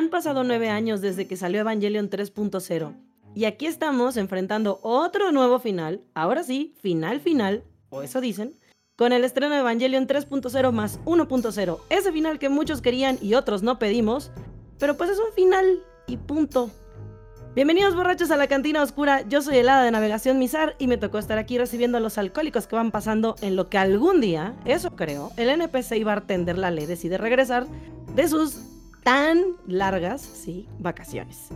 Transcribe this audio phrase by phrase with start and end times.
[0.00, 2.94] Han pasado nueve años desde que salió Evangelion 3.0
[3.34, 8.58] y aquí estamos enfrentando otro nuevo final, ahora sí, final final, o eso dicen,
[8.96, 13.62] con el estreno de Evangelion 3.0 más 1.0, ese final que muchos querían y otros
[13.62, 14.30] no pedimos,
[14.78, 16.70] pero pues es un final y punto.
[17.54, 21.18] Bienvenidos borrachos a la cantina oscura, yo soy helada de navegación Misar y me tocó
[21.18, 24.96] estar aquí recibiendo a los alcohólicos que van pasando en lo que algún día, eso
[24.96, 27.66] creo, el NPC y bartender la ley decide regresar
[28.14, 31.48] de sus tan largas, sí, vacaciones.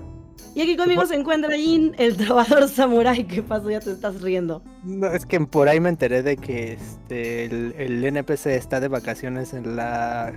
[0.54, 3.26] Y aquí conmigo se encuentra Jin, el trovador samurai.
[3.26, 3.70] ¿Qué pasó?
[3.70, 4.62] Ya te estás riendo.
[4.84, 9.52] No, es que por ahí me enteré de que este, el, NPC está de vacaciones
[9.52, 10.32] en la,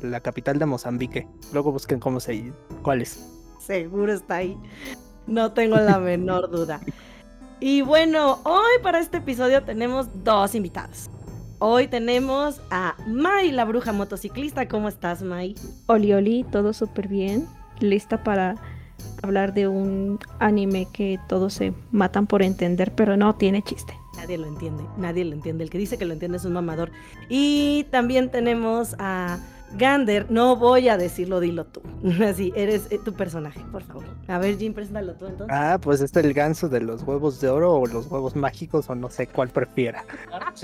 [0.00, 1.26] en la capital de Mozambique.
[1.52, 2.52] Luego busquen cómo se...
[2.82, 3.18] ¿Cuál es?
[3.58, 4.56] Seguro está ahí.
[5.26, 6.80] No tengo la menor duda.
[7.60, 11.10] Y bueno, hoy para este episodio tenemos dos invitados.
[11.60, 14.68] Hoy tenemos a Mai, la bruja motociclista.
[14.68, 15.56] ¿Cómo estás, Mai?
[15.86, 17.48] Oli, oli, todo súper bien.
[17.80, 18.54] Lista para
[19.22, 23.92] hablar de un anime que todos se matan por entender, pero no tiene chiste.
[24.16, 25.64] Nadie lo entiende, nadie lo entiende.
[25.64, 26.92] El que dice que lo entiende es un mamador.
[27.28, 29.40] Y también tenemos a
[29.76, 31.82] Gander, no voy a decirlo, dilo tú.
[32.24, 34.04] Así, eres eh, tu personaje, por favor.
[34.26, 35.56] A ver, Jim, preséntalo tú entonces.
[35.56, 38.88] Ah, pues este es el ganso de los huevos de oro o los huevos mágicos
[38.88, 40.04] o no sé cuál prefiera.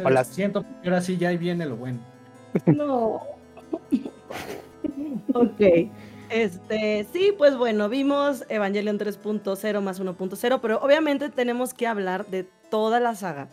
[0.04, 0.24] Hola.
[0.24, 1.98] Siento, ahora sí ya ahí viene lo bueno.
[2.66, 3.20] No.
[5.34, 5.90] ok.
[6.30, 12.48] Este, sí, pues bueno, vimos Evangelion 3.0 más 1.0, pero obviamente tenemos que hablar de
[12.70, 13.48] toda la saga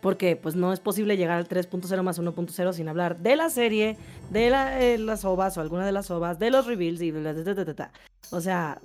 [0.00, 3.96] porque pues no es posible llegar al 3.0 más 1.0 sin hablar de la serie,
[4.30, 7.64] de eh, las ovas o alguna de las ovas, de los reveals y bla, bla,
[7.64, 7.92] bla,
[8.30, 8.80] O sea,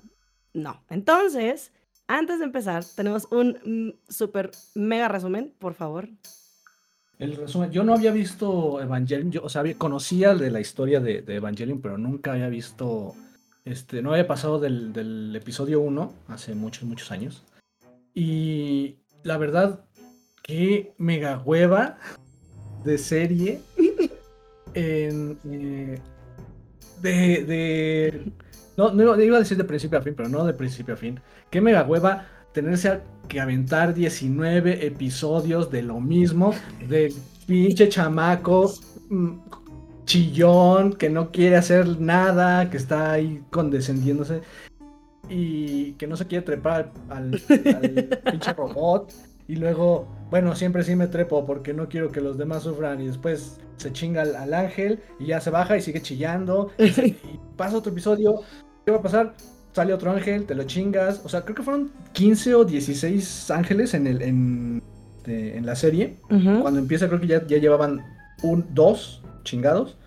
[0.54, 0.84] no.
[0.90, 1.72] Entonces,
[2.08, 6.10] antes de empezar, tenemos un mm, super mega resumen, por favor.
[7.20, 11.24] El resumen, yo no había visto Evangelion, yo, o sea, conocía de la historia de,
[11.28, 13.14] Evangelion, pero nunca había visto,
[13.66, 17.44] este, no había pasado del, del episodio 1 hace muchos, muchos años.
[18.14, 19.86] Y la verdad,
[20.44, 21.98] qué mega hueva
[22.84, 23.62] de serie.
[24.76, 26.00] En, eh,
[27.02, 28.32] de, de.
[28.76, 31.20] No, no iba a decir de principio a fin, pero no de principio a fin.
[31.50, 36.54] Qué mega hueva tenerse que aventar 19 episodios de lo mismo,
[36.88, 37.14] de
[37.46, 38.74] pinche chamaco
[39.10, 39.32] mm,
[40.06, 44.42] chillón, que no quiere hacer nada, que está ahí condescendiéndose
[45.30, 49.12] y que no se quiere trepar al, al pinche robot.
[49.48, 53.00] Y luego, bueno, siempre sí me trepo porque no quiero que los demás sufran.
[53.00, 56.72] Y después se chinga al, ángel y ya se baja y sigue chillando.
[56.80, 57.16] Y,
[57.56, 58.42] pasa otro episodio.
[58.84, 59.36] ¿Qué va a pasar?
[59.74, 61.22] Sale otro ángel, te lo chingas.
[61.24, 64.82] O sea, creo que fueron 15 o 16 ángeles en, el, en,
[65.20, 66.18] este, en la serie.
[66.28, 68.04] Cuando empieza, creo que ya, ya llevaban
[68.42, 70.00] un, dos chingados.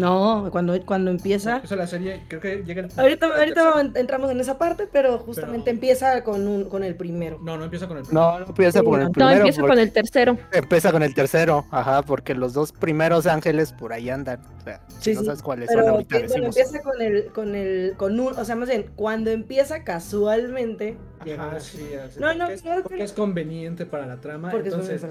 [0.00, 1.60] No, cuando, cuando empieza.
[1.68, 2.88] la serie, creo que llega.
[2.96, 7.38] Ahorita, ahorita entramos en esa parte, pero justamente empieza con, un, con el primero.
[7.42, 8.30] No, no empieza con el primero.
[8.30, 9.30] No, no empieza con el primero.
[9.30, 10.38] No, empieza con el tercero.
[10.52, 14.40] Empieza con el tercero, ajá, porque los dos primeros ángeles por ahí andan.
[14.60, 16.18] O sea, sí, no sabes cuáles son ahorita.
[16.28, 20.96] Bueno, empieza con el, con el, con un, o sea, más bien, cuando empieza casualmente.
[21.20, 24.50] Ajá, sí, así, no, no, es, porque es conveniente para la trama.
[24.50, 25.04] Entonces,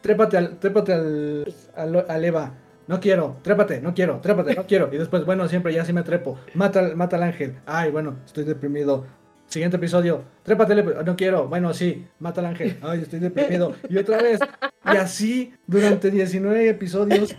[0.00, 2.54] trépate al, trépate al, al, al Eva
[2.90, 4.90] no quiero, trépate, no quiero, trépate, no quiero.
[4.92, 6.40] Y después, bueno, siempre ya sí me trepo.
[6.54, 7.54] Mata, mata al ángel.
[7.64, 9.06] Ay, bueno, estoy deprimido.
[9.46, 11.46] Siguiente episodio, trépate, no quiero.
[11.46, 12.78] Bueno, sí, mata al ángel.
[12.82, 13.76] Ay, estoy deprimido.
[13.88, 14.40] Y otra vez.
[14.84, 17.36] Y así durante 19 episodios.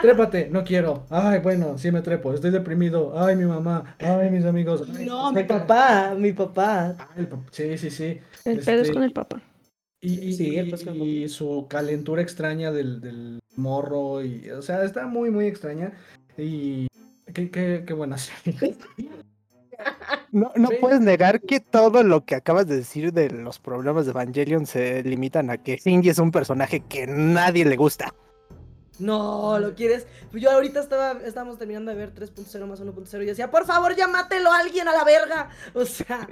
[0.00, 1.06] Trépate, no quiero.
[1.10, 3.18] Ay, bueno, sí me trepo, estoy deprimido.
[3.18, 3.96] Ay, mi mamá.
[3.98, 4.88] Ay, mis amigos.
[4.88, 6.96] no, mi papá, mi papá.
[7.50, 8.20] Sí, sí, sí.
[8.44, 9.42] El pedo es este, con el papá.
[10.00, 15.92] Y, su calentura extraña del, morro, y, o sea, está muy, muy extraña.
[16.36, 16.86] Y
[17.34, 18.76] qué, qué, buena serie.
[20.32, 24.10] No, no puedes negar que todo lo que acabas de decir de los problemas de
[24.10, 28.12] Evangelion se limitan a que Shinji es un personaje que nadie le gusta.
[28.98, 30.06] No, lo quieres.
[30.30, 33.94] Pues yo ahorita estaba, estábamos terminando de ver 3.0 más 1.0 y decía, por favor,
[33.94, 35.50] ya mátelo a alguien a la verga.
[35.74, 36.28] O sea,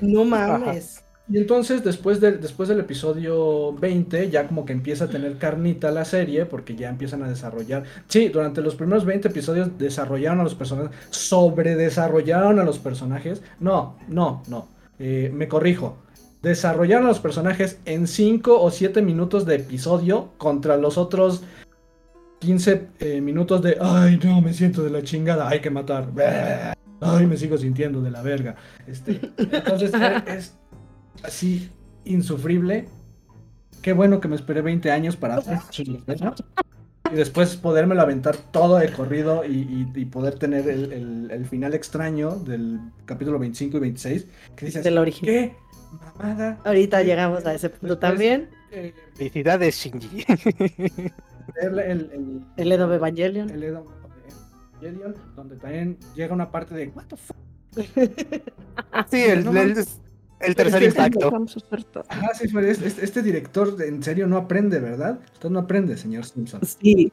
[0.00, 1.02] no mames.
[1.30, 5.92] Y entonces después, de, después del episodio 20 ya como que empieza a tener carnita
[5.92, 7.84] la serie porque ya empiezan a desarrollar.
[8.08, 13.42] Sí, durante los primeros 20 episodios desarrollaron a los personajes, sobredesarrollaron a los personajes.
[13.60, 14.66] No, no, no.
[14.98, 15.98] Eh, me corrijo.
[16.42, 21.44] Desarrollaron a los personajes en 5 o 7 minutos de episodio contra los otros
[22.40, 26.08] 15 eh, minutos de, ay, no, me siento de la chingada, hay que matar.
[27.00, 28.56] Ay, me sigo sintiendo de la verga.
[28.86, 29.92] Este, entonces
[30.26, 30.54] es,
[31.24, 31.70] así
[32.04, 32.86] insufrible.
[33.82, 35.58] Qué bueno que me esperé 20 años para hacer
[37.12, 41.44] y después podérmelo aventar todo de corrido y, y- y poder tener el, el- el
[41.46, 44.26] final extraño del capítulo 25 y 26.
[44.56, 45.34] Que dices, Del original.
[45.34, 45.56] ¿qué?
[46.18, 46.58] Mamada.
[46.64, 48.48] Ahorita llegamos a ese punto Después, también.
[48.70, 50.24] Eh, Felicidades, Shinji.
[51.60, 53.50] el, el, el, El Edo Evangelion.
[53.50, 53.84] el Edo
[54.80, 57.36] Evangelion, donde también llega una parte de, ¿What the fuck?
[59.10, 59.44] sí, el.
[60.40, 62.04] El tercer Es que- impacto.
[62.08, 65.18] Ajá, sí, fue, este, este director en serio no aprende, ¿verdad?
[65.34, 66.60] Usted no aprende, señor Simpson.
[66.64, 67.12] Sí.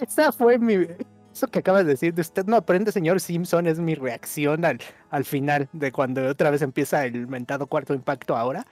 [0.00, 0.86] Esa fue mi.
[1.32, 4.80] Eso que acabas de decir de usted no aprende, señor Simpson, es mi reacción al,
[5.10, 8.66] al final de cuando otra vez empieza el mentado cuarto impacto ahora.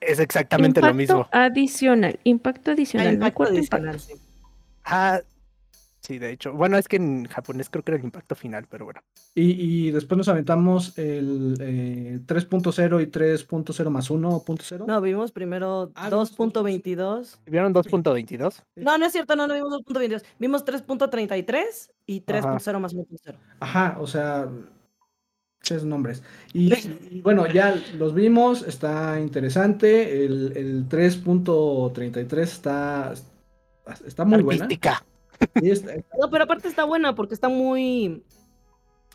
[0.00, 1.28] Es exactamente lo Impacto mismo.
[1.30, 3.14] Adicional, impacto adicional.
[3.14, 4.14] impacto cuarto adicional, impacto.
[4.16, 4.20] sí.
[4.84, 5.20] Ah,
[6.02, 6.52] sí, de hecho.
[6.52, 9.00] Bueno, es que en japonés creo que era el impacto final, pero bueno.
[9.34, 14.86] Y, y después nos aventamos el eh, 3.0 y 3.0 más 1.0.
[14.86, 17.38] No, vimos primero Ah, 2.22.
[17.46, 18.62] ¿Vieron 2.22?
[18.76, 20.22] No, no es cierto, no, no vimos 2.22.
[20.38, 22.56] Vimos 3.33 y Ajá.
[22.56, 23.34] 3.0 más 1.0.
[23.60, 24.48] Ajá, o sea,
[25.62, 26.22] tres nombres.
[26.52, 26.72] Y,
[27.10, 30.24] y bueno, ya los vimos, está interesante.
[30.24, 33.14] El, el 3.33 está,
[34.04, 34.64] está muy buena.
[34.64, 35.04] Artística.
[35.54, 38.22] Está- No, pero aparte está buena porque está muy.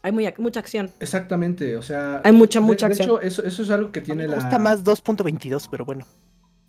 [0.04, 0.92] Hay muy, mucha acción.
[1.00, 2.22] exactamente, o sea.
[2.24, 3.10] Hay mucha, de- mucha de, acción.
[3.10, 4.36] hecho, eso, eso es algo que tiene me la.
[4.36, 6.06] gusta más 2.22, pero bueno.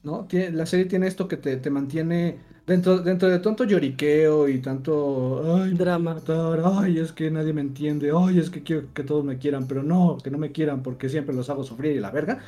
[0.03, 0.25] ¿no?
[0.27, 4.61] Tiene- la serie tiene esto que te, te mantiene dentro, dentro de tanto lloriqueo y
[4.61, 6.15] tanto ay, Drama.
[6.15, 9.67] matar, ay, es que nadie me entiende, ay, es que quiero que todos me quieran,
[9.67, 12.39] pero no, que no me quieran porque siempre los hago sufrir y la verga.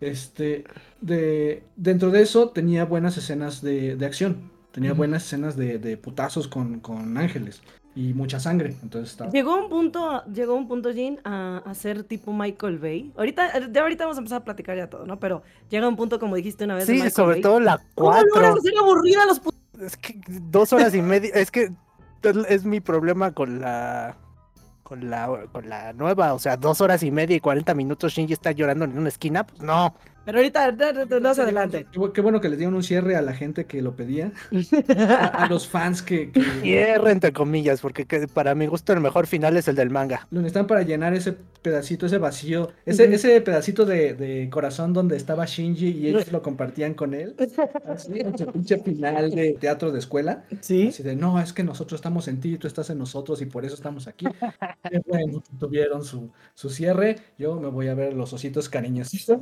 [0.00, 0.64] Este,
[1.00, 5.96] de, dentro de eso tenía buenas escenas de, de acción, tenía buenas escenas de, de
[5.96, 7.60] putazos con, con ángeles
[7.96, 9.32] y mucha sangre, entonces estaba...
[9.32, 13.12] Llegó un punto, llegó un punto, Jean, a, a ser tipo Michael Bay.
[13.16, 15.18] Ahorita, de ahorita vamos a empezar a platicar ya todo, ¿no?
[15.18, 16.86] Pero llega un punto, como dijiste una vez.
[16.86, 17.42] Sí, sobre Bay.
[17.42, 18.54] todo la ¿Cómo logran 4.
[18.56, 19.58] hacer aburrida los putos?
[19.80, 21.30] Es que dos horas y media.
[21.34, 21.72] Es que
[22.48, 24.16] es mi problema con la.
[24.84, 28.32] Con la, con la nueva, o sea, dos horas y media y 40 minutos Shinji
[28.32, 29.94] está llorando en una esquina, pues no.
[30.28, 31.86] Pero ahorita, no, no, no, no se adelante.
[31.90, 34.30] Qué, bu- qué bueno que le dieron un cierre a la gente que lo pedía,
[34.94, 39.00] a, a los fans que, que Cierre entre comillas, porque que- para mi gusto el
[39.00, 40.28] mejor final es el del manga.
[40.30, 45.16] lo necesitan para llenar ese pedacito, ese vacío, ese, ese pedacito de, de corazón donde
[45.16, 47.34] estaba Shinji y ellos lo compartían con él.
[47.86, 50.44] Así, ese pinche final de teatro de escuela.
[50.60, 50.88] Sí.
[50.88, 53.64] Así de, no, es que nosotros estamos en ti, tú estás en nosotros y por
[53.64, 54.26] eso estamos aquí.
[54.90, 57.16] Qué bueno que tuvieron su, su cierre.
[57.38, 59.38] Yo me voy a ver los ositos cariñositos.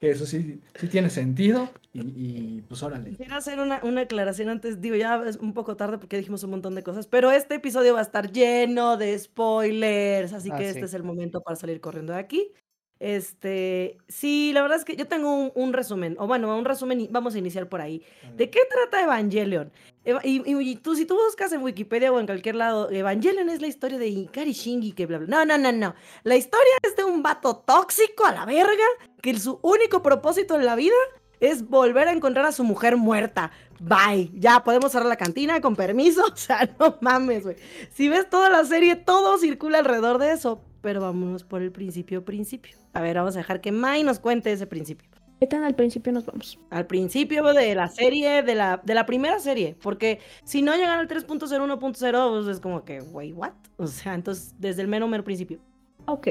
[0.00, 1.70] Que eso sí, sí tiene sentido.
[1.92, 3.10] Y, y, pues órale.
[3.10, 6.50] Quisiera hacer una, una aclaración antes, digo, ya es un poco tarde porque dijimos un
[6.50, 10.64] montón de cosas, pero este episodio va a estar lleno de spoilers, así Ah, que
[10.64, 10.70] sí.
[10.70, 12.52] este es el momento para salir corriendo de aquí.
[13.00, 17.00] Este, sí, la verdad es que yo tengo un, un resumen, o bueno, un resumen,
[17.00, 18.02] y vamos a iniciar por ahí.
[18.36, 19.72] ¿De qué trata Evangelion?
[20.04, 23.48] Eva- y, y- y tú, si tú buscas en Wikipedia o en cualquier lado, Evangelion
[23.48, 25.26] es la historia de Ikari Shingi, que bla, bla.
[25.28, 25.94] No, no, no, no.
[26.24, 28.84] La historia es de un vato tóxico a la verga,
[29.22, 30.94] que su único propósito en la vida
[31.40, 33.50] es volver a encontrar a su mujer muerta.
[33.80, 34.30] Bye.
[34.34, 36.22] Ya podemos cerrar la cantina, con permiso.
[36.32, 37.56] O sea, no mames, güey.
[37.94, 40.62] Si ves toda la serie, todo circula alrededor de eso.
[40.82, 42.76] Pero vámonos por el principio, principio.
[42.92, 45.08] A ver, vamos a dejar que Mai nos cuente ese principio
[45.40, 46.58] ¿Qué tan al principio nos vamos?
[46.68, 50.98] al principio de la serie, de la, de la primera serie, porque si no llegan
[50.98, 53.52] al 3.0, 1.0, pues es como que, wey, what?
[53.78, 55.58] O sea, entonces, desde el mero, mero principio.
[56.04, 56.26] Ok.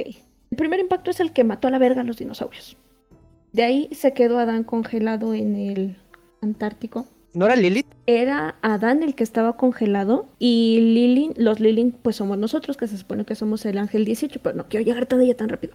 [0.52, 2.78] El primer impacto es el que mató a la verga a los dinosaurios.
[3.52, 5.98] De ahí se quedó Adán congelado en el
[6.44, 7.08] Antártico.
[7.34, 7.88] ¿No era Lilith?
[8.06, 12.98] Era Adán el que estaba congelado y Lilin, los Lilin, pues somos nosotros, que se
[12.98, 15.74] supone que somos el ángel 18, pero no quiero llegar todavía tan rápido.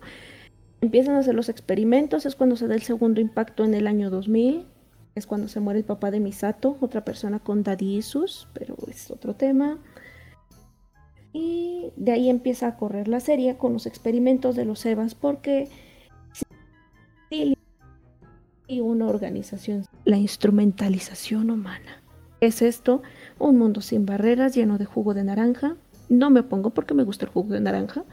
[0.85, 4.11] Empiezan a hacer los experimentos, es cuando se da el segundo impacto en el año
[4.11, 4.67] 2000,
[5.15, 9.11] es cuando se muere el papá de Misato, otra persona con Daddy Issues, pero es
[9.11, 9.79] otro tema.
[11.33, 15.71] Y de ahí empieza a correr la serie con los experimentos de los Evas, porque
[17.31, 22.03] y una organización, la instrumentalización humana.
[22.41, 23.01] ¿Qué es esto?
[23.39, 25.77] Un mundo sin barreras, lleno de jugo de naranja.
[26.11, 28.05] No me pongo porque me gusta el jugo de naranja,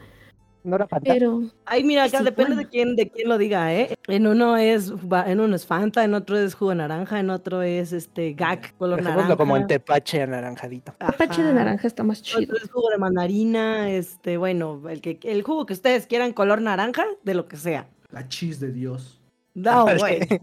[0.64, 1.12] ¿No era Fanta?
[1.12, 2.62] pero Ay, mira, acá Sí, depende bueno.
[2.62, 3.96] de quién, de quién lo diga, ¿eh?
[4.06, 4.92] En uno es,
[5.26, 8.76] en uno es Fanta, en otro es jugo de naranja, en otro es este GAC,
[8.76, 9.36] color Dejémoslo naranja.
[9.36, 10.94] como en tepache anaranjadito.
[11.00, 12.42] el pache de naranja está más chido.
[12.42, 16.60] Otro es jugo de mandarina, este, bueno, el que el jugo que ustedes quieran, color
[16.62, 17.88] naranja, de lo que sea.
[18.10, 19.20] La chis de Dios.
[19.54, 20.20] No, güey.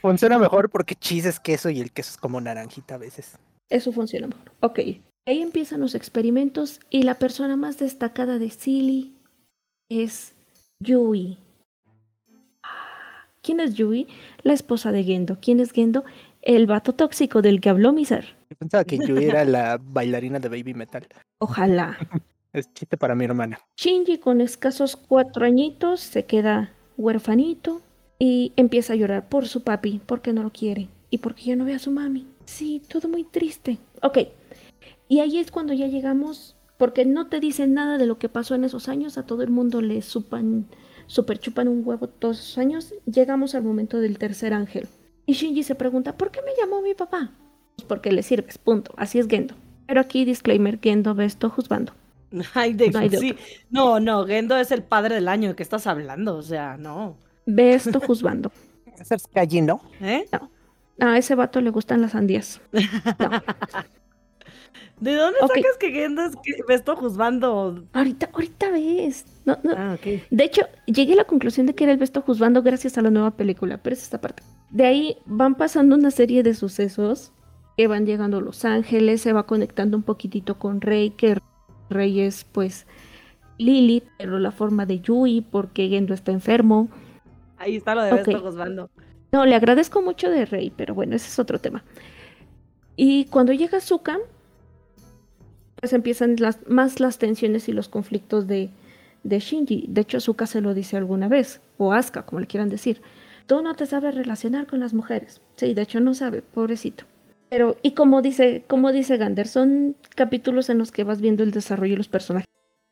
[0.00, 3.36] Funciona mejor porque cheese es queso y el queso es como naranjita a veces.
[3.68, 4.52] Eso funciona mejor.
[4.60, 4.78] Ok.
[5.28, 9.12] Ahí empiezan los experimentos y la persona más destacada de Silly
[9.90, 10.32] es
[10.80, 11.36] Yui.
[13.42, 14.08] ¿Quién es Yui?
[14.42, 15.36] La esposa de Gendo.
[15.38, 16.04] ¿Quién es Gendo?
[16.40, 18.24] el vato tóxico del que habló Mizar.
[18.48, 21.06] Yo pensaba que yo era la bailarina de Baby Metal.
[21.38, 21.98] Ojalá.
[22.54, 23.60] Es chiste para mi hermana.
[23.76, 27.82] Shinji con escasos cuatro añitos se queda huerfanito
[28.18, 31.66] y empieza a llorar por su papi, porque no lo quiere y porque ya no
[31.66, 32.26] ve a su mami.
[32.46, 33.76] Sí, todo muy triste.
[34.00, 34.18] Ok,
[35.08, 38.54] y ahí es cuando ya llegamos, porque no te dicen nada de lo que pasó
[38.54, 40.66] en esos años, a todo el mundo le supan,
[41.06, 44.88] super chupan un huevo todos esos años, llegamos al momento del tercer ángel.
[45.26, 47.32] Y Shinji se pregunta, ¿por qué me llamó mi papá?
[47.76, 48.92] Pues porque le sirves, punto.
[48.96, 49.54] Así es Gendo.
[49.86, 51.92] Pero aquí, disclaimer, Gendo ve esto juzgando.
[52.54, 53.36] Ay, de, No hay de sí.
[53.70, 55.50] No, no, Gendo es el padre del año.
[55.50, 56.36] ¿De qué estás hablando?
[56.36, 57.16] O sea, no.
[57.46, 58.52] Ve esto juzgando.
[58.98, 59.12] Es
[59.62, 59.80] ¿no?
[60.00, 60.24] ¿Eh?
[60.98, 62.60] A ese vato le gustan las sandías.
[65.00, 67.84] ¿De dónde sacas que Gendo es que me estoy juzgando?
[67.92, 69.24] Ahorita, ahorita ves.
[69.44, 69.96] No, no, Ah.
[70.30, 73.10] De hecho, llegué a la conclusión de que era el Besto juzgando gracias a la
[73.10, 74.42] nueva película, pero es esta parte.
[74.70, 77.32] De ahí van pasando una serie de sucesos
[77.76, 81.38] que van llegando a Los Ángeles, se va conectando un poquitito con Rey, que
[81.90, 82.86] Rey es pues
[83.56, 86.88] Lily, pero la forma de Yui, porque Gendo está enfermo.
[87.56, 88.26] Ahí está lo de Ok.
[88.26, 88.90] Besto juzgando.
[89.30, 91.84] No, le agradezco mucho de Rey, pero bueno, ese es otro tema.
[92.96, 94.18] Y cuando llega Zuka,
[95.80, 98.70] pues empiezan las, más las tensiones y los conflictos de,
[99.22, 99.86] de Shinji.
[99.88, 103.00] De hecho, Zuka se lo dice alguna vez, o Asuka, como le quieran decir.
[103.46, 105.40] Tú no te sabes relacionar con las mujeres.
[105.56, 107.04] Sí, de hecho no sabe, pobrecito.
[107.48, 111.50] Pero, y como dice, como dice Gander, son capítulos en los que vas viendo el
[111.50, 112.48] desarrollo de los personajes.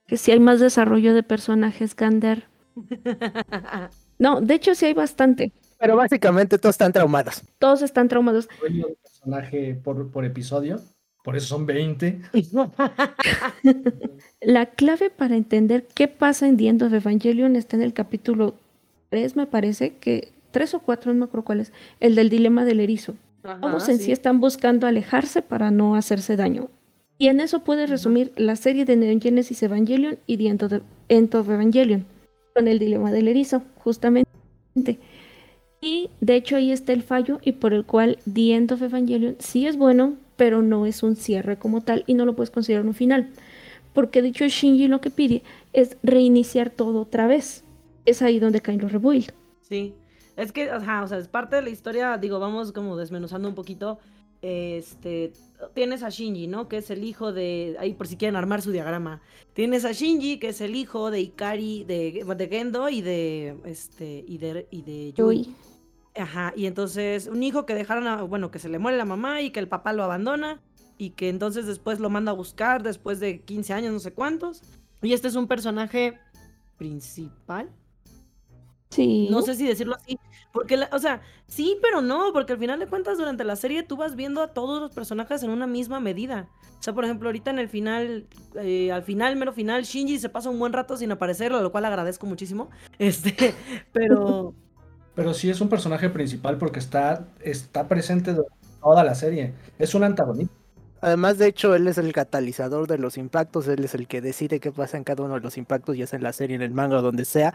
[0.07, 2.45] Que si hay más desarrollo de personajes, Gander.
[4.19, 5.53] No, de hecho sí hay bastante.
[5.79, 7.43] Pero básicamente todos están traumados.
[7.59, 8.49] Todos están traumados.
[8.63, 10.81] De personaje por, por episodio.
[11.27, 12.21] Por eso son 20.
[14.43, 18.55] La clave para entender qué pasa en The End of Evangelion está en el capítulo
[19.09, 22.65] 3, me parece, que 3 o 4, no me acuerdo cuál es, el del dilema
[22.65, 23.17] del erizo.
[23.61, 26.69] Todos en sí están buscando alejarse para no hacerse daño.
[27.19, 30.73] Y en eso puedes resumir la serie de Neon Genesis Evangelion y The End of,
[31.09, 32.07] End of Evangelion,
[32.55, 34.31] con el dilema del erizo, justamente.
[35.81, 39.35] Y de hecho ahí está el fallo y por el cual The End of Evangelion
[39.41, 42.87] sí es bueno, pero no es un cierre como tal y no lo puedes considerar
[42.87, 43.31] un final.
[43.93, 47.65] Porque de hecho Shinji lo que pide es reiniciar todo otra vez.
[48.05, 49.33] Es ahí donde caen los rebuild.
[49.63, 49.95] Sí,
[50.37, 53.55] es que, ajá, o sea, es parte de la historia, digo, vamos como desmenuzando un
[53.55, 53.99] poquito.
[54.43, 55.33] Este,
[55.75, 56.69] tienes a Shinji, ¿no?
[56.69, 59.23] Que es el hijo de, ahí por si quieren armar su diagrama.
[59.55, 64.25] Tienes a Shinji, que es el hijo de Ikari, de, de Gendo y de, este,
[64.29, 65.45] y de, y de Yui.
[65.45, 65.55] Yui.
[66.17, 69.43] Ajá, y entonces un hijo que dejaron, a- bueno, que se le muere la mamá
[69.43, 70.61] y que el papá lo abandona
[70.99, 74.63] y que entonces después lo manda a buscar después de 15 años, no sé cuántos.
[75.03, 76.19] Y este es un personaje
[76.79, 77.71] principal.
[78.89, 79.29] Sí.
[79.31, 80.19] No sé si decirlo así,
[80.53, 83.83] porque, la- o sea, sí, pero no, porque al final de cuentas durante la serie
[83.83, 86.49] tú vas viendo a todos los personajes en una misma medida.
[86.79, 90.29] O sea, por ejemplo, ahorita en el final, eh, al final, mero final, Shinji se
[90.31, 92.71] pasa un buen rato sin aparecer, lo cual agradezco muchísimo.
[92.99, 93.55] Este,
[93.93, 94.55] pero...
[95.17, 99.55] Pero sí es un personaje principal porque está, está presente durante toda la serie.
[99.79, 100.55] Es un antagonista.
[101.01, 104.61] Además, de hecho, él es el catalizador de los impactos, él es el que decide
[104.61, 106.71] qué pasa en cada uno de los impactos, ya sea en la serie, en el
[106.71, 107.53] manga o donde sea.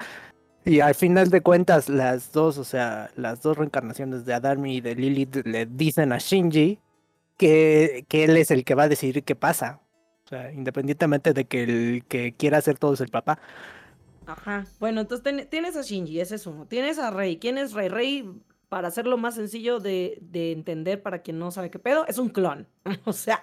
[0.66, 4.82] Y al final de cuentas, las dos, o sea, las dos reencarnaciones de Adami y
[4.82, 6.80] de Lilith le dicen a Shinji
[7.38, 9.82] que, que él es el que va a decidir qué pasa.
[10.26, 13.40] O sea, independientemente de que el que quiera hacer todo es el papá.
[14.26, 14.66] Ajá.
[14.80, 16.66] Bueno, entonces ten- tienes a Shinji, ese es uno.
[16.68, 17.38] Tienes a Rey.
[17.38, 17.90] ¿Quién es Rey?
[17.90, 18.30] Rey,
[18.70, 22.30] para hacerlo más sencillo de, de entender para quien no sabe qué pedo, es un
[22.30, 22.68] clon.
[23.06, 23.42] o sea,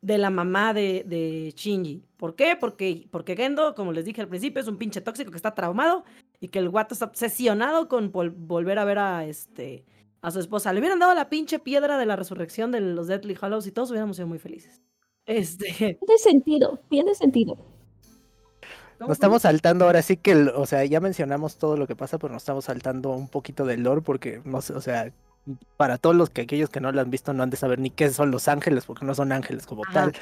[0.00, 2.02] de la mamá de, de Shinji.
[2.16, 2.56] ¿Por qué?
[2.58, 6.04] Porque, porque Gendo, como les dije al principio, es un pinche tóxico que está traumado
[6.40, 9.84] y que el guato está obsesionado con vol- volver a ver a este
[10.22, 10.72] a su esposa.
[10.72, 13.90] Le hubieran dado la pinche piedra de la resurrección de los Deadly Hallows y todos
[13.90, 14.82] hubiéramos sido muy felices.
[15.26, 15.66] Este.
[16.00, 17.56] Tiene sentido, tiene sentido.
[18.98, 22.18] Nos estamos saltando ahora sí que, el- o sea, ya mencionamos todo lo que pasa,
[22.18, 25.12] pero nos estamos saltando un poquito del lore porque, no sé, o sea,
[25.76, 27.90] para todos los que aquellos que no lo han visto no han de saber ni
[27.90, 29.92] qué son los ángeles, porque no son ángeles como Ajá.
[29.92, 30.12] tal.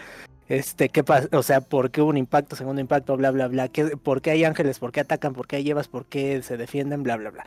[0.48, 3.68] Este, qué pasa, o sea, por qué hubo un impacto, segundo impacto, bla, bla, bla,
[3.68, 6.56] ¿Qué, por qué hay ángeles, por qué atacan, por qué hay llevas, por qué se
[6.58, 7.46] defienden, bla, bla, bla.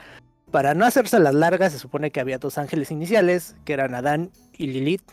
[0.49, 4.31] Para no hacerse las largas, se supone que había dos ángeles iniciales, que eran Adán
[4.57, 5.03] y Lilith.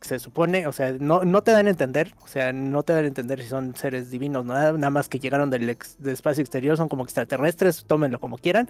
[0.00, 3.04] Se supone, o sea, no, no te dan a entender, o sea, no te dan
[3.04, 6.76] a entender si son seres divinos, nada, nada más que llegaron del, del espacio exterior,
[6.78, 8.68] son como extraterrestres, tómenlo como quieran.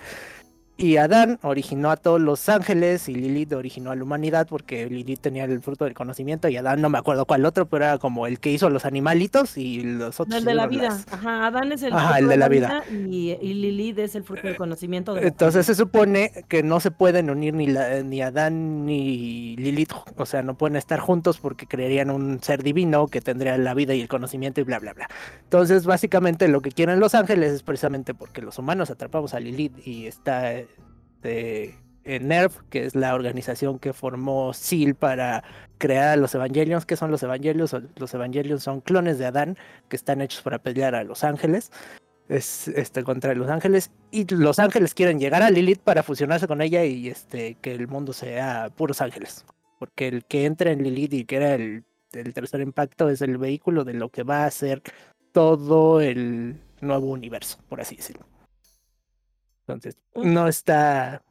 [0.80, 5.20] Y Adán originó a todos los ángeles y Lilith originó a la humanidad porque Lilith
[5.20, 8.26] tenía el fruto del conocimiento y Adán no me acuerdo cuál otro, pero era como
[8.26, 10.38] el que hizo los animalitos y los otros.
[10.38, 10.82] El de la vida.
[10.84, 12.82] las- Ajá, Adán es el, Ajá, el de la vida.
[12.90, 15.14] y, y Lilith es el fruto del conocimiento.
[15.14, 19.92] De Entonces se supone que no se pueden unir ni, la- ni Adán ni Lilith,
[20.16, 23.94] o sea, no pueden estar juntos porque crearían un ser divino que tendría la vida
[23.94, 25.08] y el conocimiento y bla, bla, bla.
[25.44, 29.87] Entonces, básicamente lo que quieren los ángeles es precisamente porque los humanos atrapamos a Lilith
[29.87, 30.52] y está
[31.20, 35.44] este, en NERV, que es la organización que formó SEAL para
[35.78, 36.86] crear los Evangelions.
[36.86, 37.76] ¿Qué son los Evangelions?
[37.96, 39.58] Los Evangelions son clones de Adán
[39.88, 41.70] que están hechos para pelear a los ángeles
[42.28, 46.62] es este contra los ángeles y los ángeles quieren llegar a Lilith para fusionarse con
[46.62, 49.44] ella y este que el mundo sea puros ángeles
[49.80, 51.84] porque el que entra en Lilith y que era el
[52.32, 54.80] tercer impacto es el vehículo de lo que va a ser
[55.32, 58.29] todo el nuevo universo por así decirlo
[59.72, 61.22] entonces no está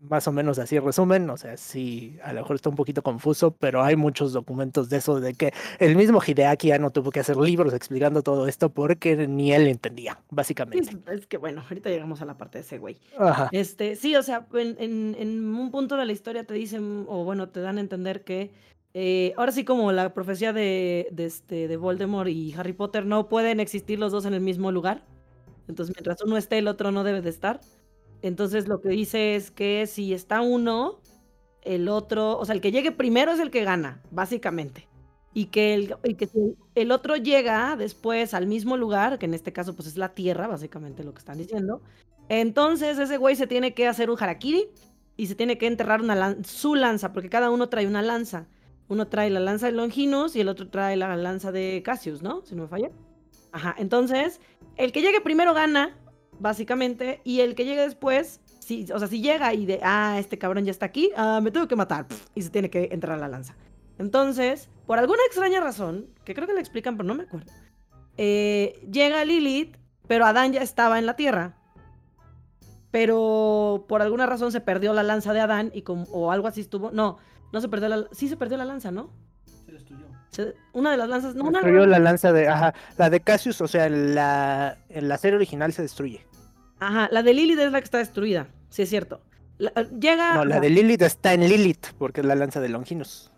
[0.00, 3.52] más o menos así resumen, o sea, sí, a lo mejor está un poquito confuso,
[3.52, 7.20] pero hay muchos documentos de eso, de que el mismo Hideaki ya no tuvo que
[7.20, 10.96] hacer libros explicando todo esto porque ni él entendía, básicamente.
[11.12, 12.96] es que bueno, ahorita llegamos a la parte de ese güey.
[13.16, 13.48] Ajá.
[13.52, 17.22] Este, sí, o sea, en, en- en un punto de la historia te dicen, o
[17.22, 18.50] bueno, te dan a entender que
[18.94, 23.28] eh, ahora sí como la profecía de, de, este, de Voldemort y Harry Potter no
[23.28, 25.04] pueden existir los dos en el mismo lugar.
[25.68, 27.60] Entonces, mientras uno esté, el otro no debe de estar.
[28.22, 31.00] Entonces, lo que dice es que si está uno,
[31.62, 34.88] el otro, o sea, el que llegue primero es el que gana, básicamente.
[35.34, 36.28] Y que, el, que
[36.74, 40.46] el otro llega después al mismo lugar, que en este caso pues es la Tierra,
[40.46, 41.80] básicamente lo que están diciendo,
[42.28, 44.68] entonces ese güey se tiene que hacer un harakiri
[45.16, 48.48] y se tiene que enterrar una su lanza, porque cada uno trae una lanza.
[48.88, 52.44] Uno trae la lanza de Longinus y el otro trae la lanza de Cassius, ¿no?
[52.44, 52.90] Si no me falla.
[53.52, 54.40] Ajá, entonces,
[54.76, 55.96] el que llegue primero gana,
[56.38, 60.38] básicamente, y el que llegue después, si, o sea, si llega y de, ah, este
[60.38, 63.20] cabrón ya está aquí, ah, me tengo que matar, y se tiene que entrar a
[63.20, 63.54] la lanza.
[63.98, 67.52] Entonces, por alguna extraña razón, que creo que le explican, pero no me acuerdo,
[68.16, 69.76] eh, llega Lilith,
[70.06, 71.56] pero Adán ya estaba en la tierra.
[72.90, 76.60] Pero por alguna razón se perdió la lanza de Adán y como, o algo así
[76.60, 76.90] estuvo.
[76.90, 77.16] No,
[77.52, 79.10] no se perdió la Sí se perdió la lanza, ¿no?
[80.72, 81.34] Una de las lanzas.
[81.34, 85.18] No, una Destruyó la lanza de, ajá, la de Cassius, o sea, la, en la
[85.18, 86.26] serie original se destruye.
[86.80, 88.48] Ajá, la de Lilith es la que está destruida.
[88.70, 89.20] Sí, es cierto.
[89.58, 90.34] La- llega.
[90.34, 93.30] No, la de Lilith está en Lilith, porque es la lanza de Longinus.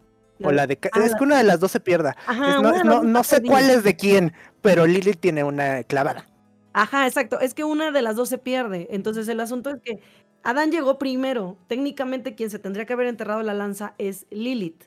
[0.42, 2.16] O la de ah, es que una de las dos se pierda.
[2.26, 5.82] Ajá, Es- una no, no, no sé cuál es de quién, pero Lilith tiene una
[5.84, 6.26] clavada.
[6.72, 7.38] Ajá, exacto.
[7.40, 8.88] Es que una de las dos se pierde.
[8.90, 10.00] Entonces el asunto es que
[10.42, 11.56] Adán llegó primero.
[11.68, 14.84] Técnicamente quien se tendría que haber enterrado la lanza es Lilith.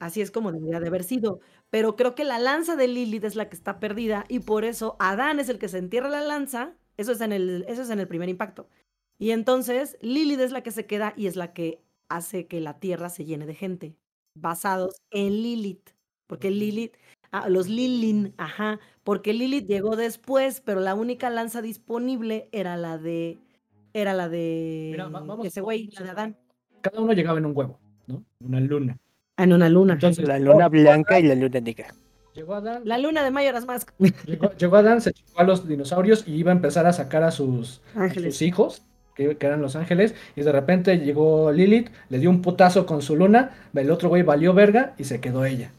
[0.00, 1.40] Así es como debería de haber sido.
[1.68, 4.96] Pero creo que la lanza de Lilith es la que está perdida y por eso
[4.98, 6.74] Adán es el que se entierra la lanza.
[6.96, 8.68] Eso es en el, eso es en el primer impacto.
[9.18, 12.80] Y entonces Lilith es la que se queda y es la que hace que la
[12.80, 13.94] tierra se llene de gente.
[14.34, 15.90] Basados en Lilith.
[16.26, 16.94] Porque Lilith,
[17.30, 18.80] ah, los Lilin, ajá.
[19.04, 23.38] Porque Lilith llegó después, pero la única lanza disponible era la de.
[23.92, 24.88] Era la de.
[24.92, 26.36] Mira, vamos- ese güey, la de Adán.
[26.80, 28.24] Cada uno llegaba en un huevo, ¿no?
[28.42, 28.96] Una luna.
[29.40, 29.94] Ah, En una luna.
[29.94, 31.94] Entonces, La luna blanca y la luna negra.
[32.34, 33.90] llegó Adán, La luna de Mayoras Mask.
[34.26, 37.30] llegó, llegó Adán, se chingó a los dinosaurios y iba a empezar a sacar a
[37.30, 38.82] sus, a sus hijos,
[39.14, 43.00] que, que eran los ángeles, y de repente llegó Lilith, le dio un putazo con
[43.02, 45.72] su luna, el otro güey valió verga y se quedó ella.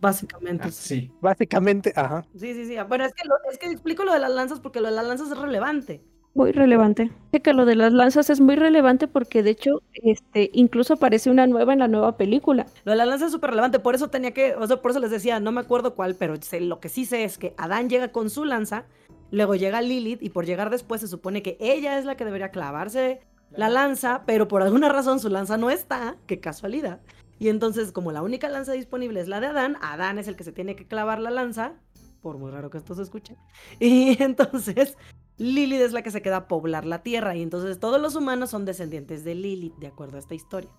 [0.00, 0.70] Básicamente.
[0.72, 0.94] sí.
[1.08, 1.12] Así.
[1.20, 2.24] Básicamente, ajá.
[2.34, 2.76] Sí, sí, sí.
[2.88, 5.06] Bueno, es que, lo- es que explico lo de las lanzas porque lo de las
[5.06, 6.00] lanzas es relevante.
[6.32, 7.10] Muy relevante.
[7.32, 11.28] Sé que lo de las lanzas es muy relevante porque de hecho, este, incluso aparece
[11.28, 12.66] una nueva en la nueva película.
[12.84, 15.00] Lo de la lanza es súper relevante, por eso tenía que, o sea, por eso
[15.00, 17.88] les decía, no me acuerdo cuál, pero sé- lo que sí sé es que Adán
[17.90, 18.84] llega con su lanza,
[19.32, 22.50] luego llega Lilith y por llegar después se supone que ella es la que debería
[22.52, 27.00] clavarse la lanza, pero por alguna razón su lanza no está, qué casualidad.
[27.40, 30.44] Y entonces, como la única lanza disponible es la de Adán, Adán es el que
[30.44, 31.72] se tiene que clavar la lanza,
[32.20, 33.36] por muy raro que esto se escuche.
[33.80, 34.96] Y entonces,
[35.40, 38.50] Lilith es la que se queda a poblar la tierra, y entonces todos los humanos
[38.50, 40.70] son descendientes de Lilith, de acuerdo a esta historia.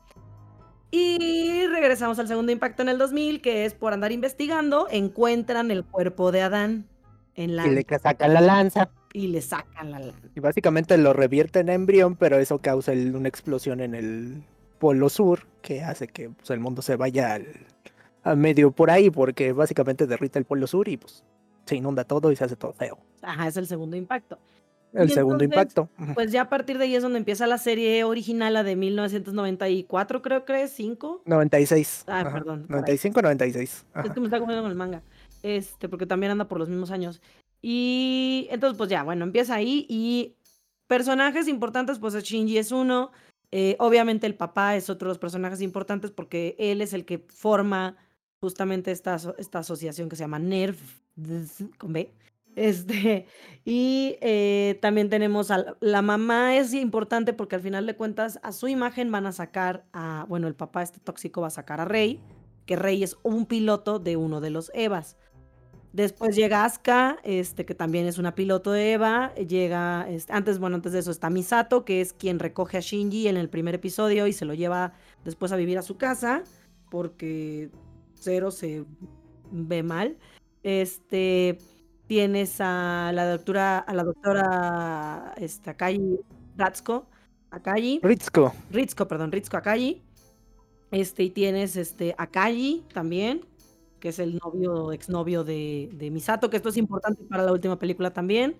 [0.91, 5.85] Y regresamos al segundo impacto en el 2000, que es por andar investigando, encuentran el
[5.85, 6.85] cuerpo de Adán
[7.35, 8.89] en la Y le sacan la lanza.
[9.13, 10.27] y le sacan la lanza.
[10.35, 14.43] Y básicamente lo revierten en embrión, pero eso causa el- una explosión en el
[14.79, 17.47] polo sur que hace que pues, el mundo se vaya al,
[18.23, 21.23] a medio por ahí, porque básicamente derrite el polo sur y pues
[21.65, 22.97] se inunda todo y se hace todo feo.
[23.21, 24.37] Ajá, es el segundo impacto.
[24.93, 26.13] El Y segundo entonces, impacto.
[26.15, 30.21] Pues ya a partir de ahí es donde empieza la serie original, la de 1994,
[30.21, 31.21] creo que es, 5.
[31.25, 32.03] 96.
[32.07, 32.81] Ah, ajá, perdón, caray.
[32.81, 33.69] 95, 96.
[33.69, 34.13] Es ajá.
[34.13, 35.01] que me está confundiendo con el manga.
[35.43, 37.21] Este, porque también anda por los mismos años.
[37.61, 40.35] Y entonces, pues ya, bueno, empieza ahí y
[40.87, 43.11] personajes importantes, pues Shinji es uno.
[43.51, 47.19] Eh, obviamente el papá es otro de los personajes importantes porque él es el que
[47.29, 47.97] forma
[48.41, 50.77] justamente esta, esta asociación que se llama NERV,
[51.77, 52.11] con B.
[52.55, 53.27] Este,
[53.63, 58.51] y eh, también tenemos a la mamá es importante porque al final de cuentas a
[58.51, 61.85] su imagen van a sacar a, bueno, el papá este tóxico va a sacar a
[61.85, 62.19] Rey,
[62.65, 65.15] que Rey es un piloto de uno de los Evas.
[65.93, 69.33] Después llega Asuka, este, que también es una piloto de Eva.
[69.35, 73.35] Llega, antes, bueno, antes de eso está Misato, que es quien recoge a Shinji en
[73.35, 74.93] el primer episodio y se lo lleva
[75.25, 76.43] después a vivir a su casa,
[76.89, 77.71] porque
[78.21, 78.85] Zero se
[79.51, 80.17] ve mal.
[80.63, 81.57] Este,
[82.07, 86.19] tienes a la doctora, a la doctora este, Akayi
[86.55, 87.07] Ratsuko,
[87.49, 87.99] Akayi.
[88.03, 88.53] Ritsuko.
[88.69, 90.01] Ritsuko, perdón, Ritsuko Akayi.
[90.91, 93.45] Este, y tienes este, Akayi también,
[93.99, 97.79] que es el novio, exnovio de, de Misato, que esto es importante para la última
[97.79, 98.57] película también.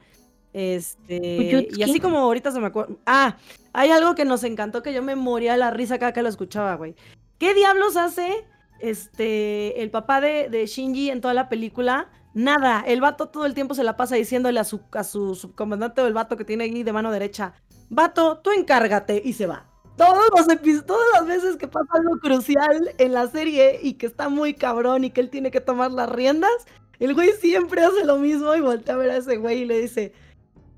[0.54, 2.95] Este, y así como ahorita se me acuerda.
[3.06, 3.38] Ah,
[3.74, 6.30] hay algo que nos encantó que yo me moría de la risa cada que lo
[6.30, 6.95] escuchaba, güey.
[7.38, 8.45] ¿Qué diablos hace
[8.82, 12.10] este el papá de, Shinji en toda la película?
[12.34, 12.84] Nada.
[12.86, 16.08] El vato todo el tiempo se la pasa diciéndole a su, a su subcomandante o
[16.08, 17.54] el vato que tiene ahí de mano derecha:
[17.89, 22.94] Vato, tú encárgate, y se va todos los todas las veces que pasa algo crucial
[22.98, 26.10] en la serie y que está muy cabrón y que él tiene que tomar las
[26.10, 26.52] riendas,
[27.00, 29.80] el güey siempre hace lo mismo y voltea a ver a ese güey y le
[29.80, 30.13] dice,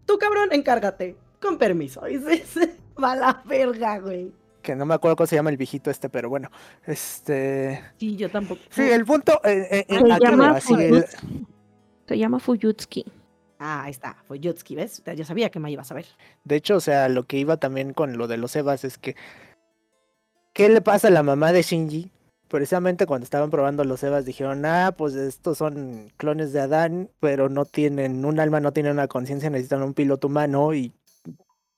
[0.06, 2.08] tú cabrón, encárgate, con permiso.
[2.08, 4.32] Y se, va a la verga, güey.
[4.64, 6.50] Que no me acuerdo cómo se llama el viejito este, pero bueno,
[6.88, 7.84] este...
[8.00, 8.62] Sí, yo tampoco.
[8.72, 9.40] Sí, el punto...
[9.44, 11.06] Eh, eh, se, llama el...
[12.08, 13.06] se llama Fuyutsuki.
[13.66, 15.02] Ah, ahí está, fue Yutski, ¿ves?
[15.16, 16.06] Yo sabía que me ibas a ver.
[16.44, 19.16] De hecho, o sea, lo que iba también con lo de los Evas es que.
[20.52, 22.12] ¿Qué le pasa a la mamá de Shinji?
[22.50, 27.48] Precisamente cuando estaban probando los Evas dijeron, ah, pues estos son clones de Adán, pero
[27.48, 30.94] no tienen un alma, no tienen una conciencia, necesitan un piloto humano y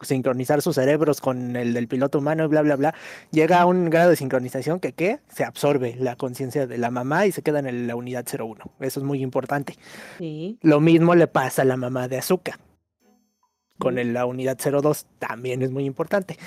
[0.02, 2.96] sincronizar sus cerebros con el del piloto humano y bla, bla, bla,
[3.32, 5.20] llega a un grado de sincronización que, ¿qué?
[5.30, 8.58] Se absorbe la conciencia de la mamá y se queda en la unidad 01.
[8.80, 9.76] Eso es muy importante.
[10.18, 10.58] Sí.
[10.62, 12.60] Lo mismo le pasa a la mamá de Azuka.
[13.78, 16.38] Con el, la unidad 02 también es muy importante.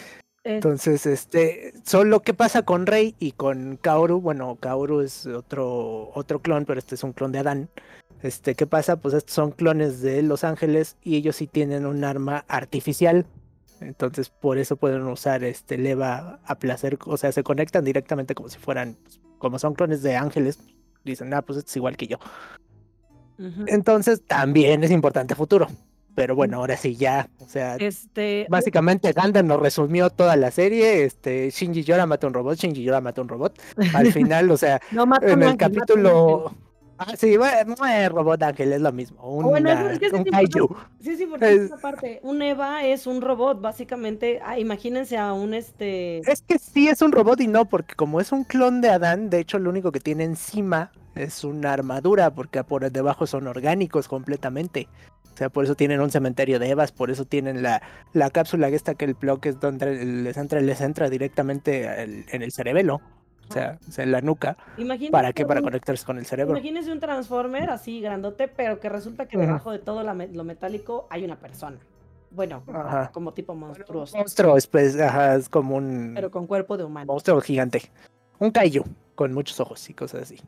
[0.45, 6.41] Entonces, este, solo qué pasa con Rey y con Kaoru, bueno, Kaoru es otro, otro
[6.41, 7.69] clon, pero este es un clon de Adán.
[8.23, 8.97] Este, ¿qué pasa?
[8.97, 13.27] Pues estos son clones de Los Ángeles y ellos sí tienen un arma artificial
[13.81, 18.49] entonces por eso pueden usar este leva a placer, o sea, se conectan directamente como
[18.49, 20.59] si fueran, pues, como son clones de ángeles,
[21.05, 22.19] dicen, ah, pues es igual que yo.
[23.67, 25.69] Entonces también es importante futuro.
[26.17, 28.45] Pero bueno, ahora sí ya, o sea, este...
[28.49, 33.01] básicamente Gundam nos resumió toda la serie, este, Shinji Yora mata un robot, Shinji Yora
[33.01, 33.57] mata un robot.
[33.95, 34.81] Al final, o sea,
[35.23, 36.53] en el capítulo...
[36.99, 39.23] Ah, sí, bueno, no es robot ángel, es lo mismo.
[39.23, 40.77] Un, bueno, es que un kaiju.
[41.01, 41.71] Sí, sí, porque es...
[41.81, 42.19] parte.
[42.25, 44.41] Un Eva es un robot, básicamente.
[44.45, 46.19] Ah, imagínense a un este.
[46.31, 49.31] Es que sí es un robot y no, porque como es un clon de Adán,
[49.31, 54.09] de hecho, lo único que tiene encima es una armadura, porque por debajo son orgánicos
[54.09, 54.89] completamente.
[55.33, 57.81] O sea, por eso tienen un cementerio de Evas, por eso tienen la,
[58.13, 62.51] la cápsula esta que el plug es donde les entra, les entra directamente en el
[62.51, 63.01] cerebelo.
[63.49, 64.57] O sea, en la nuca.
[65.11, 65.47] ¿Para qué?
[65.47, 66.57] Para conectarse con el cerebro.
[66.57, 71.25] Imagínese un Transformer así grandote, pero que resulta que debajo de todo lo metálico hay
[71.25, 71.79] una persona.
[72.31, 72.63] Bueno,
[73.13, 74.19] como tipo monstruoso.
[74.19, 76.13] monstruo, es, pues, ajá, es como un.
[76.15, 77.11] Pero con cuerpo de humano.
[77.11, 77.91] Monstruo gigante.
[78.39, 78.85] Un kaiju,
[79.15, 80.39] con muchos ojos y cosas así.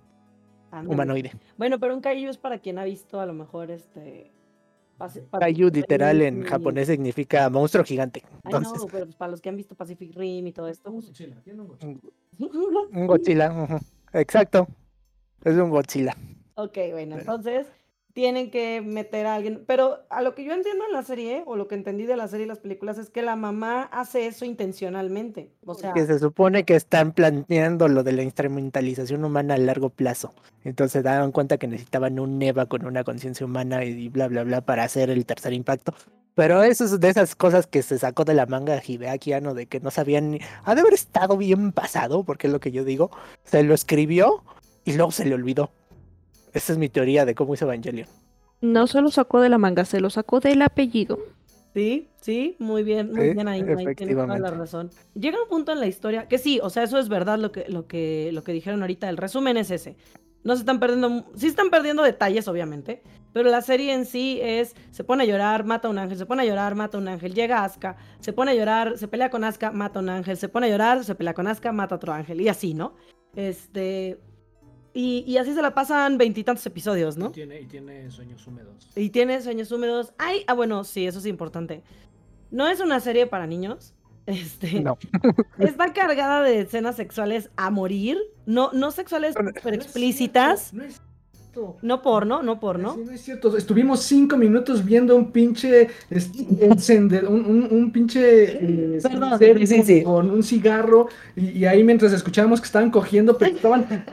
[0.86, 1.32] Humanoide.
[1.56, 4.30] Bueno, pero un kaiju es para quien ha visto a lo mejor este
[5.38, 8.22] Kaiju literal en japonés significa monstruo gigante.
[8.44, 8.78] Entonces...
[8.78, 10.90] no, pero pues, para los que han visto Pacific Rim y todo esto.
[10.90, 11.36] Un Godzilla,
[12.92, 13.80] un Godzilla.
[14.12, 14.68] Exacto.
[15.44, 16.16] Es un Godzilla.
[16.54, 17.66] Ok, bueno, entonces
[18.12, 19.64] tienen que meter a alguien.
[19.66, 22.28] Pero a lo que yo entiendo en la serie, o lo que entendí de la
[22.28, 25.50] serie y las películas, es que la mamá hace eso intencionalmente.
[25.64, 25.92] O sea.
[25.92, 30.32] Que se supone que están planteando lo de la instrumentalización humana a largo plazo.
[30.64, 34.60] Entonces daban cuenta que necesitaban un Neva con una conciencia humana y bla, bla, bla
[34.60, 35.94] para hacer el tercer impacto.
[36.34, 39.80] Pero eso es de esas cosas que se sacó de la manga Hideaki de que
[39.80, 40.40] no sabían ni...
[40.64, 43.10] Ha de haber estado bien pasado, porque es lo que yo digo.
[43.44, 44.42] Se lo escribió
[44.84, 45.70] y luego se le olvidó.
[46.52, 48.08] Esa es mi teoría de cómo hizo Evangelion.
[48.60, 51.18] No se lo sacó de la manga, se lo sacó del apellido.
[51.72, 54.90] Sí, sí, muy bien, muy bien ahí, ahí tienes toda la razón.
[55.14, 57.66] Llega un punto en la historia que sí, o sea, eso es verdad lo que,
[57.68, 59.08] lo que, lo que dijeron ahorita.
[59.08, 59.96] El resumen es ese.
[60.42, 64.74] No se están perdiendo, sí están perdiendo detalles, obviamente, pero la serie en sí es,
[64.90, 67.08] se pone a llorar, mata a un ángel, se pone a llorar, mata a un
[67.08, 70.36] ángel, llega Asuka, se pone a llorar, se pelea con Asuka, mata a un ángel,
[70.38, 72.94] se pone a llorar, se pelea con Asuka, mata a otro ángel, y así, ¿no?
[73.36, 74.18] Este,
[74.92, 77.28] y, así se la pasan veintitantos episodios, ¿no?
[77.28, 78.88] Y tiene, y tiene sueños húmedos.
[78.96, 80.12] Y tiene sueños húmedos.
[80.18, 81.82] Ay, ah, bueno, sí, eso es importante.
[82.50, 83.94] No es una serie para niños.
[84.26, 84.98] Este, No.
[85.58, 88.18] Está cargada de escenas sexuales a morir.
[88.46, 90.70] No, no sexuales No, super No es explícitas.
[90.70, 91.76] cierto, No es cierto.
[91.82, 92.94] No porno, no porno.
[92.94, 93.56] Sí, no es cierto.
[93.56, 95.88] Estuvimos cinco minutos viendo un pinche
[96.60, 98.52] encender, un, un, un pinche
[98.96, 100.02] eh, Perdón, cenicero sí, sí, sí.
[100.04, 104.04] con un cigarro y, y ahí mientras escuchábamos que estaban cogiendo, pero estaban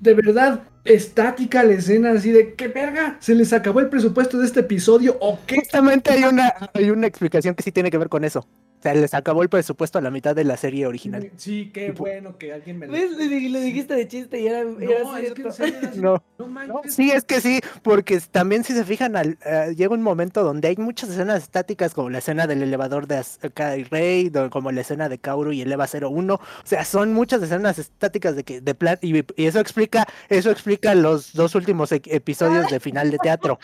[0.00, 4.46] de verdad estática la escena así de qué verga, se les acabó el presupuesto de
[4.46, 5.56] este episodio o qué.
[5.56, 8.46] Justamente hay una, hay una explicación que sí tiene que ver con eso.
[8.78, 11.30] O sea, les acabó el presupuesto a la mitad de la serie original.
[11.36, 13.10] Sí, qué Tipo- bueno que alguien me lo ¿Ves?
[13.10, 14.68] Lo, di- lo dijiste de chiste y era, era
[15.02, 15.48] No, es que cierto.
[15.48, 16.74] en serio era No, no manches.
[16.74, 20.44] no, sí, es que sí, porque también si se fijan, al- eh, llega un momento
[20.44, 24.70] donde hay muchas escenas estáticas, como la escena del elevador de Asuka y Rey, como
[24.70, 26.34] la escena de Kaoru y el Eva 01.
[26.34, 30.50] O sea, son muchas escenas estáticas de que de plan, y, y eso explica, eso
[30.52, 33.58] explica los dos últimos e- episodios de final de teatro.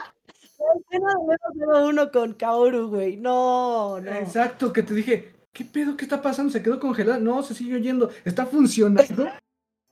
[0.77, 3.17] Escena de Menos uno con Kaoru, güey.
[3.17, 4.11] No, no.
[4.13, 5.97] Exacto, que te dije, ¿qué pedo?
[5.97, 6.53] ¿Qué está pasando?
[6.53, 7.21] ¿Se quedó congelado?
[7.21, 8.11] No, se sigue oyendo.
[8.25, 9.29] ¿Está funcionando?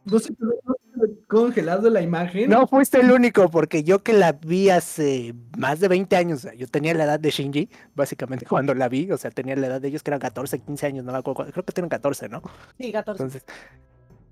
[0.05, 2.51] ¿No se quedó, no se quedó congelado la imagen?
[2.51, 6.67] No fuiste el único, porque yo que la vi hace más de 20 años, yo
[6.67, 9.89] tenía la edad de Shinji, básicamente cuando la vi, o sea, tenía la edad de
[9.89, 12.43] ellos que eran 14, 15 años, no me acuerdo, creo que tienen 14, ¿no?
[12.79, 13.23] Sí, 14.
[13.23, 13.45] Entonces,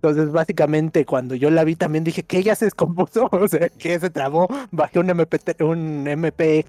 [0.02, 4.00] entonces básicamente cuando yo la vi también dije que ella se descompuso, o sea, que
[4.00, 6.64] se trabó, bajé un MP, un MP,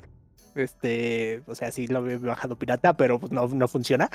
[0.56, 4.10] este, o sea, sí lo había bajado pirata, pero pues no, no funciona.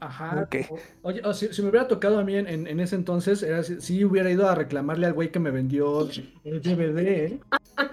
[0.00, 0.48] Ajá.
[0.70, 3.42] O- Oye, o si, si me hubiera tocado a mí en, en- en ese entonces,
[3.42, 6.02] era, si, sí hubiera ido a reclamarle al güey que me vendió
[6.44, 7.40] el DVD, ¿eh?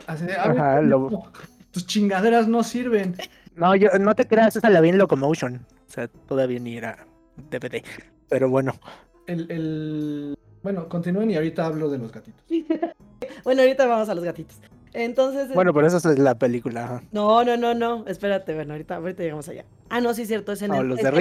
[0.08, 1.32] Así de, "A ver, Ajá, lo- pendejo,
[1.72, 3.16] tus chingaderas no sirven.
[3.56, 5.56] No, yo no te creas, esa la vi en Locomotion,
[5.88, 7.06] o sea, todavía ni era
[7.52, 7.84] DVD,
[8.30, 8.74] pero bueno.
[9.28, 10.38] El, el...
[10.66, 12.44] Bueno, continúen y ahorita hablo de los gatitos.
[13.44, 14.58] Bueno, ahorita vamos a los gatitos.
[14.92, 15.54] Entonces.
[15.54, 17.04] Bueno, pero eso es la película.
[17.12, 18.04] No, no, no, no.
[18.08, 19.66] Espérate, bueno, ahorita, ahorita llegamos allá.
[19.90, 20.52] Ah, no, sí, es cierto.
[20.52, 21.14] Es en O el- los de en-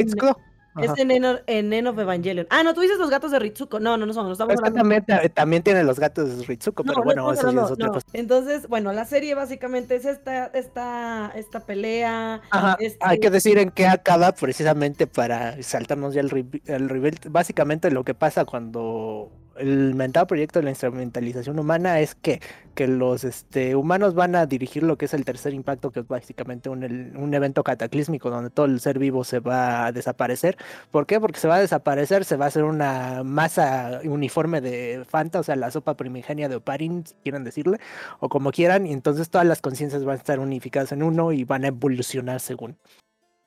[0.80, 2.46] Es en, Eno- en End of Evangelion.
[2.50, 3.78] Ah, no, tú dices los gatos de Ritsuko.
[3.80, 4.78] No, no, no son, no estamos hablando.
[4.78, 7.70] también, ta- también tiene los gatos de Ritsuko, No, pero no bueno, eso ya es
[7.70, 8.06] otra cosa.
[8.12, 12.40] Entonces, bueno, la serie básicamente es esta, esta, esta pelea.
[12.50, 17.14] Ajá, este- Hay que decir en qué acaba precisamente para saltarnos ya el, el reveal.
[17.30, 22.40] Básicamente lo que pasa cuando el mentado proyecto de la instrumentalización humana es que,
[22.74, 26.08] que los este, humanos van a dirigir lo que es el tercer impacto, que es
[26.08, 30.56] básicamente un, el- un evento cataclísmico donde todo el ser vivo se va a desaparecer.
[30.90, 31.20] ¿Por qué?
[31.20, 35.42] Porque se va a desaparecer, se va a hacer una masa uniforme de Fanta, o
[35.42, 37.78] sea, la sopa primigenia de Oparin, si quieren decirle,
[38.20, 41.44] o como quieran, y entonces todas las conciencias van a estar unificadas en uno y
[41.44, 42.76] van a evolucionar según.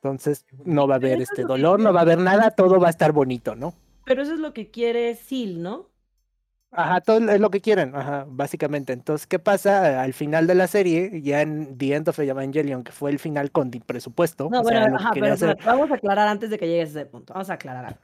[0.02, 2.92] Entonces no va a haber este dolor, no va a haber nada, todo va a
[2.92, 3.74] estar bonito, ¿no?
[4.06, 5.90] Pero eso es lo que quiere Sil, ¿no?
[6.72, 8.94] Ajá, todo es lo que quieren, ajá, básicamente.
[8.94, 11.22] Entonces, ¿qué pasa al final de la serie?
[11.22, 14.80] Ya en The End of Evangelion, que fue el final con presupuesto, No, o bueno,
[14.80, 17.00] sea, lo que ajá, quería pero hacer- vamos a aclarar antes de que llegues a
[17.02, 17.34] ese punto.
[17.34, 18.00] Vamos a aclarar algo.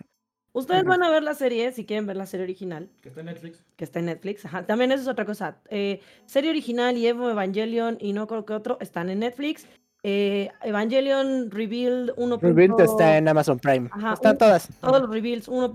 [0.56, 3.26] Ustedes van a ver la serie, si quieren ver la serie original, Que está en
[3.26, 3.64] Netflix.
[3.76, 4.46] que está en Netflix.
[4.46, 5.58] Ajá, también eso es otra cosa.
[5.70, 9.68] Eh, serie original y Evo Evangelion y no creo que otro están en Netflix.
[10.06, 12.38] Eh, Evangelion Revealed 1.
[12.42, 13.90] Rebuild está en Amazon Prime.
[13.92, 14.68] Ajá, Están un- todas.
[14.82, 15.66] Todos los reveals 1.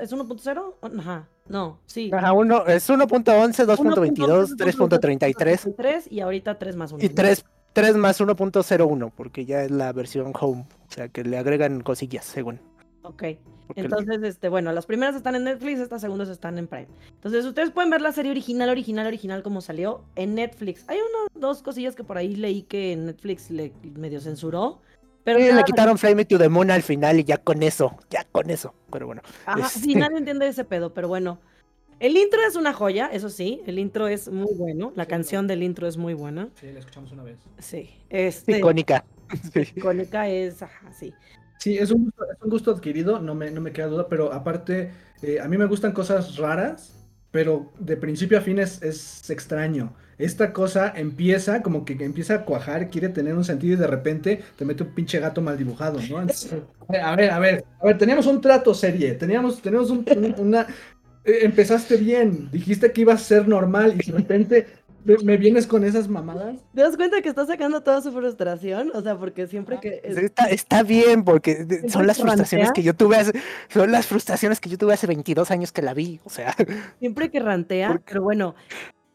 [0.00, 0.74] ¿Es 1.0?
[0.98, 2.10] Ajá, no, sí.
[2.12, 7.04] Ajá, uno es 1.11, 2.22, 3.33 3 y ahorita 3 más 1.
[7.04, 11.38] y 3, 3 más 1.01, porque ya es la versión home, o sea que le
[11.38, 12.60] agregan cosillas, según.
[13.08, 13.24] Ok.
[13.76, 16.88] Entonces, este, bueno, las primeras están en Netflix, estas segundas están en Prime.
[17.12, 20.84] Entonces, ustedes pueden ver la serie original, original, original, como salió en Netflix.
[20.88, 24.80] Hay unas dos cosillas que por ahí leí que en Netflix le medio censuró.
[25.24, 27.62] Pero Sí, nada, le quitaron Flame Me to the Moon al final y ya con
[27.62, 28.72] eso, ya con eso.
[28.90, 31.38] Pero bueno, Ajá, sí, este- nadie entiende ese pedo, pero bueno.
[32.00, 35.48] El intro es una joya, eso sí, el intro es muy bueno, la Sí, canción
[35.48, 36.48] del intro es muy buena.
[36.54, 37.38] Sí, la escuchamos una vez.
[37.58, 39.04] Sí, este, icónica.
[39.52, 39.60] Sí.
[39.74, 41.12] icónica es, ajá, sí.
[41.58, 44.32] Sí, es un gusto, es un gusto adquirido, no me, no me queda duda, pero
[44.32, 44.92] aparte,
[45.22, 46.94] eh, a mí me gustan cosas raras,
[47.32, 49.94] pero de principio a fin es, es extraño.
[50.18, 54.42] Esta cosa empieza como que empieza a cuajar, quiere tener un sentido y de repente
[54.56, 56.20] te mete un pinche gato mal dibujado, ¿no?
[56.20, 56.52] Entonces,
[57.02, 60.66] a ver, a ver, a ver, teníamos un trato serie, teníamos, teníamos un- un- una...
[61.24, 64.66] eh, empezaste bien, dijiste que iba a ser normal y de repente
[65.24, 66.56] me- vienes con esas mamadas.
[66.74, 68.90] ¿Te das cuenta que está sacando toda su frustración?
[68.94, 70.00] O sea, porque siempre que...
[70.14, 72.72] Sí, Está, está bien, porque son las frustraciones rantea.
[72.72, 73.32] que yo tuve hace,
[73.68, 76.54] son las frustraciones que yo tuve hace 22 años que la vi, o sea,
[76.98, 78.54] Siempre que rantea, Porque- pero bueno,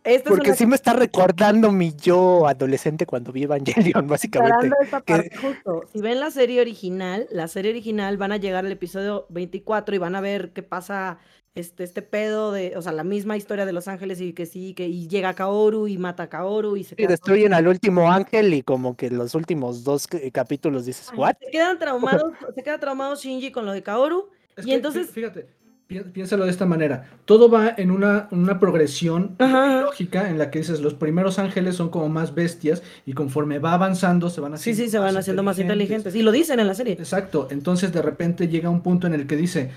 [0.04, 4.70] esta es Porque una sí me está recordando mi yo adolescente cuando vi Evangelion, básicamente.
[4.82, 5.84] Esta que- parte, justo.
[5.94, 10.00] Si ven la serie original, la serie original van a llegar al episodio 24 y
[10.00, 11.20] van a ver qué pasa
[11.56, 14.74] este, este pedo de, o sea, la misma historia de Los Ángeles y que sí,
[14.74, 18.12] que y llega Kaoru y mata a Kaoru y se Y todo- destruyen al último
[18.12, 21.36] ángel y como que los últimos dos c- capítulos dices, ¿what?
[21.40, 24.30] Se quedan traumados, se queda traumado Shinji con lo de Kaoru.
[24.56, 25.46] Es Y que, entonces- Fíjate,
[25.86, 27.08] pi- piénsalo de esta manera.
[27.26, 29.82] Todo va en una, una progresión Ajá.
[29.82, 33.74] lógica en la que dices, los primeros ángeles son como más bestias y conforme va
[33.74, 36.16] avanzando se van Sí, haciendo sí, se van haciendo más inteligentes.
[36.16, 36.94] Y lo dicen en la serie.
[36.94, 39.70] Exacto, entonces de repente llega un punto en el que dice,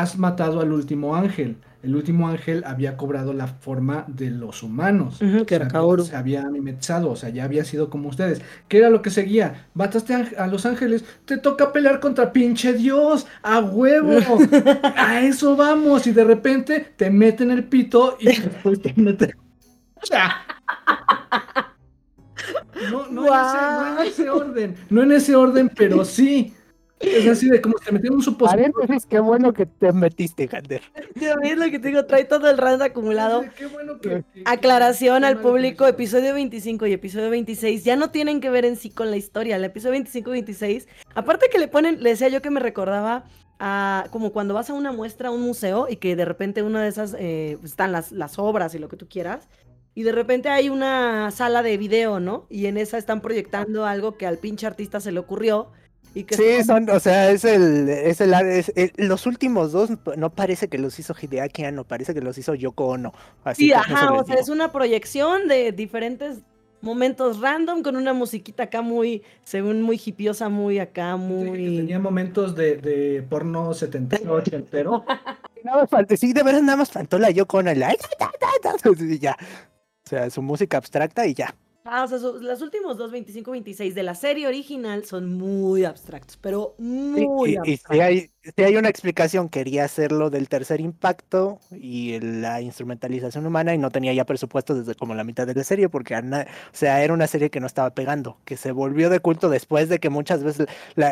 [0.00, 1.56] has matado al último ángel.
[1.82, 5.20] El último ángel había cobrado la forma de los humanos.
[5.22, 6.04] Ujú, que O era sea, Kaoru.
[6.04, 8.42] Se había mimetizado, o sea, ya había sido como ustedes.
[8.68, 9.68] ¿Qué era lo que seguía?
[9.74, 14.18] Mataste a, a los ángeles, te toca pelear contra pinche Dios, a huevo.
[14.96, 16.06] a eso vamos.
[16.06, 19.32] Y de repente te meten el pito y después te meten.
[20.02, 20.36] O sea,
[22.90, 26.52] No, no, en ese, no en ese orden, no en ese orden, pero sí.
[27.00, 28.72] Es así de como si te metieron un supositorio.
[28.72, 30.80] Paréntesis, qué bueno que te metiste, Gander.
[31.14, 33.44] Ves lo que te digo, trae todo el rand acumulado.
[33.56, 38.40] Qué bueno que- que- Aclaración al público, episodio 25 y episodio 26 ya no tienen
[38.40, 39.56] que ver en sí con la historia.
[39.56, 43.24] El episodio 25 y 26, aparte que le ponen, le decía yo que me recordaba
[43.58, 46.82] a como cuando vas a una muestra, a un museo y que de repente una
[46.82, 49.48] de esas eh, están las, las obras y lo que tú quieras.
[49.94, 52.46] Y de repente hay una sala de video, ¿no?
[52.50, 55.72] Y en esa están proyectando algo que al pinche artista se le ocurrió.
[56.16, 59.90] Y que Sí, son, o sea, es el, es el, es el- los últimos dos
[60.16, 63.12] no parece que los hizo Hideaki Anno, parece que los hizo Yoko Ono.
[63.44, 66.38] Así Sí, ajá, o sea, es una proyección de diferentes
[66.80, 71.50] momentos random con una musiquita acá muy, según muy hipiosa, muy acá, muy...
[71.76, 75.04] Tenía momentos de, de porno 70 ochentero.
[75.64, 77.94] Nada más faltó- sí, de verdad nada más faltó la Yoko Ono, la-
[79.00, 79.36] y ya.
[80.06, 81.54] O sea, su música abstracta y ya.
[81.88, 85.84] Ah, o sea, su- los últimos dos, 25, 26 de la serie original son muy
[85.84, 87.78] abstractos, pero muy y, y abstractos.
[87.78, 93.74] si hay, si hay una explicación, quería hacerlo del tercer impacto y la instrumentalización humana
[93.74, 97.02] y no tenía ya presupuesto desde como la mitad de la serie porque o sea,
[97.02, 100.10] era una serie que no estaba pegando, que se volvió de culto después de que
[100.10, 100.66] muchas veces,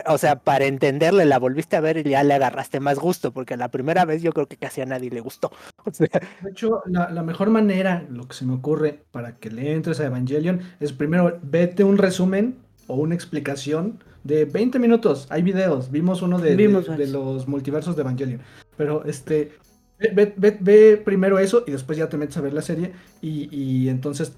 [0.06, 3.56] o sea, para entenderle la volviste a ver y ya le agarraste más gusto, porque
[3.56, 5.50] la primera vez yo creo que casi a nadie le gustó.
[5.98, 10.00] De hecho, la, la mejor manera, lo que se me ocurre, para que le entres
[10.00, 15.26] a Evangelion, es primero vete un resumen o una explicación de 20 minutos.
[15.30, 17.10] Hay videos, vimos uno de, de- Vimos de varios.
[17.10, 18.40] los multiversos de Evangelion.
[18.76, 19.52] Pero este,
[19.98, 22.92] ve, ve- ve- ve primero eso y después ya te metes a ver la serie
[23.22, 24.32] y, y entonces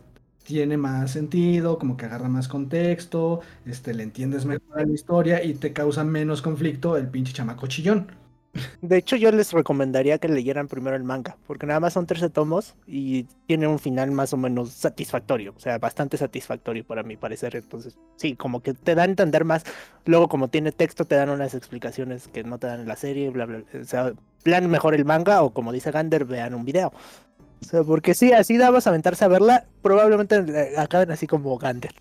[0.45, 5.43] tiene más sentido, como que agarra más contexto, este, le entiendes mejor a la historia
[5.45, 8.07] y te causa menos conflicto el pinche chamaco chillón.
[8.83, 12.31] De hecho, yo les recomendaría que leyeran primero el manga, porque nada más son 13
[12.31, 17.17] tomos y tiene un final más o menos satisfactorio, o sea, bastante satisfactorio para mi
[17.17, 17.57] parecer.
[17.57, 19.65] Entonces, sí, como que te da a entender más.
[20.05, 23.31] Luego, como tiene texto, te dan unas explicaciones que no te dan en la serie,
[23.31, 23.59] bla, bla.
[23.59, 23.81] bla.
[23.81, 26.93] O sea, plan mejor el manga o como dice Gander, vean un video.
[27.61, 31.93] O sea, porque sí, así dabas a aventarse a verla, probablemente acaben así como Gander.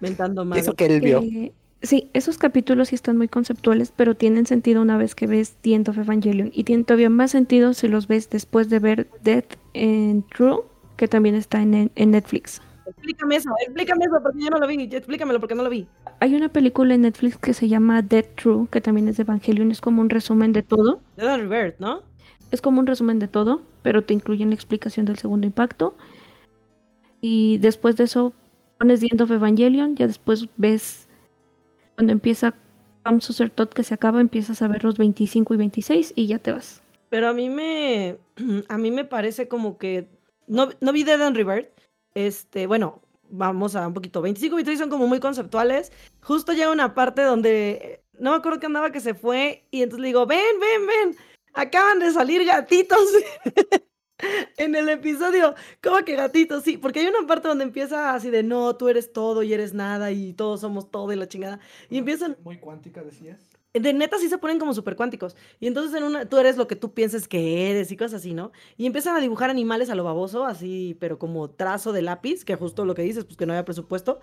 [0.00, 0.58] Mentando mal.
[0.58, 1.20] Eso que él vio.
[1.20, 5.56] Eh, sí, esos capítulos sí están muy conceptuales, pero tienen sentido una vez que ves
[5.62, 6.50] The End of Evangelion.
[6.52, 10.62] Y tienen todavía más sentido si los ves después de ver Death and True,
[10.96, 12.60] que también está en, en Netflix.
[12.86, 15.86] Explícame eso, explícame eso porque yo no lo vi, explícamelo porque no lo vi.
[16.20, 19.70] Hay una película en Netflix que se llama Dead True, que también es de Evangelion,
[19.70, 21.00] es como un resumen de todo.
[21.16, 22.02] De Dan Rivert, ¿no?
[22.50, 25.96] Es como un resumen de todo, pero te incluyen la explicación del segundo impacto.
[27.20, 28.32] Y después de eso
[28.78, 31.07] pones The End of Evangelion, ya después ves
[31.98, 32.54] cuando empieza
[33.02, 33.18] Come
[33.56, 36.80] Tot que se acaba, empiezas a ver los 25 y 26 y ya te vas.
[37.08, 38.18] Pero a mí me,
[38.68, 40.08] a mí me parece como que,
[40.46, 41.72] no, no vi Dead and Revert,
[42.14, 45.90] este, bueno, vamos a un poquito, 25 y 26 son como muy conceptuales,
[46.22, 50.02] justo llega una parte donde, no me acuerdo que andaba que se fue, y entonces
[50.02, 51.16] le digo, ven, ven, ven,
[51.52, 53.00] acaban de salir gatitos
[54.56, 56.64] en el episodio, ¿cómo que gatitos?
[56.64, 59.74] Sí, porque hay una parte donde empieza así de, no, tú eres todo y eres
[59.74, 63.40] nada, y todos somos todo y la chingada, y empiezan, Muy cuántica, decías.
[63.74, 65.36] de neta sí se ponen como súper cuánticos.
[65.60, 68.34] Y entonces en una, tú eres lo que tú pienses que eres y cosas así,
[68.34, 68.50] ¿no?
[68.76, 72.56] Y empiezan a dibujar animales a lo baboso, así, pero como trazo de lápiz, que
[72.56, 74.20] justo lo que dices, pues que no había presupuesto.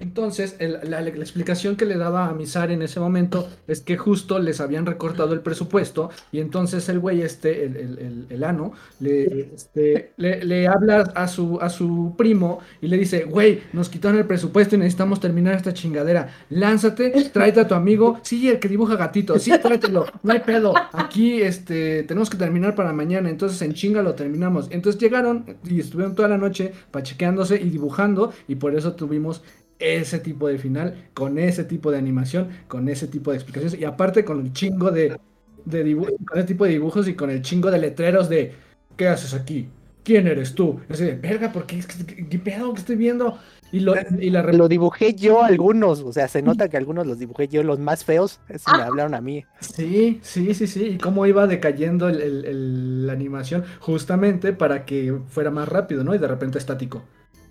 [0.00, 4.38] Entonces, el- la, explicación que le daba a Misar en ese momento es que justo
[4.38, 8.72] les habían recortado el presupuesto y entonces el güey este, el, el, el- el ano,
[8.98, 13.88] le, este, le, le habla a su, a su primo y le dice, güey, nos
[13.88, 16.28] quitaron el presupuesto y necesitamos terminar esta chingadera.
[16.48, 20.72] Lánzate, tráete a tu amigo, sí, el que dibuja gatito, sí, tráetelo, no hay pedo.
[20.92, 24.68] Aquí este, tenemos que terminar para mañana, entonces en chinga lo terminamos.
[24.70, 29.42] Entonces llegaron y estuvieron toda la noche pachequeándose y dibujando y por eso tuvimos
[29.80, 33.84] ese tipo de final, con ese tipo de animación, con ese tipo de explicaciones y
[33.84, 35.18] aparte con el chingo de,
[35.64, 38.54] de dibujos, con ese tipo de dibujos y con el chingo de letreros de
[38.96, 39.68] ¿qué haces aquí?
[40.02, 40.80] ¿Quién eres tú?
[40.88, 41.80] Y así de, verga, ¿por qué?
[42.06, 43.38] ¿Qué, qué pedo que estoy viendo?
[43.72, 47.18] Y, lo, y la Lo dibujé yo algunos, o sea, se nota que algunos los
[47.18, 49.44] dibujé yo, los más feos, eso me hablaron a mí.
[49.60, 50.84] Sí, sí, sí, sí.
[50.86, 56.02] Y cómo iba decayendo el- el- el- la animación justamente para que fuera más rápido,
[56.02, 56.14] ¿no?
[56.14, 57.04] Y de repente estático.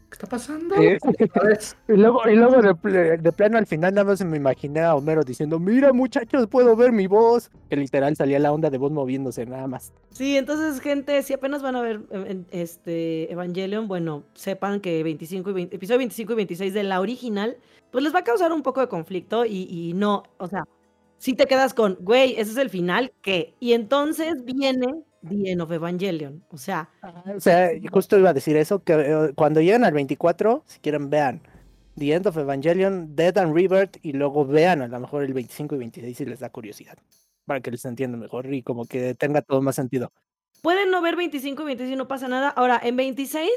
[0.10, 0.76] ¿Qué está pasando?
[1.88, 4.96] Y luego, y luego de, pl- de plano al final nada más me imaginé a
[4.96, 7.50] Homero diciendo, mira muchachos, puedo ver mi voz.
[7.70, 9.94] Que literal salía la onda de voz moviéndose nada más.
[10.12, 15.04] Sí, entonces, gente, si apenas van a ver eh, en- este Evangelion, bueno, sepan que
[15.04, 17.58] 25 y 20 episodio 25 y 26 de la original,
[17.92, 20.64] pues les va a causar un poco de conflicto y, y no, o sea,
[21.18, 23.54] si te quedas con, güey, ese es el final, ¿qué?
[23.60, 24.88] Y entonces viene
[25.28, 26.90] The End of Evangelion, o sea,
[27.36, 31.10] O sea, justo iba a decir eso, que eh, cuando lleguen al 24, si quieren
[31.10, 31.42] vean
[31.98, 35.76] The End of Evangelion, Dead and Rebirth, y luego vean a lo mejor el 25
[35.76, 36.98] y 26 si les da curiosidad,
[37.46, 40.12] para que les entienda mejor y como que tenga todo más sentido.
[40.62, 42.50] pueden no ver 25 y 26 y no pasa nada.
[42.50, 43.50] Ahora, en 26,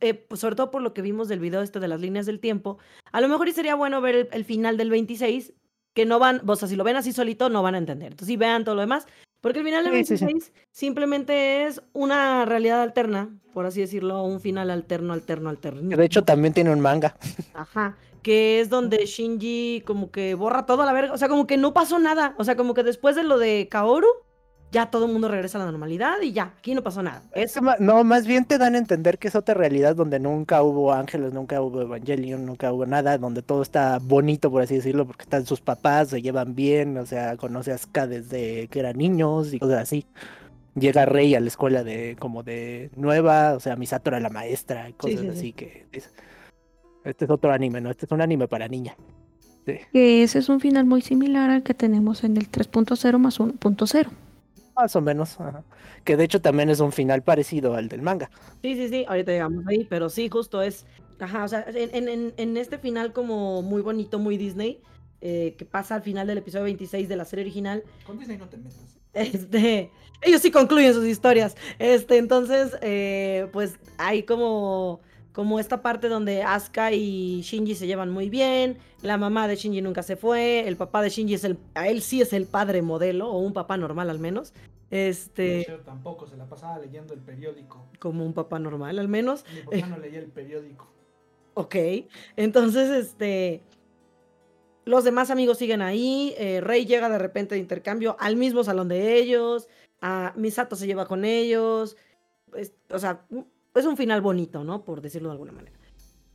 [0.00, 2.40] eh, pues, sobre todo por lo que vimos del video este de las líneas del
[2.40, 2.78] tiempo,
[3.10, 5.54] a lo mejor y sería bueno ver el, el final del 26,
[5.94, 8.12] que no van, o sea, si lo ven así solito, no van a entender.
[8.12, 9.06] Entonces, sí vean todo lo demás,
[9.42, 10.24] porque el final del Sí, sí, sí.
[10.24, 15.94] 26 simplemente es una realidad alterna, por así decirlo, un final alterno, alterno, alterno.
[15.94, 17.16] De hecho también tiene un manga.
[17.52, 17.98] Ajá.
[18.22, 21.12] Que es donde Shinji como que borra todo a la verga.
[21.12, 22.34] O sea, como que no pasó nada.
[22.38, 24.06] O sea, como que después de lo de Kaoru,
[24.72, 27.22] ya todo el mundo regresa a la normalidad y ya, aquí no pasó nada.
[27.34, 29.94] Es Es que ma- No, más bien te dan a entender que es otra realidad
[29.94, 34.62] donde nunca hubo ángeles, nunca hubo Evangelion, nunca hubo nada, donde todo está bonito, por
[34.62, 38.66] así decirlo, porque están sus papás, se llevan bien, o sea, conoce a Asuka desde
[38.68, 40.06] que eran niños y cosas así.
[40.74, 44.88] Llega Rey a la escuela de como de nueva, o sea, Misato era la maestra
[44.88, 45.38] y cosas sí, sí.
[45.38, 46.10] así que es-
[47.04, 47.90] este es otro anime, ¿no?
[47.90, 48.96] Este es un anime para niña.
[49.66, 49.74] Sí.
[49.92, 54.08] Que ese es un final muy similar al que tenemos en el 3.0 más 1.0.
[54.76, 55.38] Más o menos.
[55.40, 55.62] ajá.
[56.04, 58.30] Que de hecho también es un final parecido al del manga.
[58.62, 60.86] Sí, sí, sí, ahorita llegamos ahí, pero sí, justo es.
[61.20, 64.80] Ajá, o sea, en, en- en- este final como muy bonito, muy Disney,
[65.20, 68.48] eh, que pasa al final del episodio 26 de la serie original, con Disney no
[68.48, 68.98] te metas.
[69.12, 69.90] este,
[70.22, 71.54] ellos sí concluyen sus historias.
[71.78, 75.00] Este, entonces, eh, pues hay como,
[75.32, 79.80] como esta parte donde Asuka y Shinji se llevan muy bien, la mamá de Shinji
[79.80, 82.82] nunca se fue, el papá de Shinji es el, a él sí es el padre
[82.82, 84.52] modelo, o un papá normal al menos.
[84.90, 87.86] Este, tampoco se la pasaba leyendo el periódico.
[87.98, 89.42] como un papá normal al menos.
[89.54, 90.88] Mi papá no leía el periódico.
[91.54, 91.76] Ok,
[92.36, 93.60] entonces, este,
[94.86, 98.88] los demás amigos siguen ahí, eh, Rey llega de repente de intercambio al mismo salón
[98.88, 99.68] de ellos,
[100.00, 101.98] a Misato se lleva con ellos,
[102.90, 103.26] o sea,
[103.74, 104.84] es un final bonito, ¿no?
[104.84, 105.76] Por decirlo de alguna manera.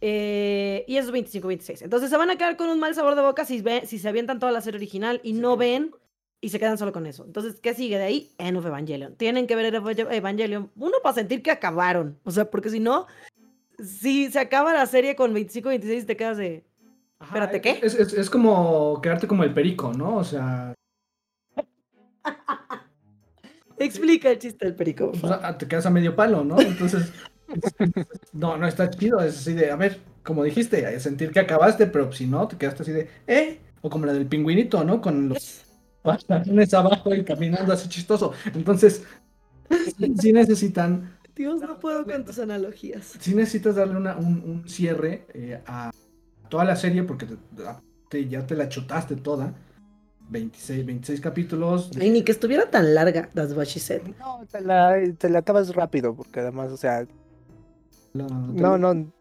[0.01, 1.81] Eh, y eso es 25-26.
[1.83, 4.07] Entonces se van a quedar con un mal sabor de boca si, ve, si se
[4.09, 5.91] avientan toda la serie original y no ven
[6.39, 7.25] y se quedan solo con eso.
[7.25, 8.31] Entonces, ¿qué sigue de ahí?
[8.37, 9.15] End of Evangelion.
[9.15, 13.07] Tienen que ver Eva- Evangelion, uno para sentir que acabaron, o sea, porque si no,
[13.83, 16.63] si se acaba la serie con 25-26 te quedas de...
[17.19, 17.79] Ajá, Espérate, ¿qué?
[17.85, 20.17] Es, es- es como quedarte como el perico, ¿no?
[20.17, 20.75] O sea,
[23.79, 25.09] Explica el chiste del perico.
[25.11, 25.39] pues, favor.
[25.43, 26.59] ah, te quedas a medio palo, ¿no?
[26.59, 27.11] Entonces,
[28.33, 29.19] no, no está chido.
[29.19, 32.83] Es así de, a ver, como dijiste, sentir que acabaste, pero si no, te quedaste
[32.83, 33.59] así de, ¿eh?
[33.81, 35.01] O como la del pingüinito, ¿no?
[35.01, 35.61] Con los
[36.01, 38.33] pantalones abajo y caminando así chistoso.
[38.53, 39.03] Entonces,
[39.97, 43.13] sí, sí necesitan, Dios, no puedo con tus analogías.
[43.19, 45.91] sí necesitas darle una- un, un cierre eh, a
[46.49, 47.35] toda la serie porque te-
[48.09, 49.53] te- ya te la chutaste toda.
[50.29, 51.95] 26, 26 capítulos.
[51.97, 54.01] Ni que estuviera tan larga, that's what she said.
[54.19, 57.05] No, te la, te la acabas rápido, porque además, o sea,
[58.13, 59.11] La- no, no,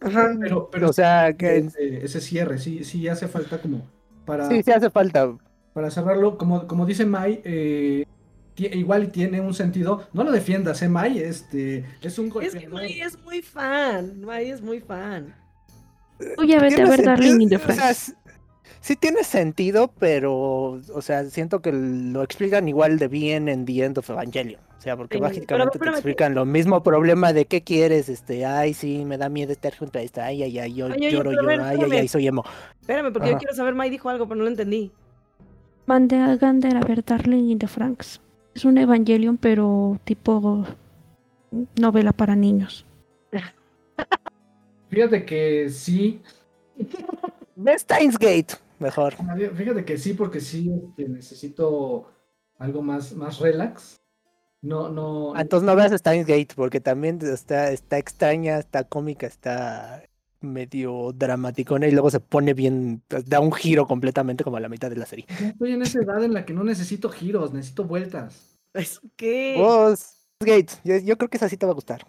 [0.00, 0.36] Ajá.
[0.38, 3.82] Pero, pero o sea, que ese, ese cierre, sí, sí hace falta como
[4.26, 5.34] para, sí, sí hace falta.
[5.72, 8.04] para cerrarlo, como, como dice Mai, eh,
[8.56, 12.72] igual tiene un sentido, no lo defiendas, eh, Mai, este, es un Es que golpeador.
[12.74, 14.20] May es muy fan.
[14.20, 15.34] May es muy fan.
[16.46, 18.14] Ya vete a ver Darling in the sentido, o sea, Franxx.
[18.86, 20.34] Sí tiene sentido, pero,
[20.94, 24.60] o sea, siento que lo explican igual de bien en The End of Evangelion.
[24.78, 27.62] O sea, porque Sí, pero básicamente te espérame que- explican lo mismo problema de qué
[27.62, 30.86] quieres, este, ay, sí, me da miedo estar junto a esta, ay, ay, ay, yo
[30.86, 32.44] oye, lloro, pero lloro, ay, ay, ay, soy emo.
[32.80, 33.38] Espérame, porque yo Ajá.
[33.40, 34.92] quiero saber, Mai dijo algo, pero no lo entendí.
[35.86, 38.20] Mandé a Gander a ver Darling in the Franks.
[38.54, 40.64] Es un Evangelion, pero tipo
[41.76, 42.86] novela para niños.
[44.88, 46.20] Fíjate que sí,
[47.56, 49.14] Ve Steins Gate, mejor.
[49.54, 52.12] fíjate que sí, porque sí este, necesito
[52.58, 54.00] algo más, más relax.
[54.62, 55.34] No, no.
[55.34, 60.02] Ah, Entonces no veas Steins Gate, porque también está, está extraña, está cómica, está
[60.40, 64.90] medio dramaticona y luego se pone bien, da un giro completamente como a la mitad
[64.90, 65.26] de la serie.
[65.28, 68.58] Estoy en esa edad en la que no necesito giros, necesito vueltas.
[68.72, 69.56] ¿Es qué?
[69.58, 69.94] Oh,
[70.40, 72.06] Gate, yo, yo creo que esa sí te va a gustar.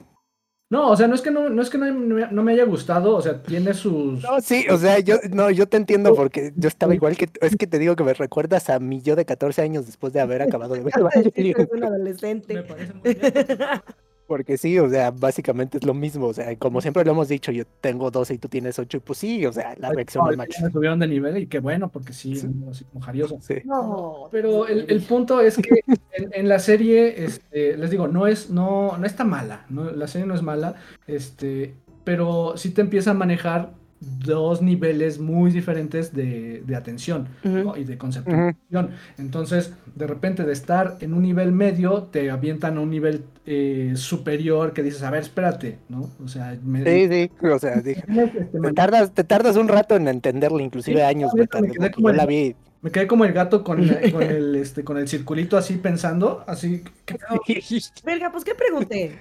[0.70, 2.66] No, o sea, no es que no, no es que no, me- no me haya
[2.66, 4.22] gustado, o sea, tiene sus.
[4.22, 7.56] No, sí, o sea, yo, no, yo te entiendo porque yo estaba igual que, es
[7.56, 10.42] que te digo que me recuerdas a mi yo de 14 años después de haber
[10.42, 10.94] acabado de ver
[12.54, 13.34] Me parece muy bien.
[14.28, 17.52] Porque sí, o sea, básicamente es lo mismo, o sea, como siempre lo hemos dicho,
[17.54, 20.30] yo tengo 12 y tú tienes 8 y pues sí, o sea, la reacción No,
[20.32, 20.66] del ya macho.
[20.66, 22.48] me subieron de nivel y qué bueno, porque sí, Sí.
[22.70, 23.38] así como jarioso.
[23.42, 23.56] Sí.
[23.64, 25.80] No, Pero el, el punto es que
[26.12, 30.08] en, en la serie, este, les digo, no es, no, no está mala, no, la
[30.08, 30.76] serie no es mala,
[31.08, 31.74] este,
[32.04, 37.76] pero sí te empieza a manejar dos niveles muy diferentes de, de atención ¿no?
[37.76, 38.92] y de conceptualización.
[39.18, 43.94] Entonces, de repente de estar en un nivel medio, te avientan a un nivel eh,
[43.96, 46.10] superior que dices, a ver, espérate, ¿no?
[46.24, 49.68] O sea, me, Sí, sí, o sea, dije, este, te me- tardas, te tardas un
[49.68, 52.26] rato en entenderlo, inclusive Sí, años yo me tardé, quedé porque como yo el- la
[52.26, 52.56] vi.
[52.82, 53.88] Me quedé como el gato con, con
[54.24, 57.18] el, este, con el circulito así pensando, así, ¿qué?
[58.06, 59.20] Verga, pues ¿qué pregunté?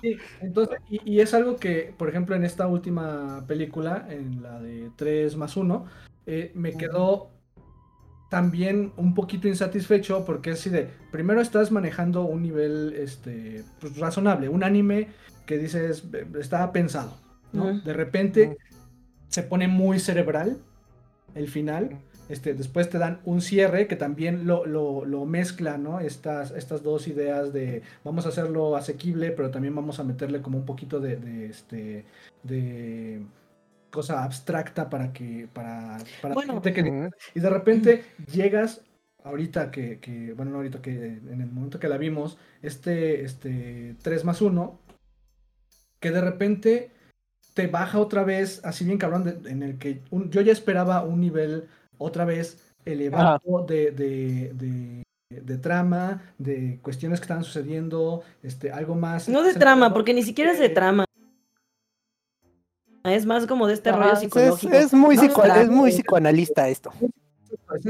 [0.00, 4.60] Sí, entonces, y, y es algo que, por ejemplo, en esta última película, en la
[4.60, 5.86] de 3 más 1,
[6.26, 7.30] eh, me quedó
[8.28, 13.96] también un poquito insatisfecho porque es así de, primero estás manejando un nivel este, pues,
[13.98, 15.08] razonable, un anime
[15.46, 16.04] que dices,
[16.40, 17.16] está pensado,
[17.52, 17.80] ¿no?
[17.80, 18.56] De repente
[19.28, 20.58] se pone muy cerebral
[21.34, 21.98] el final.
[22.28, 26.00] Este, después te dan un cierre que también lo, lo, lo mezcla, ¿no?
[26.00, 30.58] Estas, estas dos ideas de vamos a hacerlo asequible, pero también vamos a meterle como
[30.58, 32.04] un poquito de, de, este,
[32.42, 33.22] de
[33.90, 36.54] cosa abstracta para que, para, para Bueno.
[36.54, 38.82] gente que- y de repente llegas,
[39.22, 43.94] ahorita que, que, bueno, no ahorita que en el momento que la vimos, este, este
[44.02, 44.80] 3 más 1,
[46.00, 46.90] que de repente
[47.54, 51.02] te baja otra vez, así bien cabrón, de- en el que un- yo ya esperaba
[51.04, 51.68] un nivel
[51.98, 55.02] otra vez elevado de, de, de,
[55.40, 59.28] de trama, de cuestiones que estaban sucediendo, este, algo más.
[59.28, 61.04] No de trama, porque ni siquiera es de eh, trama.
[63.04, 64.72] Es más como de este rollo psicológico.
[64.72, 66.92] Es, muy No, psico- es muy psicoanalista esto.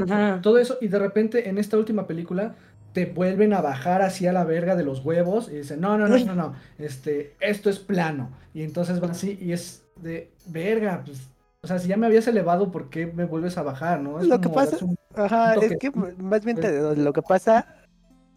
[0.03, 0.39] Ajá.
[0.41, 2.55] Todo eso, y de repente en esta última película
[2.93, 6.07] te vuelven a bajar así a la verga de los huevos y dicen, no, no,
[6.07, 8.31] no, no, no, este, esto es plano.
[8.53, 11.29] Y entonces van así y es de verga, pues,
[11.61, 14.19] o sea, si ya me habías elevado, ¿por qué me vuelves a bajar, no?
[14.19, 17.75] Es Lo que pasa- un- Ajá, un es que más bien te- lo que pasa,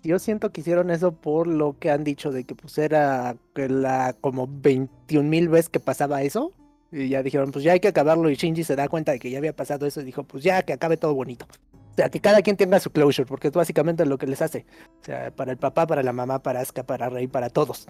[0.02, 3.68] yo siento que hicieron eso por lo que han dicho de que pues era que
[3.68, 6.52] la como 21 mil veces que pasaba eso.
[6.92, 8.30] Y ya dijeron, pues ya hay que acabarlo.
[8.30, 10.62] Y Shinji se da cuenta de que ya había pasado eso y dijo, pues ya
[10.62, 11.46] que acabe todo bonito.
[11.92, 14.64] O sea, que cada quien tenga su closure, porque es básicamente lo que les hace.
[15.00, 17.86] O sea, para el papá, para la mamá, para Asuka, para Rey, para todos.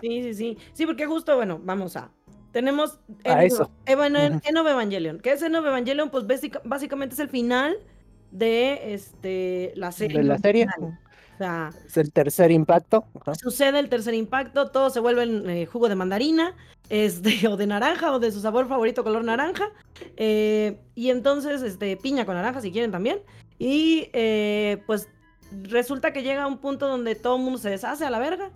[0.00, 0.58] Sí, sí, sí.
[0.72, 2.10] Sí, porque justo, bueno, vamos a.
[2.54, 3.44] Tenemos A.
[3.44, 5.18] Eno Evangelion.
[5.18, 6.08] ¿Qué es Eno Evangelion?
[6.08, 7.76] Pues básica- básicamente es el final
[8.30, 10.18] de este la serie.
[10.18, 10.66] De la serie.
[10.78, 13.06] O sea, Es el tercer impacto.
[13.20, 13.34] Ajá.
[13.34, 16.54] sucede el tercer impacto, todos se vuelven eh, jugo de mandarina,
[16.90, 19.70] este, o de naranja, o de su sabor favorito color naranja.
[20.16, 23.18] eh, y entonces, este, piña con naranja si quieren también.
[23.58, 25.08] Y eh, pues
[25.64, 28.50] resulta que llega un punto donde todo el mundo se deshace a la verga.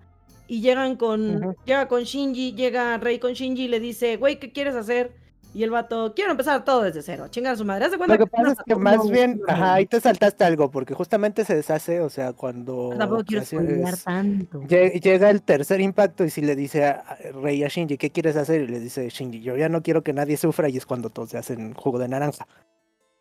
[0.49, 4.51] Y llegan con, llega con Shinji, llega Rey con Shinji y le dice, güey, ¿qué
[4.51, 5.13] quieres hacer?
[5.55, 7.89] Y el vato, quiero empezar todo desde cero, chingar a su madre.
[7.97, 10.71] Cuenta Lo que pasa es que más no, bien, no, ajá, ahí te saltaste algo,
[10.71, 14.61] porque justamente se deshace, o sea, cuando Tampoco quiero es- tanto.
[14.63, 17.03] lle- llega el tercer impacto y si le dice a
[17.43, 18.63] Rey a Shinji, ¿qué quieres hacer?
[18.63, 21.31] Y le dice Shinji, yo ya no quiero que nadie sufra y es cuando todos
[21.31, 22.47] se hacen jugo de naranja.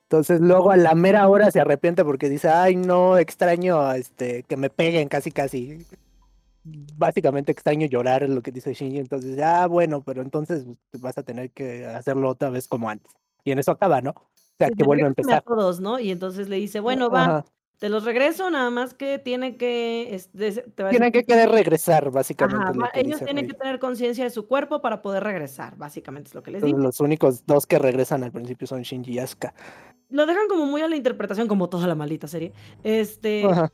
[0.04, 4.58] Entonces luego a la mera hora se arrepiente porque dice, ay no, extraño este que
[4.58, 5.86] me peguen casi casi.
[6.96, 10.66] Básicamente extraño llorar es lo que dice Shinji, entonces, ah, bueno, pero entonces
[11.00, 13.12] vas a tener que hacerlo otra vez como antes.
[13.44, 14.12] Y en eso acaba, ¿no?
[14.12, 15.44] O sea, que vuelve a empezar.
[15.44, 16.00] todos, ¿no?
[16.00, 17.46] Y entonces le dice, bueno, va, Ajá.
[17.78, 20.20] te los regreso, nada más que tiene que...
[20.36, 22.80] te Tienen que querer regresar, básicamente.
[22.80, 23.48] Ajá, que ellos tienen Rey.
[23.48, 26.78] que tener conciencia de su cuerpo para poder regresar, básicamente es lo que les digo.
[26.80, 29.54] los únicos dos que regresan al principio son Shinji y Asuka.
[30.10, 32.54] Lo dejan como muy a la interpretación, como toda la maldita serie.
[32.84, 33.72] Este, Ajá.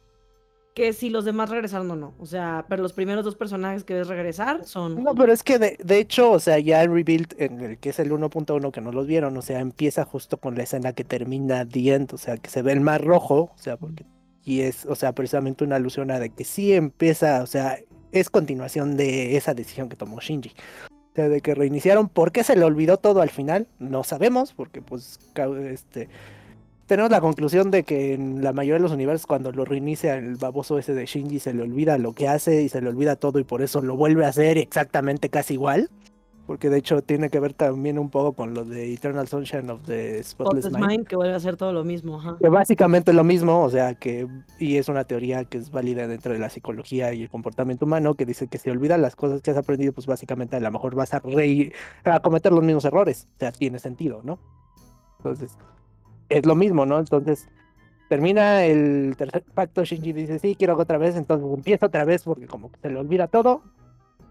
[0.74, 2.13] Que si los demás regresaron o no.
[2.19, 5.03] O sea, pero los primeros dos personajes que ves regresar son.
[5.03, 7.89] No, pero es que de, de hecho, o sea, ya el rebuild en el que
[7.89, 11.03] es el 1.1 que no los vieron, o sea, empieza justo con la escena que
[11.03, 14.05] termina The End, o sea, que se ve el mar rojo, o sea, porque
[14.45, 17.80] y es, o sea, precisamente una alusión a de que sí empieza, o sea,
[18.11, 20.51] es continuación de esa decisión que tomó Shinji.
[20.89, 23.67] O sea, de que reiniciaron, ¿por qué se le olvidó todo al final?
[23.80, 25.19] No sabemos, porque pues
[25.69, 26.09] este
[26.86, 30.36] tenemos la conclusión de que en la mayoría de los universos cuando lo reinicia el
[30.36, 33.40] baboso ese de Shinji se le olvida lo que hace y se le olvida todo
[33.40, 35.90] y por eso lo vuelve a hacer exactamente casi igual.
[36.46, 39.84] Porque de hecho tiene que ver también un poco con lo de Eternal Sunshine of
[39.86, 40.86] the Spotless, Mind.
[40.86, 42.22] Mind, que vuelve a hacer todo lo mismo.
[42.38, 44.28] Que básicamente es lo mismo, o sea que,
[44.60, 48.16] y es una teoría que es válida dentro de la psicología y el comportamiento humano,
[48.16, 50.96] que dice que si olvidas las cosas que has aprendido, pues básicamente a lo mejor
[50.96, 51.72] vas a, re
[52.04, 53.30] a cometer los mismos errores.
[53.38, 54.38] O sea, tiene sentido, ¿no?
[55.20, 55.58] Entonces,
[56.30, 56.99] es lo mismo, ¿no?
[56.99, 57.47] Entonces,
[58.09, 62.47] termina el tercer pacto, Shinji dice, sí, quiero otra vez, entonces empieza otra vez porque
[62.47, 63.63] como que se le olvida todo.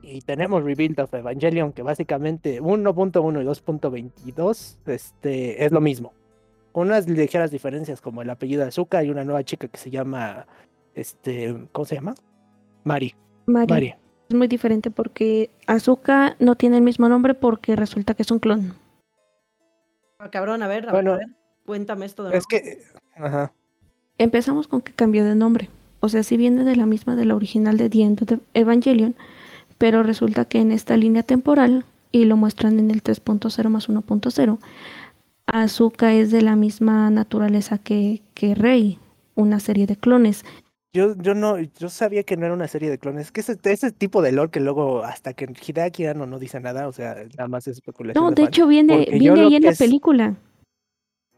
[0.03, 6.13] Y tenemos Rebuild of Evangelion, que básicamente 1.1 y 2.22 este, es lo mismo.
[6.73, 10.47] Unas ligeras diferencias como el apellido de Azuka y una nueva chica que se llama,
[10.95, 12.15] este, ¿cómo se llama?
[12.85, 13.15] Mari.
[13.47, 13.73] Mari.
[13.73, 13.95] Mari.
[14.29, 18.39] Es muy diferente porque Azuka no tiene el mismo nombre porque resulta que es un
[18.39, 18.75] clon.
[20.19, 21.27] Ah, cabrón, a ver, a Bueno, a ver,
[21.67, 22.79] cuéntame esto de Es que,
[23.17, 23.53] ajá.
[24.19, 25.69] Empezamos con que cambió de nombre.
[26.01, 29.15] O sea, sí viene de la misma de la original de The End of Evangelion,
[29.79, 34.59] pero resulta que en esta línea temporal, y lo muestran en el 3.0 más 1.0,
[35.47, 38.99] Azuka es de la misma naturaleza que, que Rey,
[39.35, 40.45] una serie de clones.
[40.93, 43.33] Yo, yo no, yo sabía que no era una serie de clones.
[43.33, 46.87] Que ese, ese tipo de lore que luego hasta que Hideaki Anno no dice nada,
[46.87, 48.23] o sea, nada más es especulación.
[48.23, 48.49] No, de de fan.
[48.49, 50.35] hecho viene, viene ahí en que la es- película.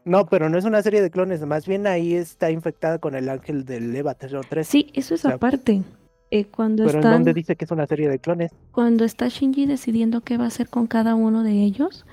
[0.05, 3.27] No, pero no es una serie de clones, más bien ahí está infectada con el
[3.27, 4.67] ángel del EVA 03.
[4.67, 5.81] Sí, eso es sea, aparte.
[6.29, 8.51] Eh, cuando pero en donde dice que es una serie de clones.
[8.71, 12.05] cuando está Shinji decidiendo qué va a hacer con cada uno de ellos,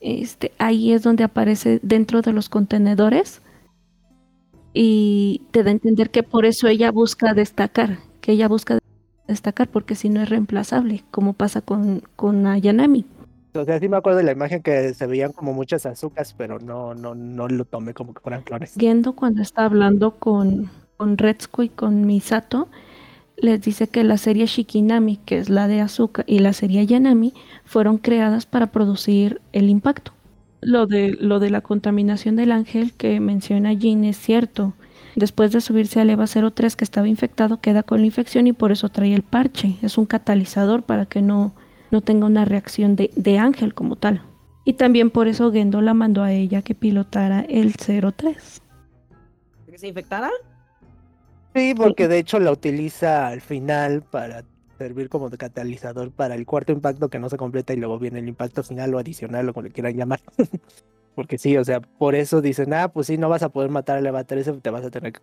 [0.00, 3.42] este, ahí es donde aparece dentro de los contenedores
[4.72, 8.78] y te da a entender que por eso ella busca destacar, que ella busca
[9.26, 13.06] destacar porque si no es reemplazable, como pasa con, con Ayanami.
[13.54, 16.58] O sea, sí me acuerdo de la imagen que se veían como muchas azúcares, pero
[16.58, 18.74] no, no, no lo tomé como que fueran clones.
[18.78, 22.68] Gendo cuando está hablando con, con Retsuko y con Misato,
[23.36, 27.34] les dice que la serie Shikinami, que es la de Azuka, y la serie Yanami
[27.64, 30.12] fueron creadas para producir el impacto.
[30.60, 34.74] Lo de, lo de la contaminación del ángel que menciona Jin es cierto.
[35.16, 38.72] Después de subirse al EVA 03 que estaba infectado, queda con la infección y por
[38.72, 39.76] eso trae el parche.
[39.82, 41.52] Es un catalizador para que no,
[41.90, 44.22] no tenga una reacción de, de ángel como tal.
[44.64, 48.62] Y también por eso Gendo la mandó a ella que pilotara el 03.
[49.66, 50.30] ¿Que se infectara?
[51.54, 54.44] Sí, porque de hecho la utiliza al final para
[54.78, 58.20] servir como de catalizador para el cuarto impacto que no se completa y luego viene
[58.20, 60.20] el impacto final o adicional o como le quieran llamar.
[61.14, 63.98] Porque sí, o sea, por eso dicen, ah, pues sí, no vas a poder matar
[63.98, 65.20] al EVA 13, te vas a tener que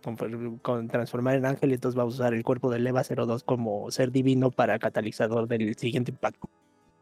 [0.62, 3.90] con- transformar en ángel y entonces vas a usar el cuerpo del EVA 02 como
[3.90, 6.48] ser divino para catalizador del siguiente impacto.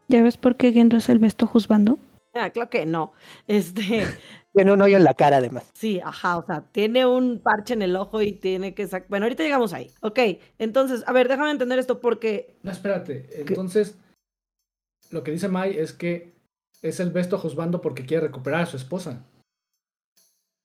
[0.07, 1.99] ¿Ya ves por qué Gendo es el besto juzgando?
[2.33, 3.11] Ah, claro que no.
[3.47, 4.05] Este,
[4.53, 5.69] Tiene un hoyo en la cara además.
[5.73, 9.07] sí, ajá, o sea, tiene un parche en el ojo y tiene que sacar.
[9.09, 9.91] Bueno, ahorita llegamos ahí.
[10.01, 10.19] Ok,
[10.59, 12.55] entonces, a ver, déjame entender esto porque.
[12.63, 13.27] No, espérate.
[13.41, 13.97] Entonces,
[15.11, 16.36] lo que dice Mai es que
[16.81, 19.25] es el besto juzgando porque quiere recuperar a su esposa.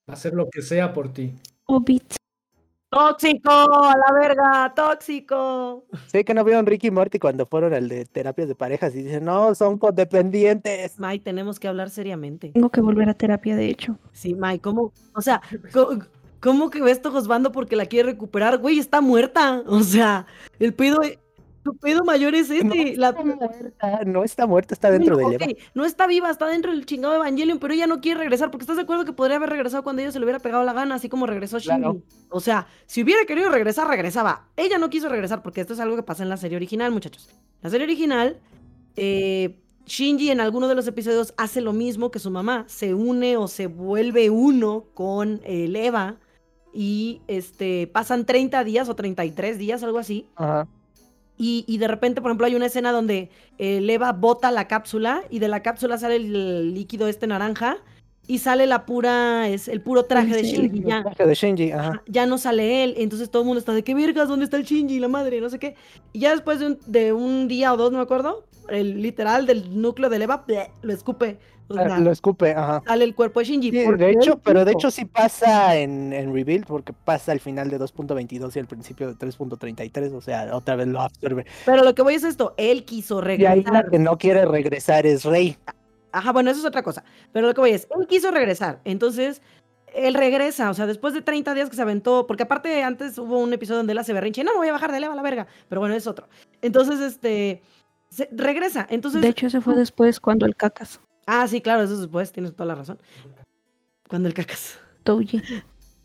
[0.09, 1.33] Va a hacer lo que sea por ti.
[1.65, 2.15] Obit.
[2.93, 3.49] ¡Tóxico!
[3.49, 4.71] ¡A la verga!
[4.75, 5.87] ¡Tóxico!
[6.05, 9.01] Sé que no vieron Ricky y Morty cuando fueron al de terapias de parejas y
[9.01, 10.99] dicen, no, son codependientes.
[10.99, 12.49] Mai, tenemos que hablar seriamente.
[12.49, 13.97] Tengo que volver a terapia, de hecho.
[14.11, 14.93] Sí, Mai, ¿cómo?
[15.15, 15.41] O sea,
[16.39, 18.59] ¿cómo, que ves juzgando porque la quiere recuperar?
[18.59, 19.63] Güey, está muerta.
[19.65, 20.27] O sea,
[20.59, 21.01] el pedo.
[21.63, 22.97] Tu pedo mayor es No este.
[22.97, 26.71] la- está muerta, no está muerta, está dentro Bueno, del no está viva, está dentro
[26.71, 29.49] del chingado Evangelion, pero ella no quiere regresar, porque estás de acuerdo que podría haber
[29.49, 31.77] regresado cuando ella se le hubiera pegado la gana, así como regresó Shinji.
[31.79, 32.01] Claro.
[32.29, 34.47] O sea, si hubiera querido regresar, regresaba.
[34.57, 37.29] Ella no quiso regresar, porque esto es algo que pasa en la serie original, muchachos.
[37.61, 38.39] La serie original,
[38.95, 43.37] eh, Shinji en alguno de los episodios hace lo mismo que su mamá, se une
[43.37, 46.17] o se vuelve uno con el Eva
[46.73, 50.27] y este, pasan 30 días o 33 días, algo así.
[50.35, 50.67] Ajá.
[51.37, 55.39] Y, y de repente, por ejemplo, hay una escena donde Eva bota la cápsula y
[55.39, 57.77] de la cápsula sale el líquido este naranja
[58.27, 60.43] y sale la pura, es el puro traje de.
[60.43, 60.83] Shinji.
[60.83, 61.89] Ya, El traje de Shinji, ajá.
[61.89, 62.95] ajá, ya no sale él.
[62.97, 64.99] Entonces todo el mundo está de qué vergas, ¿dónde está el Shinji?
[64.99, 65.75] La madre, no sé qué.
[66.13, 69.45] Y ya después de un, de un día o dos, no me acuerdo, el literal
[69.45, 71.37] del núcleo del Eva, bleh, lo escupe.
[71.75, 72.83] Ah, Lo escupe, ajá.
[72.85, 73.71] sale el cuerpo de Shinji.
[73.71, 77.69] Sí, de hecho, pero de hecho sí pasa en, en Rebuild, porque pasa al final
[77.69, 81.45] de 2.22 y al principio de 3.33, o sea, otra vez lo absorbe.
[81.65, 83.89] Pero lo que voy es esto, él quiso Y ahí la regresar.
[83.89, 85.57] que no quiere regresar es Rey.
[86.11, 87.03] Ajá, bueno, eso es otra cosa.
[87.31, 88.79] Pero lo que voy es, él quiso regresar.
[88.83, 89.41] Entonces,
[89.95, 93.39] él regresa, o sea, después de 30 días que se aventó, porque aparte antes hubo
[93.39, 95.21] un episodio donde él hace berrinche, no me voy a bajar de leva a la
[95.23, 96.27] verga, pero bueno, es otro.
[96.61, 97.61] Entonces, este,
[98.13, 98.85] se- regresa.
[98.89, 102.31] Entonces, De hecho, ese fue después cuando el cacas, ah, sí, claro, eso es después,
[102.31, 102.99] tienes toda la razón.
[104.07, 105.41] Cuando el cacas, Touji.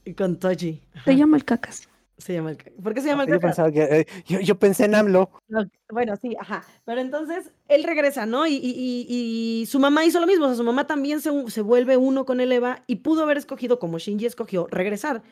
[0.04, 0.80] y con Toji.
[1.04, 1.88] Se llama el cacas.
[2.16, 2.72] Se llama el cacas.
[2.82, 3.72] ¿Por qué se llama el Yo cacas?
[3.72, 5.30] que, eh, yo, yo pensé en AMLO.
[5.48, 6.64] No, Bueno, sí, ajá.
[6.84, 8.44] Pero entonces él regresa, ¿no?
[8.46, 8.74] Y, y-
[9.08, 10.46] y- y su mamá hizo lo mismo.
[10.46, 13.36] O sea, su mamá también se, se vuelve uno con el Eva y pudo haber
[13.38, 15.22] escogido, como Shinji escogió, regresar.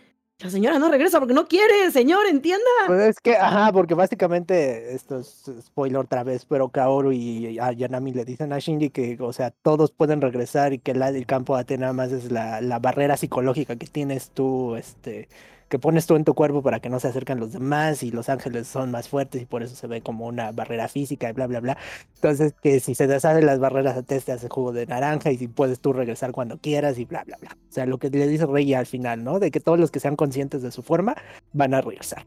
[0.40, 2.66] La señora no regresa porque no quiere, señor, entienda.
[2.86, 7.72] Pues es que, ajá, porque básicamente, esto es spoiler otra vez, pero Kaoru y a
[7.72, 11.24] Yanami le dicen a Shinji que, o sea, todos pueden regresar y que la, el
[11.24, 15.30] campo de Atena más es la, la barrera psicológica que tienes tú, este,
[15.68, 18.28] que pones tú en tu cuerpo para que no se acerquen los demás y los
[18.28, 21.46] ángeles son más fuertes y por eso se ve como una barrera física y bla,
[21.46, 21.76] bla, bla.
[22.14, 25.48] Entonces, que si se deshacen las barreras, te te hace jugo de naranja y si
[25.48, 27.50] puedes tú regresar cuando quieras y bla, bla, bla.
[27.68, 29.38] O sea, lo que le dice Rey al final, ¿no?
[29.40, 31.16] De que todos los que sean conscientes de su forma
[31.52, 32.26] van a regresar.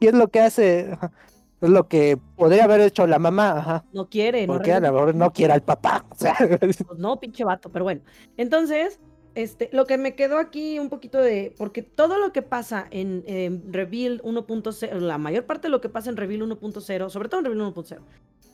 [0.00, 0.90] Y es lo que hace,
[1.60, 3.84] es lo que podría haber hecho la mamá, ajá.
[3.92, 4.92] No quiere, no Porque a regresa.
[4.92, 6.04] lo mejor no quiere al papá.
[6.10, 8.00] O sea, Pues no, pinche vato, pero bueno.
[8.36, 9.00] Entonces,
[9.38, 13.22] este, lo que me quedó aquí un poquito de, porque todo lo que pasa en,
[13.28, 17.38] en Reveal 1.0, la mayor parte de lo que pasa en Reveal 1.0, sobre todo
[17.38, 18.00] en Reveal 1.0,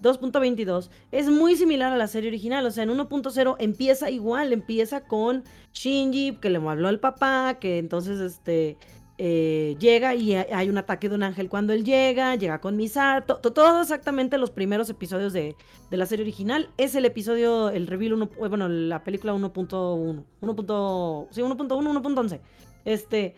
[0.02, 2.66] 2.22, es muy similar a la serie original.
[2.66, 7.78] O sea, en 1.0 empieza igual, empieza con Shinji, que le habló al papá, que
[7.78, 8.76] entonces este...
[9.16, 13.36] eh, llega y hay un ataque de un ángel cuando él llega, llega con Misato,
[13.36, 15.54] to- todo exactamente los primeros episodios de,
[15.90, 16.70] de la serie original.
[16.78, 21.28] Es el episodio, el reveal 1, eh, bueno, la película 1.1, 1.
[21.30, 22.40] Sí, 1.1, 1.11.
[22.84, 23.34] Este,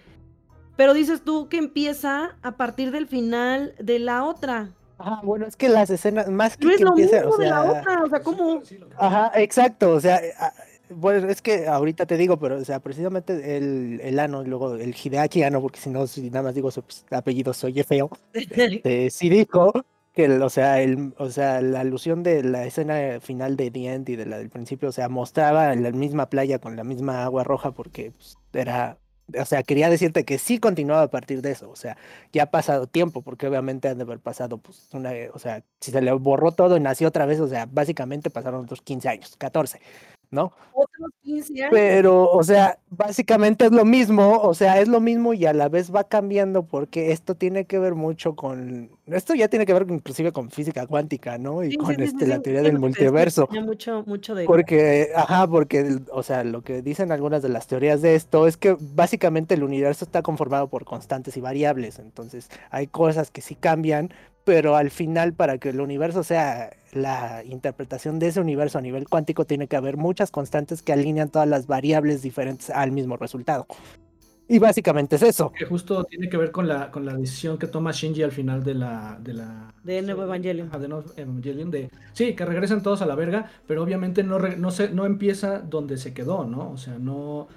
[0.77, 4.70] pero dices tú que empieza a partir del final de la otra.
[4.99, 7.37] ajá, bueno, es que las escenas, más que No es que lo empiece, mismo o
[7.39, 8.62] de la sea, otra, o sea, ¿cómo?
[8.99, 10.20] Ajá, exacto, o sea,
[10.89, 14.95] bueno, es que ahorita te digo, pero, o sea, precisamente el, el Ano, luego el
[14.95, 19.11] Hideaki Ano, porque si no, si nada más digo su pues, apellido, soy feo, este,
[19.11, 19.72] sí dijo
[20.12, 23.87] que, el- o sea, el, o sea, la alusión de la escena final de The
[23.95, 26.84] End y de la del principio, o sea, mostraba en la misma playa con la
[26.84, 28.99] misma agua roja porque pues, era,
[29.39, 31.97] o sea, quería decirte que sí continuaba a partir de eso, o sea,
[32.32, 35.91] ya ha pasado tiempo, porque obviamente han de haber pasado, pues, una, o sea, si
[35.91, 39.37] se le borró todo y nació otra vez, o sea, básicamente pasaron otros 15 años,
[39.37, 39.80] 14,
[40.31, 40.53] ¿no?
[40.72, 41.68] Otros 15 años.
[41.70, 45.68] Pero, o sea, básicamente es lo mismo, o sea, es lo mismo y a la
[45.68, 49.87] vez va cambiando porque esto tiene que ver mucho con, esto ya tiene que ver
[49.89, 51.62] inclusive con física cuántica, ¿no?
[51.62, 53.49] Y Sí, con sí, este, sí, la teoría del multiverso.
[53.62, 54.45] mucho, mucho de...
[54.45, 58.57] Porque, ajá, porque, o sea, lo que dicen algunas de las teorías de esto es
[58.57, 63.55] que básicamente el universo está conformado por constantes y variables, entonces hay cosas que sí
[63.55, 64.12] cambian,
[64.47, 69.09] pero al final para que el universo sea la interpretación de ese universo a nivel
[69.09, 73.66] cuántico tiene que haber muchas constantes que alinean todas las variables diferentes al mismo resultado.
[74.49, 75.51] Y básicamente es eso.
[75.51, 78.62] Que justo tiene que ver con la, con la decisión que toma Shinji al final
[78.62, 79.18] de la.
[79.20, 80.70] De, la, De Nuevo Evangelion.
[80.70, 81.68] De Nuevo Evangelion.
[81.72, 85.05] De, sí, que regresan todos a la verga, pero obviamente no, re- no, se, no
[85.05, 86.70] empieza donde se quedó, ¿no?
[86.70, 87.49] O sea, no,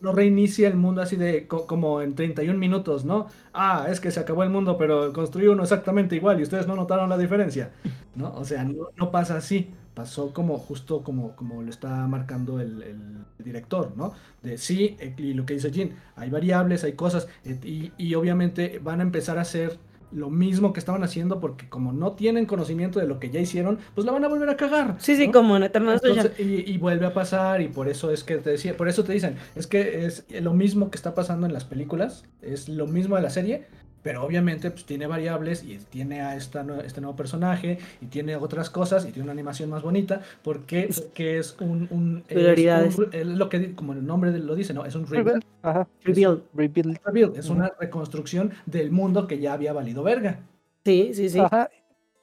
[0.00, 3.26] no reinicia el mundo así de co- como en 31 minutos, ¿no?
[3.52, 6.76] Ah, es que se acabó el mundo, pero construí uno exactamente igual y ustedes no
[6.76, 7.72] notaron la diferencia,
[8.14, 8.32] ¿no?
[8.34, 9.70] O sea, no, pasa así.
[9.94, 14.12] Pasó como justo como, como lo está marcando el, director, ¿no?
[14.42, 17.28] De sí, eh, y lo que dice Jin, hay variables, hay cosas,
[17.64, 19.78] y, y obviamente van a empezar a hacer
[20.12, 23.78] lo mismo que estaban haciendo porque como no tienen conocimiento de lo que ya hicieron,
[23.94, 24.96] pues la van a volver a cagar.
[24.98, 25.32] Sí, sí, ¿no?
[25.32, 28.76] como Eternal Entonces, y, y vuelve a pasar y por eso es que te decía,
[28.76, 32.24] por eso te dicen, es que es lo mismo que está pasando en las películas,
[32.42, 33.66] es lo mismo de la serie,
[34.02, 38.70] pero obviamente pues tiene variables y tiene a esta, este nuevo personaje y tiene otras
[38.70, 42.98] cosas y tiene una animación más bonita porque, porque es un, un, es Prioridades.
[42.98, 45.86] un- es lo que como el nombre lo dice, no, es un rebuild, Ajá.
[46.04, 46.42] Reveal.
[46.54, 46.98] Rebuild.
[47.04, 50.40] rebuild, es una reconstrucción del mundo que ya había valido verga.
[50.84, 51.38] Sí, sí, sí.
[51.38, 51.68] Ajá.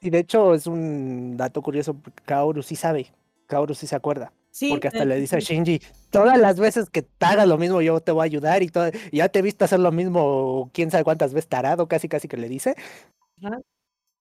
[0.00, 3.12] Y de hecho es un dato curioso porque Kaoru sí sabe.
[3.46, 4.32] Kaoru sí se acuerda.
[4.50, 5.54] Sí, Porque hasta eh, le dice a sí.
[5.54, 5.80] Shinji,
[6.10, 8.90] todas las veces que te hagas lo mismo yo te voy a ayudar y todo,
[9.12, 12.26] y ya te he visto hacer lo mismo quién sabe cuántas veces tarado, casi casi
[12.28, 12.74] que le dice.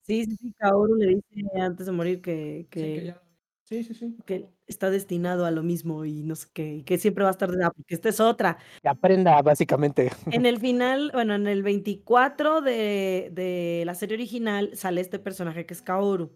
[0.03, 3.21] Sí, sí, sí, Kaoru le dice antes de morir que, Sí, que que, ya-
[3.63, 4.15] sí, sí, sí.
[4.25, 7.31] que está destinado a lo mismo y no sé qué, y que siempre va a
[7.31, 8.57] estar, ah, porque esta es otra.
[8.81, 10.11] Que aprenda básicamente.
[10.31, 15.65] En el final, bueno, en el 24 de, de la serie original sale este personaje
[15.65, 16.31] que es Kaoru.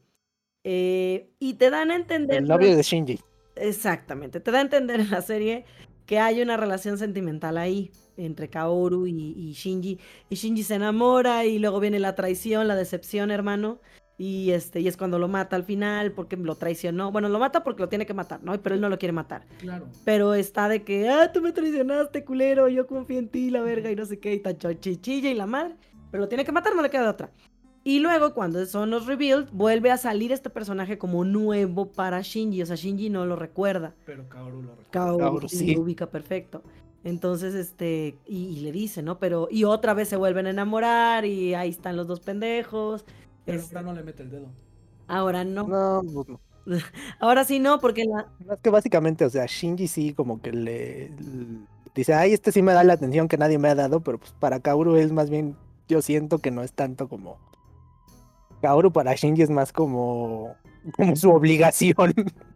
[0.63, 2.39] Eh, y te dan a entender.
[2.39, 3.19] El novio de Shinji.
[3.55, 4.39] Exactamente.
[4.39, 5.65] Te da a entender en la serie
[6.05, 9.99] que hay una relación sentimental ahí entre Kaoru y, Shinji.
[10.29, 13.79] Y Shinji se enamora y luego viene la traición, la decepción, hermano.
[14.17, 17.11] Y este, y es cuando lo mata al final, porque lo traicionó.
[17.11, 18.61] Bueno, lo mata porque lo tiene que matar, ¿no?
[18.61, 19.47] Pero él no lo quiere matar.
[19.57, 19.87] Claro.
[20.05, 23.89] Pero está de que, ah, tú me traicionaste, culero, yo confío en ti, la verga,
[23.89, 25.75] y no sé qué, y tan chichilla y la madre.
[26.11, 27.31] Pero lo tiene que matar, no le queda de otra.
[27.83, 32.61] Y luego, cuando son los revealed, vuelve a salir este personaje como nuevo para Shinji.
[32.61, 33.95] O sea, Shinji no lo recuerda.
[34.05, 34.91] Pero Kaoru lo recuerda.
[34.91, 35.75] Kaoru, sí.
[35.75, 36.61] lo ubica perfecto.
[37.03, 39.17] Entonces, este, y, le dice, ¿no?
[39.17, 43.03] Pero, y otra vez se vuelven a enamorar y ahí están los dos pendejos.
[43.45, 44.47] Pero ahora no le mete el dedo.
[45.07, 45.67] Ahora no.
[45.67, 46.39] No, pues no.
[47.19, 48.27] ahora sí no, porque la...
[48.53, 51.11] Es que básicamente, o sea, Shinji sí como que le,
[51.95, 54.33] dice, ay, este sí me da la atención que nadie me ha dado, pero pues
[54.33, 55.55] para Kaoru es más bien,
[55.87, 57.39] yo siento que no es tanto como
[58.61, 60.55] Kaoru para Shinji es más como,
[60.95, 62.13] como su obligación.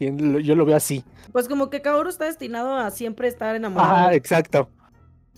[0.00, 1.04] Yo lo veo así.
[1.30, 4.08] Pues como que Kaoru está destinado a siempre estar enamorado.
[4.08, 4.68] Ah, exacto.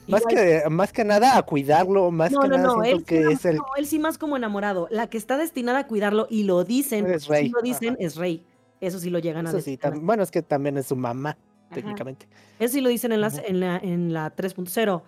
[0.07, 3.45] Más que, más que nada a cuidarlo, más que nada no, él que sí, es
[3.45, 3.59] el...
[3.77, 4.89] él sí más como enamorado.
[4.91, 7.49] La que está destinada a cuidarlo y lo dicen, es Rey.
[7.49, 8.45] lo dicen, es Rey.
[8.81, 9.79] Eso sí lo llegan a decir.
[10.01, 11.37] bueno, es que también es su mamá,
[11.73, 12.27] técnicamente.
[12.59, 15.03] Eso sí lo dicen en, la, en la, en la 3.0.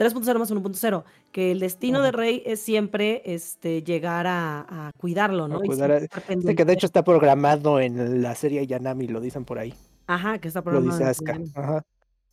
[0.00, 5.60] 3.0 más 1.0, que el destino de Rey es siempre este, llegar a, cuidarlo, ¿no?
[5.60, 9.74] que de hecho está programado en la serie Yanami, lo dicen por ahí.
[10.06, 10.98] Ajá, que está programado.
[10.98, 11.84] Lo dice Asuka.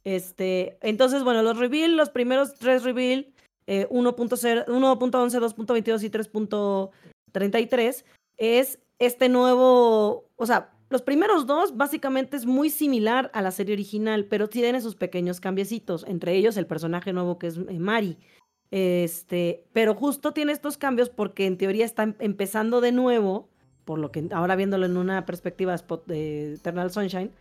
[0.05, 3.27] Este, entonces, bueno, los reveal, los primeros tres reveal,
[3.67, 8.05] eh, 1.11, 2.22 y 3.33,
[8.37, 13.73] es este nuevo, o sea, los primeros dos básicamente es muy similar a la serie
[13.73, 18.17] original, pero tiene sus pequeños cambiecitos, entre ellos el personaje nuevo que es eh, Mari.
[18.71, 23.49] Este, pero justo tiene estos cambios porque en teoría está em, empezando de nuevo,
[23.85, 25.75] por lo que ahora viéndolo en una perspectiva
[26.05, 27.31] de Eternal Sunshine,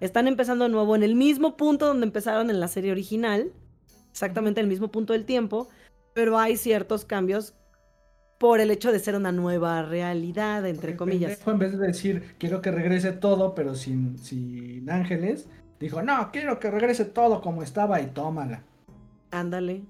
[0.00, 3.52] están empezando de nuevo en el mismo punto donde empezaron en la serie original,
[4.10, 5.68] exactamente el mismo punto del tiempo,
[6.12, 7.54] pero hay ciertos cambios
[8.38, 11.40] por el hecho de ser una nueva realidad, entre comillas.
[11.46, 15.48] En vez de decir, quiero que regrese todo, pero sin, sin ángeles,
[15.80, 18.62] dijo, no, quiero que regrese todo como estaba y tómala.
[19.30, 19.82] Ándale,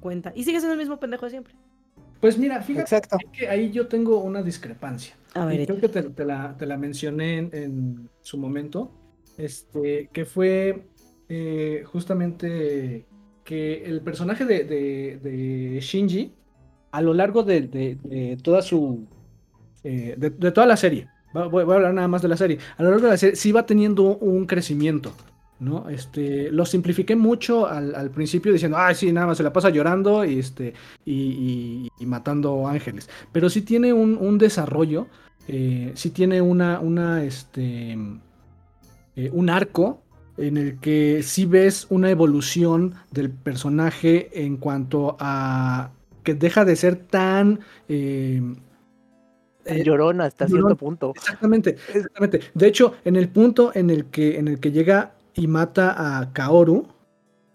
[0.00, 0.32] cuenta.
[0.34, 1.54] Y sigue siendo el mismo pendejo de siempre.
[2.20, 3.00] Pues mira, fíjate
[3.32, 5.14] que ahí yo tengo una discrepancia.
[5.34, 8.92] A ver, creo que te, la, mencioné en, su momento,
[9.38, 10.86] este, que fue
[11.28, 13.06] eh, justamente
[13.44, 16.32] que el personaje de, de Shinji,
[16.92, 19.06] a lo largo de, toda su.
[19.82, 21.08] Eh, de, toda la serie.
[21.32, 22.58] Voy, a hablar nada más de la serie.
[22.76, 25.12] A lo largo de la serie sí va teniendo un crecimiento.
[25.58, 25.88] ¿no?
[25.88, 30.24] Este, lo simplifiqué mucho al, principio diciendo, ay, sí, nada más se la pasa llorando
[30.24, 30.74] y, este,
[31.06, 33.08] y, matando ángeles.
[33.32, 35.06] Pero sí tiene un, desarrollo,
[35.48, 37.96] eh, sí tiene una, una, este,
[39.16, 40.02] eh, un arco
[40.36, 45.90] en el que sí ves una evolución del personaje en cuanto a
[46.22, 47.60] que deja de ser tan...
[47.88, 48.42] Eh,
[49.64, 51.12] eh llorona hasta cierto punto.
[51.14, 52.40] Exactamente, exactamente.
[52.54, 56.32] De hecho, en el punto en el que, en el que llega y mata a
[56.32, 56.88] Kaoru,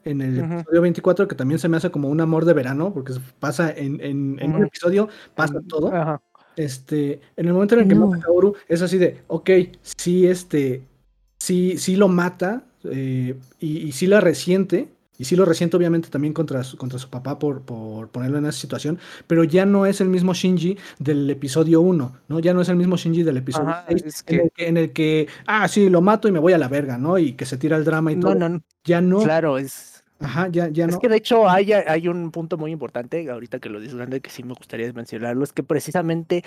[0.03, 3.13] en el episodio 24, que también se me hace como un amor de verano, porque
[3.39, 5.91] pasa en, en, un episodio, pasa todo.
[6.55, 9.49] Este, en el momento en el que mata a Kaoru, es así de, ok,
[9.81, 10.81] sí, este,
[11.37, 14.87] sí, sí lo mata eh, y, y sí la resiente,
[15.17, 18.45] y sí lo resiente obviamente también contra su, contra su papá por, por ponerlo en
[18.45, 22.39] esa situación, pero ya no es el mismo Shinji del episodio 1, ¿no?
[22.39, 24.25] Ya no es el mismo Shinji del episodio 6,
[24.57, 27.17] en, el que, ah, sí, lo mato y me voy a la verga, ¿no?
[27.17, 28.35] Y que se tira el drama y todo.
[28.35, 29.19] No, no, ya no.
[29.19, 30.03] Claro, es...
[30.19, 30.93] Ajá, ya, ya no.
[30.93, 34.29] Es que de hecho hay, hay un punto muy importante, ahorita que lo dices, que
[34.31, 36.43] sí me gustaría mencionarlo, es que precisamente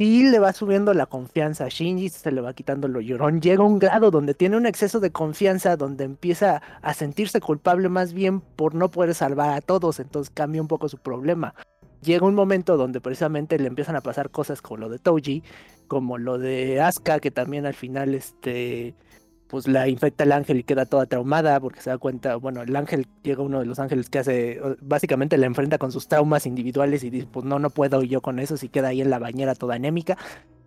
[0.00, 3.42] y le va subiendo la confianza a Shinji, se le va quitando lo llorón.
[3.42, 8.14] Llega un grado donde tiene un exceso de confianza, donde empieza a sentirse culpable más
[8.14, 11.54] bien por no poder salvar a todos, entonces cambia un poco su problema.
[12.00, 15.42] Llega un momento donde precisamente le empiezan a pasar cosas como lo de Toji,
[15.86, 18.94] como lo de Asuka, que también al final este
[19.50, 22.74] pues la infecta el ángel y queda toda traumada porque se da cuenta, bueno, el
[22.76, 27.02] ángel llega uno de los ángeles que hace, básicamente la enfrenta con sus traumas individuales
[27.02, 29.56] y dice, pues no, no puedo yo con eso, si queda ahí en la bañera
[29.56, 30.16] toda anémica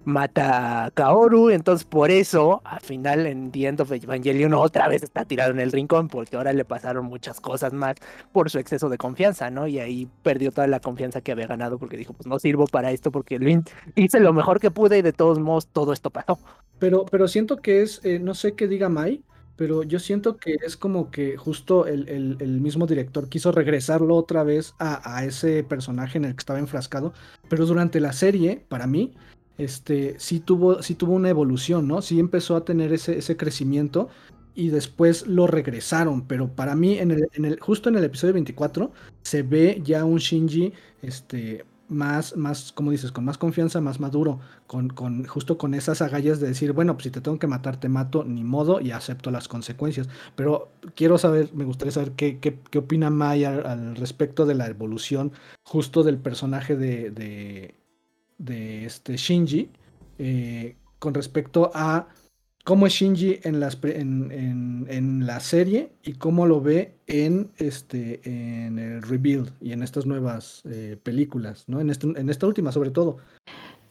[0.06, 5.04] mata a Kaoru, entonces por eso al final en The End of Evangelion otra vez
[5.04, 7.95] está tirado en el rincón, porque ahora le pasaron muchas cosas más
[8.32, 9.68] por su exceso de confianza, ¿no?
[9.68, 12.91] Y ahí perdió toda la confianza que había ganado porque dijo, pues no sirvo para
[12.91, 13.39] esto porque
[13.95, 16.39] hice lo mejor que pude y de todos modos todo esto pasó.
[16.80, 19.24] Pero, pero siento que es, eh, no sé qué diga Mai,
[19.56, 24.43] pero yo siento que es como que justo el, el, mismo director quiso regresarlo otra
[24.43, 27.14] vez a, a ese personaje en el que estaba enfrascado,
[27.49, 29.14] pero durante la serie, para mí,
[29.58, 32.01] este, sí tuvo, tuvo una evolución, ¿no?
[32.01, 34.10] Sí empezó a tener ese, crecimiento
[34.56, 38.91] y después lo regresaron, pero para mí, en el, justo en el episodio 24,
[39.24, 44.39] se ve ya un Shinji, este, más, más, como dices, con más confianza, más maduro,
[44.68, 44.89] con,
[45.26, 48.24] justo con esas agallas de decir, bueno, pues si te tengo que matar, te mato,
[48.24, 50.10] ni modo, y acepto las consecuencias.
[50.36, 55.32] Pero quiero saber, me gustaría saber qué, opina Maya al, respecto de la evolución
[55.64, 57.76] justo del personaje de,
[58.38, 59.69] de este Shinji,
[60.17, 62.07] eh, con respecto a
[62.63, 68.21] cómo es Shinji en, las, en, en, la serie y cómo lo ve en, este,
[68.23, 71.81] en el Rebuild y en estas nuevas eh, películas, ¿no?
[71.81, 73.17] En, este, en esta última sobre todo.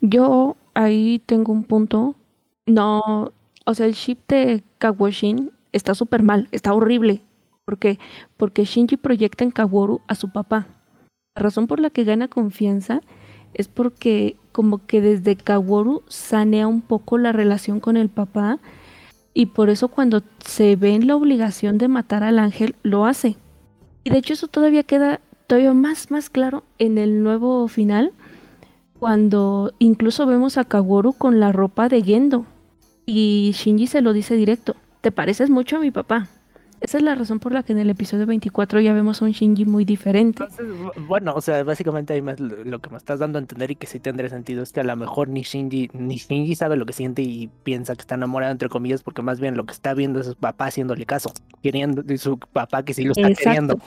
[0.01, 2.17] Yo ahí tengo un punto.
[2.67, 3.33] No,
[3.65, 7.23] o sea, el ship de Kawoshin está súper mal, está horrible.
[7.65, 7.99] ¿Por qué?
[8.37, 10.67] Porque Shinji proyecta en Kaworu a su papá.
[11.35, 13.01] La razón por la que gana confianza
[13.55, 18.59] es porque como que desde Kaworu sanea un poco la relación con el papá
[19.35, 23.37] y por eso cuando se ve en la obligación de matar al ángel lo hace.
[24.05, 28.13] Y de hecho eso todavía queda todavía más más claro en el nuevo final
[28.99, 32.47] cuando incluso vemos a Kaworu con la ropa de Gendo
[33.05, 36.29] y Shinji se lo dice directo, te pareces mucho a mi papá.
[36.83, 39.31] Esa es la razón por la que en el episodio 24 ya vemos a un
[39.31, 40.43] Shinji muy diferente.
[40.43, 40.67] Entonces,
[41.07, 43.87] bueno, o sea, básicamente ahí más lo que me estás dando a entender y que
[43.87, 46.93] sí tendría sentido es que a lo mejor ni Shinji, ni Shinji sabe lo que
[46.93, 50.19] siente y piensa que está enamorado, entre comillas, porque más bien lo que está viendo
[50.19, 53.45] es su papá haciéndole caso, queriendo, de su papá que sí lo está Exacto.
[53.45, 53.79] queriendo.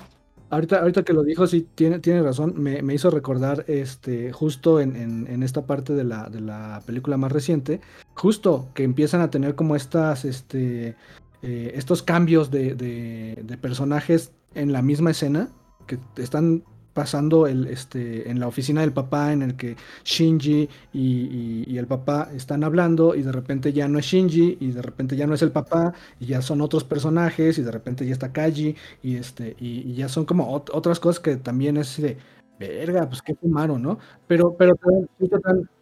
[0.51, 2.53] Ahorita, ahorita que lo dijo, sí, tiene, tiene razón.
[2.55, 6.81] Me, me hizo recordar este, justo en, en, en, esta parte de la, de la
[6.85, 7.81] película más reciente,
[8.13, 10.95] justo que empiezan a tener como estas, este,
[11.47, 15.49] eh, estos cambios de, de, personajes en la misma escena,
[15.85, 21.77] que están pasando el, este, en la oficina del papá, en el que Shinji y,
[21.77, 25.27] el papá están hablando, y de repente ya no es Shinji, y de repente ya
[25.27, 28.75] no es el papá, y ya son otros personajes, y de repente ya está Kaji,
[29.03, 32.17] y, este, y, ya son como ot otras cosas que también es de,
[32.59, 33.99] verga, pues qué fumaron, ¿no?
[34.27, 34.75] Pero, pero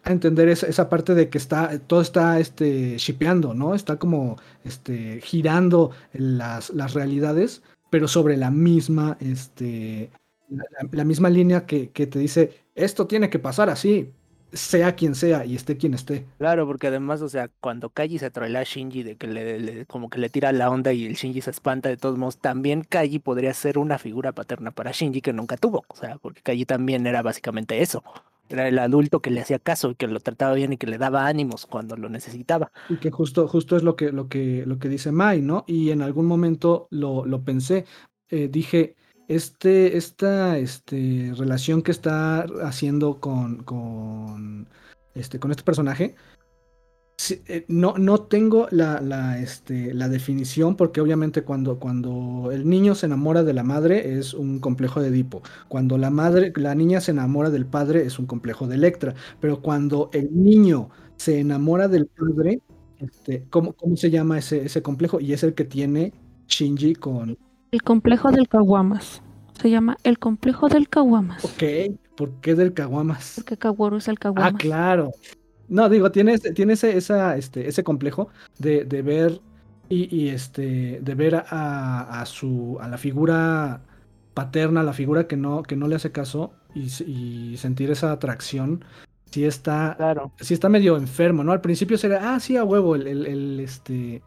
[0.04, 3.76] a entender esa, esa, parte de que está, todo está este, shipeando, ¿no?
[3.76, 10.12] Está como este, girando las, las realidades, pero sobre la misma, este,
[10.50, 14.12] la, la misma línea que, que, te dice, esto tiene que pasar así,
[14.54, 16.26] sea quien sea y esté quien esté.
[16.38, 19.86] Claro, porque además, o sea, cuando Kaji se trola a Shinji de que le, le,
[19.86, 22.84] como que le tira la onda y el Shinji se espanta de todos modos, también
[22.84, 26.66] Kaji podría ser una figura paterna para Shinji que nunca tuvo, o sea, porque Kaji
[26.66, 28.04] también era básicamente eso.
[28.50, 30.98] Era el adulto que le hacía caso y que lo trataba bien y que le
[30.98, 32.72] daba ánimos cuando lo necesitaba.
[32.88, 35.64] Y que justo, justo es lo que, lo que, lo que dice Mai, ¿no?
[35.66, 37.86] Y en algún momento lo, lo pensé,
[38.30, 38.96] eh, dije,
[39.28, 44.70] este, esta este, relación que está haciendo con, con,
[45.16, 46.16] este, con este personaje,
[47.48, 52.96] eh, no, no tengo la, la, este, la definición porque obviamente cuando, cuando el niño
[52.96, 57.00] se enamora de la madre es un complejo de Edipo, cuando la, madre, la niña
[57.02, 61.88] se enamora del padre es un complejo de Electra, pero cuando el niño se enamora
[61.88, 62.62] del padre,
[62.98, 65.20] este, ¿cómo, ¿cómo se llama ese, ese complejo?
[65.20, 66.14] Y es el que tiene
[66.48, 67.38] Shinji con,
[67.74, 69.24] el complejo del Caguamas.
[69.60, 71.44] Se llama el complejo del Caguamas.
[71.44, 71.64] Ok,
[72.16, 73.34] ¿por qué del Caguamas?
[73.36, 74.54] Porque Kaworu es el Caguamas.
[74.54, 75.12] Ah, claro.
[75.70, 79.42] No, digo, tiene, tiene ese, esa, este, ese complejo de, de ver
[79.90, 83.82] y, y, este, de ver a, a, su, a la figura
[84.36, 88.86] paterna, la figura que no, que no le hace caso y, y sentir esa atracción.
[89.32, 90.32] Sí está, claro.
[90.40, 91.52] sí está medio enfermo, ¿no?
[91.52, 94.22] Al principio sería, ah, sí, a huevo, el, el, el este,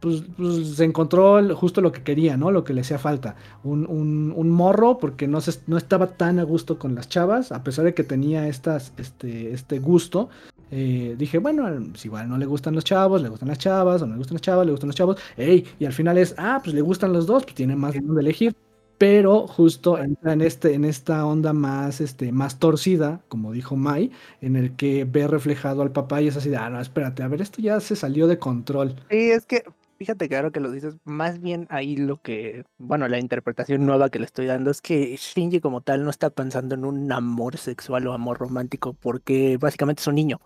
[0.00, 2.50] pues, pues, se encontró justo lo que quería, ¿no?
[2.50, 3.36] Lo que le hacía falta.
[3.64, 7.64] Un, un, morro, porque no, se, no estaba tan a gusto con las chavas, a
[7.64, 10.28] pesar de que tenía estas, este, este gusto.
[10.70, 14.06] Eh, dije, bueno, pues igual no le gustan los chavos, le gustan las chavas, o
[14.06, 15.18] no le gustan las chavas, le gustan los chavos.
[15.36, 18.00] Ey, y al final es, ah, pues le gustan los dos, pues tiene más de
[18.00, 18.54] dónde elegir.
[18.98, 24.10] Pero justo entra en, este, en esta onda más, este, más torcida, como dijo Mai,
[24.40, 27.28] en el que ve reflejado al papá y es así de, ah, no, espérate, a
[27.28, 28.96] ver, esto ya se salió de control.
[29.10, 29.64] Sí, es que
[29.96, 34.10] fíjate que ahora que lo dices, más bien ahí lo que, bueno, la interpretación nueva
[34.10, 37.56] que le estoy dando es que Shinji como tal no está pensando en un amor
[37.56, 40.40] sexual o amor romántico porque básicamente es un niño.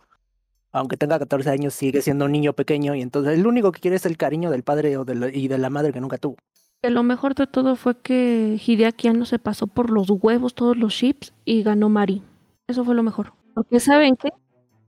[0.72, 3.96] Aunque tenga 14 años, sigue siendo un niño pequeño y entonces el único que quiere
[3.96, 6.36] es el cariño del padre o de la, y de la madre que nunca tuvo.
[6.82, 10.94] Lo mejor de todo fue que Hideaki no se pasó por los huevos todos los
[10.94, 12.22] chips y ganó Mari.
[12.68, 13.34] Eso fue lo mejor.
[13.54, 14.32] Porque ¿saben qué?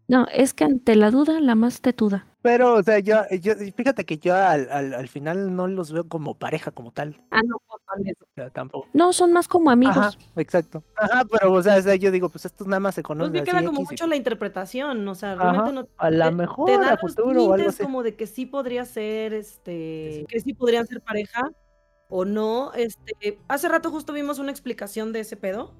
[0.09, 2.27] No, es que ante la duda, la más tetuda.
[2.43, 6.09] Pero, o sea, yo, yo fíjate que yo al, al, al final no los veo
[6.09, 7.21] como pareja como tal.
[7.31, 8.25] Ah, no, no, no, eso.
[8.25, 8.89] O sea, tampoco.
[8.93, 9.97] No, son más como amigos.
[9.97, 10.83] Ajá, exacto.
[10.97, 13.33] Ajá, pero, o sea, o sea, yo digo, pues estos nada más se Pues conocen
[13.33, 15.89] me así queda como X y- mucho la interpretación, o sea, Ajá, realmente no...
[15.99, 17.83] a la te- mejor, te a da futuro o algo así.
[17.83, 21.49] como de que sí podría ser, este, que sí podrían ser pareja
[22.09, 22.73] o no.
[22.75, 25.73] Este, hace rato justo vimos una explicación de ese pedo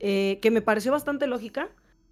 [0.00, 1.68] eh, que me pareció bastante lógica,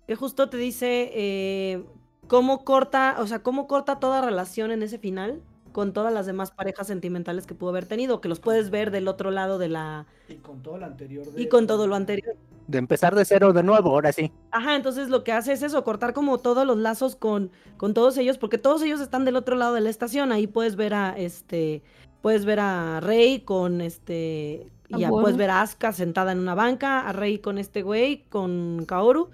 [0.06, 1.84] que justo te dice eh,
[2.28, 5.40] cómo corta, o sea, cómo corta toda relación en ese final
[5.72, 9.06] con todas las demás parejas sentimentales que pudo haber tenido, que los puedes ver del
[9.06, 10.06] otro lado de la...
[10.28, 11.26] Y con todo lo anterior.
[11.26, 12.36] de- y con todo lo anterior.
[12.66, 14.32] De empezar de cero de nuevo, ahora sí.
[14.50, 18.16] Ajá, entonces lo que hace es eso, cortar como todos los lazos con, con todos
[18.18, 20.32] ellos, porque todos ellos están del otro lado de la estación.
[20.32, 21.82] Ahí puedes ver a este,
[22.22, 26.54] puedes ver a Rey con este, y a- puedes ver a Asuka sentada en una
[26.54, 29.30] banca, a Rey con este güey, con Kaoru,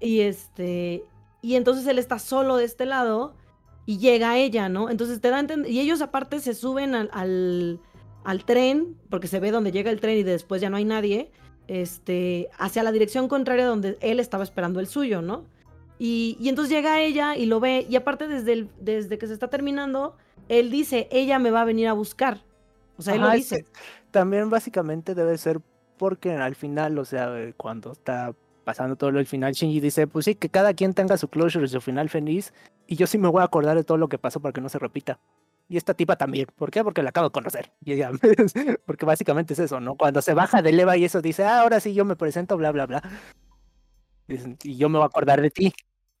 [0.00, 1.04] y este,
[1.42, 3.34] y entonces él está solo de este lado
[3.84, 4.88] y llega ella, ¿no?
[4.88, 7.80] Entonces te da a entender, y ellos aparte se suben al, al,
[8.24, 11.30] al tren, porque se ve donde llega el tren y después ya no hay nadie
[11.68, 15.44] este, hacia la dirección contraria donde él estaba esperando el suyo, ¿no?
[15.98, 19.32] Y, y entonces llega ella y lo ve, y aparte desde, el- desde que se
[19.34, 20.16] está terminando,
[20.48, 22.40] él dice, ella me va a venir a buscar.
[22.98, 23.66] O sea, él lo Ajá, dice.
[24.10, 25.60] también básicamente debe ser
[25.98, 28.34] porque al final, o sea, cuando está
[28.64, 31.80] pasando todo del final, Shinji dice, pues sí, que cada quien tenga su closure, su
[31.80, 32.52] final feliz,
[32.86, 34.68] y yo sí me voy a acordar de todo lo que pasó para que no
[34.68, 35.18] se repita.
[35.68, 36.46] Y esta tipa también.
[36.56, 36.84] ¿Por qué?
[36.84, 37.72] Porque la acabo de conocer.
[37.84, 38.00] Y
[38.86, 39.96] porque básicamente es eso, ¿no?
[39.96, 42.72] Cuando se baja del Eva y eso dice, ah, ahora sí yo me presento, bla,
[42.72, 43.02] bla, bla.
[44.62, 45.72] Y yo me voy a acordar de ti.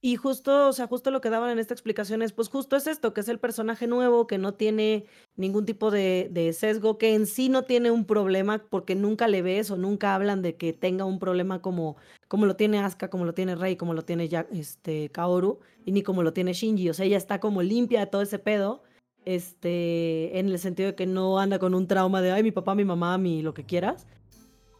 [0.04, 2.88] Y justo, o sea, justo lo que daban en esta explicación es, pues justo es
[2.88, 7.24] esto, que es el personaje nuevo, que no tiene ningún tipo de, sesgo, que en
[7.24, 11.04] sí no tiene un problema porque nunca le ves o nunca hablan de que tenga
[11.04, 11.96] un problema como,
[12.26, 15.92] como lo tiene Asuka, como lo tiene Rey, como lo tiene ya, este, Kaoru, y
[15.92, 16.90] ni como lo tiene Shinji.
[16.90, 18.82] O sea, ella está como limpia de todo ese pedo,
[19.24, 22.74] este, en el sentido de que no anda con un trauma de, ay, mi papá,
[22.74, 24.08] mi mamá, mi lo que quieras.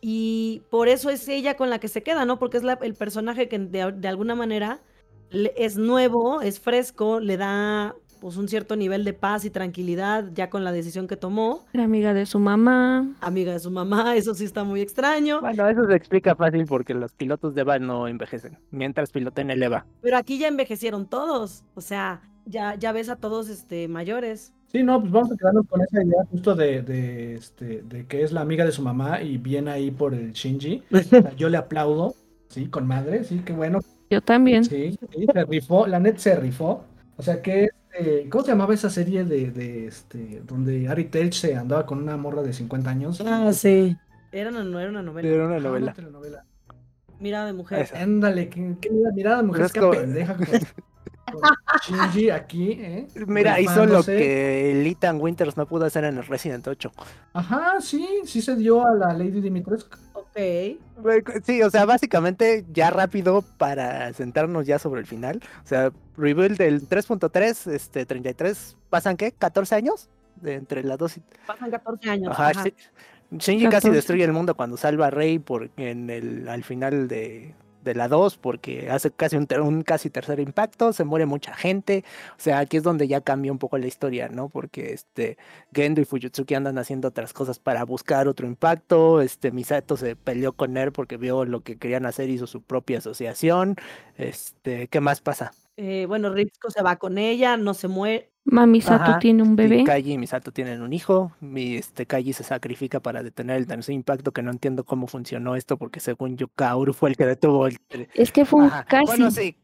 [0.01, 2.41] Y por eso es ella con la que se queda, ¿no?
[2.41, 4.83] Porque es la- el personaje que de, alguna manera
[5.57, 10.49] es nuevo, es fresco, le da pues un cierto nivel de paz y tranquilidad ya
[10.49, 11.65] con la decisión que tomó.
[11.73, 13.17] Era amiga de su mamá.
[13.21, 15.41] Amiga de su mamá, eso sí está muy extraño.
[15.41, 19.61] Bueno, eso se explica fácil porque los pilotos de Eva no envejecen, mientras piloten el
[19.61, 19.87] Eva.
[20.03, 21.65] Pero aquí ya envejecieron todos.
[21.75, 24.53] O sea, ya, ya ves a todos este, mayores.
[24.69, 28.23] Sí, no, pues vamos a quedarnos con esa idea justo de, de, este, de que
[28.23, 30.85] es la amiga de su mamá y viene ahí por el Shinji.
[30.93, 32.15] O sea, yo le aplaudo,
[32.49, 33.81] sí, con madre, sí, qué bueno.
[34.13, 34.63] Yo también.
[34.65, 36.85] Sí, sí, se rifó, la net se rifó.
[37.17, 41.33] O sea que, este, ¿cómo se llamaba esa serie de, de este, donde Ari Telch
[41.35, 43.23] se andaba con una morra de 50 años?
[43.25, 43.97] Ah, sí.
[44.31, 45.29] Era una, no era una novela.
[45.29, 45.93] Era una Ah, novela.
[45.95, 46.45] telenovela.
[47.21, 47.89] Mirada de mujer.
[47.95, 50.37] Ándale, qué, qué mirada, mujer, Es qué pendeja.
[51.87, 53.09] Shinji aquí, ¿eh?
[53.27, 56.93] Mira, hizo lo que el Ethan Winters no pudo hacer en el Resident 8.
[57.33, 59.97] Ajá, sí, sí se dio a la Lady Dimitrescu.
[60.13, 60.39] Ok.
[61.45, 65.41] Sí, o sea, básicamente ya rápido para sentarnos ya sobre el final.
[65.65, 69.35] O sea, rebuild del 3.3, este 33, ¿pasan qué?
[69.35, 70.09] ¿14 años?
[70.37, 71.23] De entre las dos y...
[71.47, 72.33] Pasan 14 años.
[72.33, 72.63] Ajá, ajá.
[72.65, 72.75] sí.
[73.31, 73.91] Shinji casi 14.
[73.93, 78.09] destruye el mundo cuando salva a Rey por, en el, al final de, de la
[78.09, 82.05] 2 porque hace casi un, casi tercer impacto, se muere mucha gente.
[82.33, 84.49] O sea, aquí es donde ya cambia un poco la historia, ¿no?
[84.49, 85.39] Porque este
[85.75, 89.21] Gendo y Fujitsuki andan haciendo otras cosas para buscar otro impacto.
[89.21, 92.99] Este Misato se peleó con él porque vio lo que querían hacer, hizo su propia
[92.99, 93.77] asociación.
[94.17, 95.53] Este, ¿qué más pasa?
[95.77, 98.32] Eh, bueno, Ritsuko se va con ella, no se muere.
[98.45, 99.85] Mami Sato Ajá, tiene un bebé.
[99.85, 101.33] Kaji y Misato tienen un hijo.
[101.41, 105.55] Mi, este, Kaji se sacrifica para detener el tercer impacto, que no entiendo cómo funcionó
[105.55, 107.79] esto, porque según yo, Kaoru fue el que detuvo el.
[108.15, 109.07] Es que fue un Ajá, casi.
[109.07, 109.57] Bueno, sí,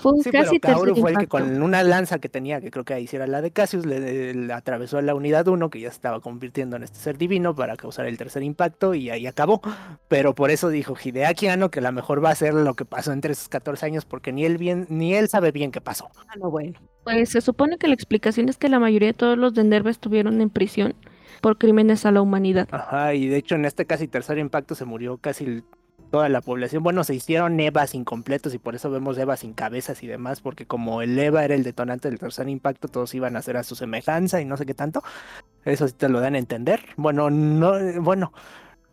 [0.00, 2.84] Fue un sí, pero Kaoru fue el que con una lanza que tenía, que creo
[2.84, 5.80] que ahí sí era la de Cassius, le, le atravesó a la unidad 1, que
[5.80, 9.60] ya estaba convirtiendo en este ser divino para causar el tercer impacto, y ahí acabó.
[10.08, 13.12] Pero por eso dijo Hideaki Anno que la mejor va a ser lo que pasó
[13.12, 16.08] entre esos 14 años, porque ni él bien, ni él sabe bien qué pasó.
[16.28, 16.78] Ah, no, bueno.
[17.04, 19.90] Pues se supone que la explicación es que la mayoría de todos los de Nerva
[19.90, 20.94] estuvieron en prisión
[21.40, 22.68] por crímenes a la humanidad.
[22.70, 25.62] Ajá, y de hecho en este casi tercer impacto se murió casi
[26.10, 26.82] toda la población.
[26.82, 30.66] Bueno, se hicieron EVAs incompletos y por eso vemos EVAs sin cabezas y demás, porque
[30.66, 33.74] como el EVA era el detonante del tercer impacto, todos iban a ser a su
[33.74, 35.02] semejanza y no sé qué tanto.
[35.64, 36.80] Eso sí te lo dan a entender.
[36.96, 38.32] Bueno, no, bueno,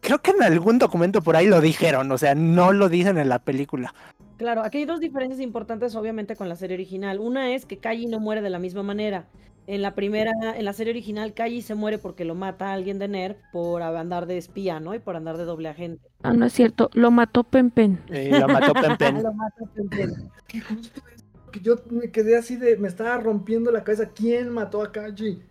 [0.02, 3.30] creo que en algún documento por ahí lo dijeron, o sea, no lo dicen en
[3.30, 3.94] la película.
[4.38, 7.20] Claro, aquí hay dos diferencias importantes obviamente con la serie original.
[7.20, 9.28] Una es que Kaji no muere de la misma manera.
[9.68, 13.00] En la primera, en la serie original, Kaji se muere porque lo mata a alguien
[13.00, 14.94] de NERV por andar de espía, ¿no?
[14.94, 16.08] Y por andar de doble agente.
[16.22, 18.00] Ah, no es cierto, lo mató Pen Pen.
[18.10, 19.24] Y lo mató Pen Pen.
[19.24, 20.30] lo Pen.
[20.48, 21.26] Que justo es
[21.62, 24.10] yo me quedé así de, me estaba rompiendo la cabeza.
[24.10, 25.42] ¿Quién mató a Kaji?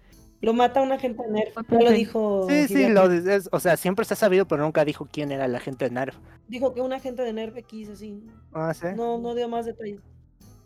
[0.41, 1.55] Lo mata un agente de Nerf.
[1.71, 2.47] Ya lo dijo.
[2.49, 5.49] Sí, sí, lo, es- o sea, siempre se ha sabido, pero nunca dijo quién era
[5.49, 6.17] la gente de Nerf.
[6.49, 8.23] Dijo que un agente de Nerf X, así.
[8.53, 8.89] Ah, sí.
[8.95, 10.01] No, no dio más detalles.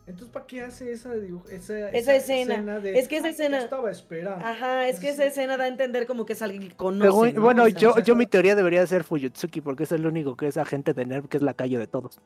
[0.09, 2.81] Entonces, ¿para qué hace esa, dibujo- esa, Esa escena.
[2.81, 4.45] de, Es que esa "Ay, te escena- estaba esperando.
[4.45, 5.29] Ajá, es que esa Sí.
[5.29, 7.39] escena da a entender como que es alguien que conoce.
[7.39, 10.95] Bueno, yo, yo mi teoría debería ser Fuyutsuki, porque es el único que es agente
[10.95, 12.21] de Nerf, que es la calle de todos.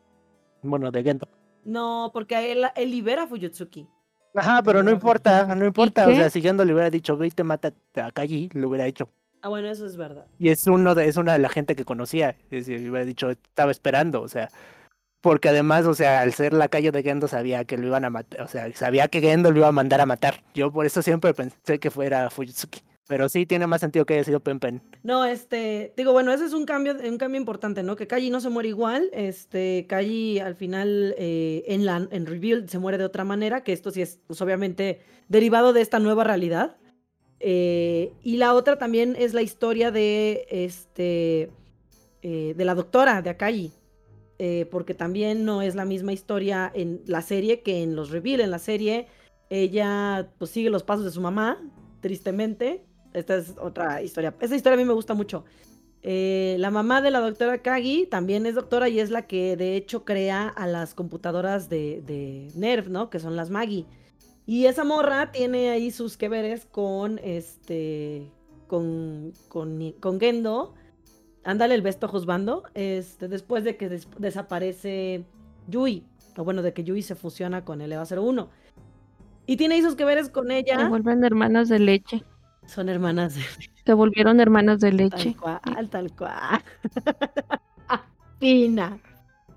[0.63, 1.29] Bueno, de Gendo.
[1.65, 3.89] No, porque él, él libera a Fuyutsuki.
[4.35, 6.07] Ajá, pero no importa, no importa.
[6.09, 8.87] O sea, si Gendo le hubiera dicho, ve y te mata a Kaji, lo hubiera
[8.87, 9.09] hecho.
[9.43, 10.27] Ah, bueno, eso es verdad.
[10.39, 12.37] Y es uno de, es una de la gente que conocía.
[12.51, 14.49] Es decir, hubiera dicho, estaba esperando, o sea.
[15.23, 18.11] Porque además, o sea, al ser la calle de Gendo sabía que lo iban a
[18.11, 20.43] matar, o sea, sabía que Gendo lo iba a mandar a matar.
[20.53, 22.81] Yo por eso siempre pensé que fuera Fuyutsuki.
[23.07, 24.83] Pero sí tiene más sentido que haya sido Pen Pen.
[25.03, 27.95] No, este, digo, bueno, ese es un cambio, un cambio importante, ¿no?
[27.95, 32.69] Que Kaji no se muere igual, este, Kaji al final eh, en la, en Reveal
[32.69, 36.25] se muere de otra manera, que esto sí es, pues, obviamente, derivado de esta nueva
[36.25, 36.77] realidad.
[37.39, 41.51] Eh, y la otra también es la historia de, este,
[42.23, 43.73] eh, de la doctora, de Akaji,
[44.45, 48.41] eh, porque también no es la misma historia en la serie que en los Reveal.
[48.41, 49.07] En la serie,
[49.51, 51.63] ella, pues, sigue los pasos de su mamá,
[52.01, 54.35] tristemente, esta es otra historia.
[54.41, 55.45] Esta historia a mí me gusta mucho.
[56.03, 59.77] Eh, la mamá de la doctora Kagi también es doctora y es la que de
[59.77, 63.11] hecho crea a las computadoras de, Nerv, ¿no?
[63.11, 63.87] Que son las Maggie.
[64.45, 68.29] Y esa morra tiene ahí sus que veres con este.
[68.67, 69.35] con.
[69.47, 70.75] con, con Gendo.
[71.45, 72.63] Ándale el besto juzgando.
[72.75, 75.25] Este, después de que des- desaparece
[75.69, 76.05] Yui.
[76.37, 78.49] O bueno, de que Yui se fusiona con el EVA 01.
[79.47, 80.89] Y tiene sus que veres con Se ella.
[80.89, 82.23] vuelven hermanas de leche.
[82.67, 83.43] Son hermanas de
[83.85, 85.35] Se volvieron hermanas de leche.
[85.43, 86.63] Tal cual, tal cual.
[88.39, 88.99] fina,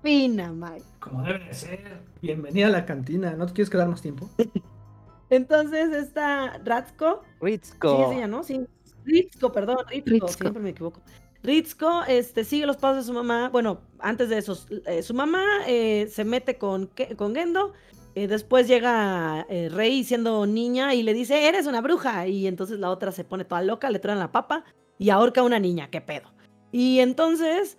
[0.02, 0.84] fina, Mike.
[1.00, 2.00] Como debe de ser.
[2.20, 3.34] Bienvenida a la cantina.
[3.34, 4.28] ¿No te quieres quedar más tiempo?
[5.30, 8.10] Entonces, esta Ratsko, sí Ritsuko.
[8.10, 8.42] es ella, ¿no?
[8.42, 8.64] Sí.
[9.04, 10.32] Ritzko, perdón, Ritzko, Ritsuko.
[10.32, 11.00] siempre me equivoco.
[11.46, 13.48] Ritzko este, sigue los pasos de su mamá.
[13.48, 17.72] Bueno, antes de eso, eh, su mamá eh, se mete con, con Gendo.
[18.16, 22.26] eh, después llega Rey siendo niña y le dice, eres una bruja.
[22.26, 24.64] Y entonces la otra se pone toda loca, le traen la papa
[24.98, 26.32] y ahorca a una niña, qué pedo.
[26.72, 27.78] Y entonces,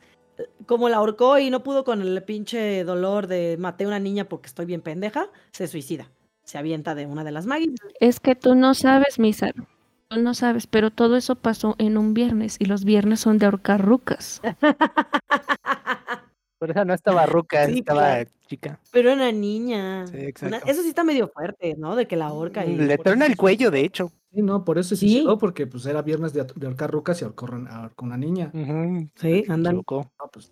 [0.66, 4.30] como la ahorcó y no pudo con el pinche dolor de maté a una niña
[4.30, 6.10] porque estoy bien pendeja, se suicida.
[6.44, 7.76] Se avienta de una de las magis.
[8.00, 9.54] Es que tú no sabes, Misar.
[10.10, 13.46] Tú no sabes, pero todo eso pasó en un viernes y los viernes son de
[13.46, 14.42] ahorcar rucas.
[16.60, 18.30] Por eso no estaba ruca, Sí, estaba claro.
[18.48, 18.80] chica.
[18.92, 20.08] Pero una niña.
[20.08, 21.96] Sí, Una- eso sí está medio fuerte, ¿no?
[21.96, 22.76] De que la ahorca y...
[22.78, 24.12] Le truena el cuello, de hecho.
[24.34, 25.12] Sí, no, por eso se Sí.
[25.12, 28.52] suicidó, porque pues era viernes de, de ahorcar rucas y ahorcó, ahorcó una niña.
[29.16, 29.76] Sí, andan.
[29.76, 29.84] No,
[30.32, 30.52] pues,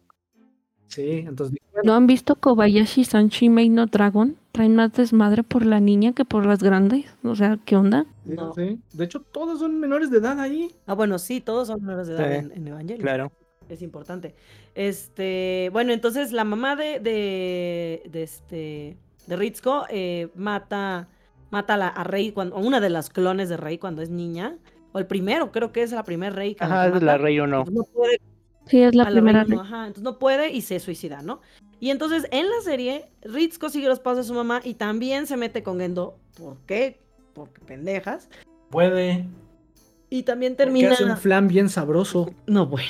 [0.87, 4.35] sí, entonces ¿No han visto Kobayashi Sanchi no Dragon?
[4.55, 7.05] Traen más desmadre por la niña que por las grandes.
[7.25, 8.05] O sea, ¿qué onda?
[8.23, 8.53] No.
[8.53, 8.79] sí.
[8.93, 10.73] De hecho, todos son menores de edad ahí.
[10.87, 13.01] Ah, bueno, sí, todos son menores de edad Sí, en, en Evangelion.
[13.01, 13.31] Claro.
[13.67, 14.33] Es importante.
[14.73, 21.09] Este, bueno, entonces la mamá de, de, de este, de Ritsuko eh, mata,
[21.49, 24.09] mata a, la, a Rey, cuando, a una de las clones de Rey cuando es
[24.09, 24.57] niña.
[24.93, 27.47] O el primero, creo que es la primera Rey que, Ajá, es la rey o
[27.47, 27.65] no.
[27.65, 28.21] No puede
[28.67, 31.41] Sí, es la a primera ajá, entonces no puede y se suicida, ¿no?
[31.79, 35.37] Y entonces en la serie, Ritsuko sigue los pasos de su mamá y también se
[35.37, 36.17] mete con Gendo.
[36.37, 36.99] ¿Por qué?
[37.33, 38.29] Porque pendejas.
[38.69, 39.25] Puede.
[40.09, 40.91] Y también Porque termina.
[40.93, 42.31] hace un flan bien sabroso.
[42.47, 42.89] No, bueno.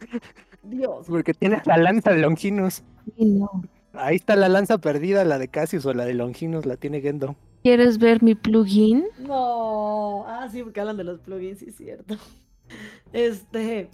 [0.62, 1.06] Dios.
[1.06, 2.82] Porque tiene la lanza de Longinus.
[3.16, 3.62] Sí, no.
[3.92, 7.36] Ahí está la lanza perdida, la de Cassius o la de Longinus, la tiene Gendo.
[7.62, 9.04] ¿Quieres ver mi plugin?
[9.20, 10.24] No.
[10.26, 12.16] Ah, sí, porque hablan de los plugins, sí es cierto.
[13.12, 13.88] Este.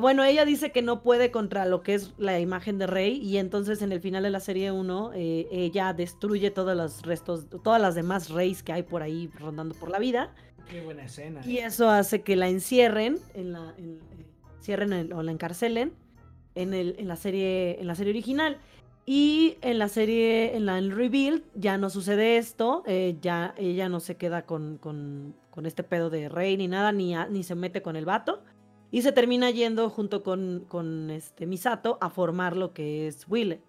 [0.00, 3.38] Bueno, ella dice que no puede contra lo que es la imagen de Rey y
[3.38, 7.80] entonces en el final de la serie 1 eh, ella destruye todos los restos, todas
[7.80, 10.34] las demás Reys que hay por ahí rondando por la vida
[10.68, 11.40] Qué buena escena.
[11.46, 14.26] y eso hace que la encierren, en la, en- eh,
[14.60, 15.92] cierren el- o la encarcelen
[16.54, 18.58] en, el, en, la serie, en la serie original.
[19.08, 22.82] Y en la serie, en la en ya no sucede esto.
[22.86, 26.90] eh, ya ella no se queda con, con, con este pedo de rey ni nada,
[26.92, 28.42] ni, a- ni se mete con el vato.
[28.90, 33.60] Y se termina yendo junto con, con este Misato a formar lo que es Wille.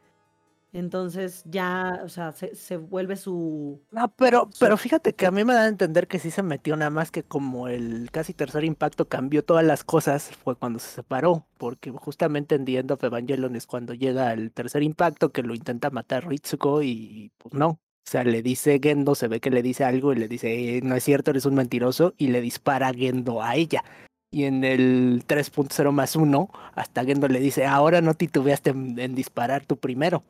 [0.73, 3.81] Entonces ya, o sea, se, se vuelve su...
[3.89, 6.76] No, pero, pero fíjate que a mí me da a entender que sí se metió
[6.76, 10.89] nada más que como el casi tercer impacto cambió todas las cosas, fue cuando se
[10.89, 15.41] separó, porque justamente en The End of Evangelion es cuando llega el tercer impacto que
[15.41, 17.69] lo intenta matar Ritsuko y pues no.
[17.69, 20.81] O sea, le dice Gendo, se ve que le dice algo y le dice, "Eh,
[20.81, 23.84] no es cierto, eres un mentiroso, y le dispara Gendo a ella.
[24.31, 29.15] Y en el 3.0 más 1, hasta Gendo le dice, ahora no titubeaste en, en
[29.15, 30.23] disparar tú primero.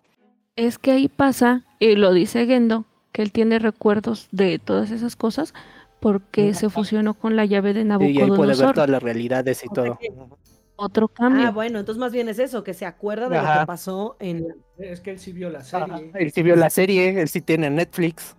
[0.55, 5.15] Es que ahí pasa, y lo dice Gendo, que él tiene recuerdos de todas esas
[5.15, 5.53] cosas
[5.99, 8.73] porque se fusionó con la llave de Y ahí puede ver Nabucodonosor.
[8.75, 9.99] todas las realidades y O sea todo.
[10.75, 11.47] Otro cambio.
[11.47, 13.61] Ah, bueno, entonces más bien es eso, que se acuerda de lo Ajá.
[13.61, 14.45] que pasó en...
[14.77, 16.11] Es que él sí vio la Ajá, serie.
[16.13, 18.35] Él sí vio la serie, él sí tiene Netflix.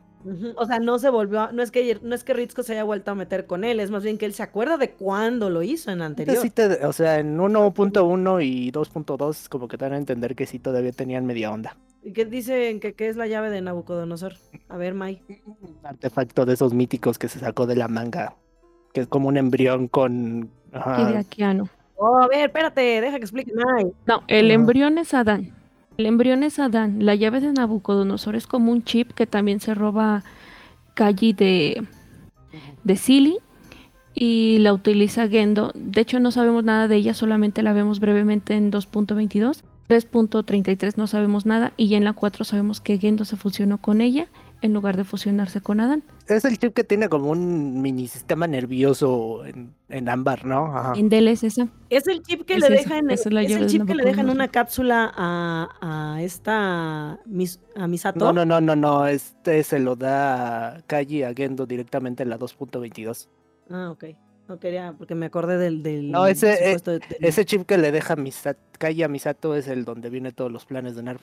[0.57, 2.85] O sea, no se volvió, a- no es que no es que Ritzko se haya
[2.85, 5.63] vuelto a meter con él, es más bien que él se acuerda de cuándo lo
[5.63, 6.37] hizo en anterior.
[6.43, 10.47] sí te- o sea, en 1.1 y 2.2 como que te dan a entender que
[10.47, 11.77] sí todavía tenían media onda.
[12.03, 14.35] ¿Y qué dicen que, que es la llave de Nabucodonosor?
[14.69, 15.23] A ver, Mai.
[15.47, 18.35] Un artefacto de esos míticos que se sacó de la manga,
[18.93, 20.49] que es como un embrión con...
[20.73, 21.23] ajá.
[21.97, 23.93] Oh, a ver, espérate, deja que explique Mai.
[24.07, 25.53] No, el embrión es Adán.
[25.99, 27.05] El embrión es Adán.
[27.05, 30.23] La llave de Nabucodonosor es como un chip que también se roba
[30.95, 31.89] Kaji de,
[32.85, 33.39] de Silly
[34.15, 35.73] y la utiliza Gendo.
[35.75, 39.65] De hecho, no sabemos nada de ella, solamente la vemos brevemente en 2.22.
[39.89, 44.01] 3.33 no sabemos nada y ya en la 4 sabemos que Gendo se fusionó con
[44.01, 44.29] ella
[44.61, 46.03] en lugar de fusionarse con Adán.
[46.27, 50.67] Es el chip que tiene como un mini sistema nervioso en, en ámbar, ¿no?
[50.77, 50.93] Ajá.
[50.97, 51.69] En Del es esa.
[51.91, 54.05] Es el chip que Es le esa, deja en esa es el chip que le
[54.05, 54.35] deja en Nabucodonosor.
[54.35, 58.19] una cápsula a, a esta Mis- a Misato.
[58.19, 62.39] No, no, no, no, no, este se lo da Kaji a Gendo directamente en la
[62.39, 63.29] 2.22.
[63.71, 64.05] Ah, ok.
[64.49, 67.67] No quería, porque me acordé del, del No, ese, eh, supuesto de- del- Ese chip
[67.67, 71.03] que le deja Misato, Kaji a Misato es el donde viene todos los planes de
[71.03, 71.23] Nerf.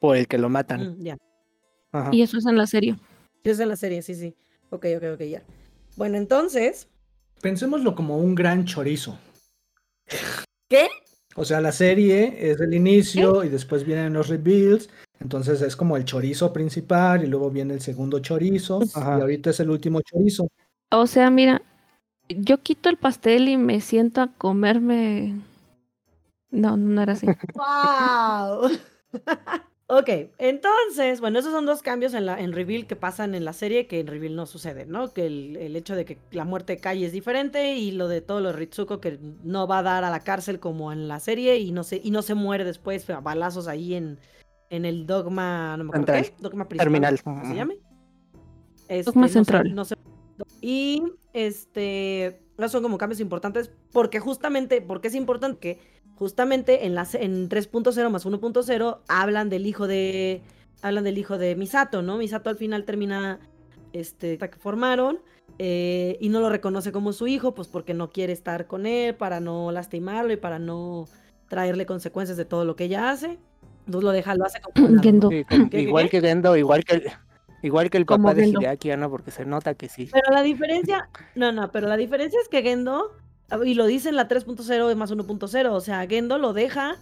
[0.00, 0.96] Por el que lo matan.
[0.98, 1.16] Mm, ya.
[1.92, 2.10] Ajá.
[2.12, 2.96] Y eso es en la serie.
[3.44, 4.34] Sí, es en la serie, sí, sí.
[4.70, 5.42] Ok, ok, ok, ya.
[5.96, 6.88] Bueno, entonces,
[7.42, 9.18] Pensémoslo como un gran chorizo.
[10.68, 10.88] ¿Qué?
[11.34, 14.88] O sea, la serie es el inicio y después vienen los reveals.
[15.18, 18.80] Entonces es como el chorizo principal y luego viene el segundo chorizo.
[18.94, 19.18] Ajá.
[19.18, 20.46] Y ahorita es el último chorizo.
[20.92, 21.62] O sea, mira,
[22.28, 25.40] yo quito el pastel y me siento a comerme.
[26.50, 27.26] No, no era así.
[27.56, 28.70] ¡Wow!
[29.98, 30.08] ok,
[30.38, 33.86] entonces, bueno, esos son dos cambios en la en Reveal que pasan en la serie
[33.86, 35.12] que en Reveal no sucede, ¿no?
[35.12, 38.20] Que el, el hecho de que la muerte de Kai es diferente y lo de
[38.22, 41.20] todo lo de Ritsuko que no va a dar a la cárcel como en la
[41.20, 44.18] serie y no se, y no se muere después a balazos ahí en,
[44.70, 46.24] en el dogma, no me acuerdo Central.
[46.36, 47.22] qué, dogma principal, Terminal.
[47.22, 47.78] ¿cómo se llame?
[48.88, 49.74] Este, Dogma no se- central.
[49.74, 49.94] no se-
[50.60, 51.02] y
[51.32, 57.04] este, esos son como cambios importantes porque justamente, porque es importante que justamente en, la,
[57.04, 60.40] se- en 3.0 más 1.0 hablan del hijo de,
[60.82, 62.16] hablan del hijo de Misato, ¿no?
[62.18, 63.40] Misato al final termina,
[63.92, 65.18] este, que formaron
[65.58, 69.14] eh, y no lo reconoce como su hijo, pues porque no quiere estar con él,
[69.14, 71.06] para no lastimarlo y para no
[71.48, 73.38] traerle consecuencias de todo lo que ella hace.
[73.86, 75.02] Entonces lo deja, lo hace como...
[75.02, 75.28] Gendo.
[75.28, 76.20] Sí, como- ¿Qué, qué, igual qué?
[76.20, 77.02] que Gendo, igual que el,
[77.62, 78.60] igual que el Como papá de Gendo.
[78.60, 80.08] Hideaki Anno, porque se nota que sí.
[80.12, 83.12] Pero la diferencia, no, no, pero la diferencia es que Gendo,
[83.64, 86.96] y lo dice en la 3.0 más 1.0, o sea, Gendo lo deja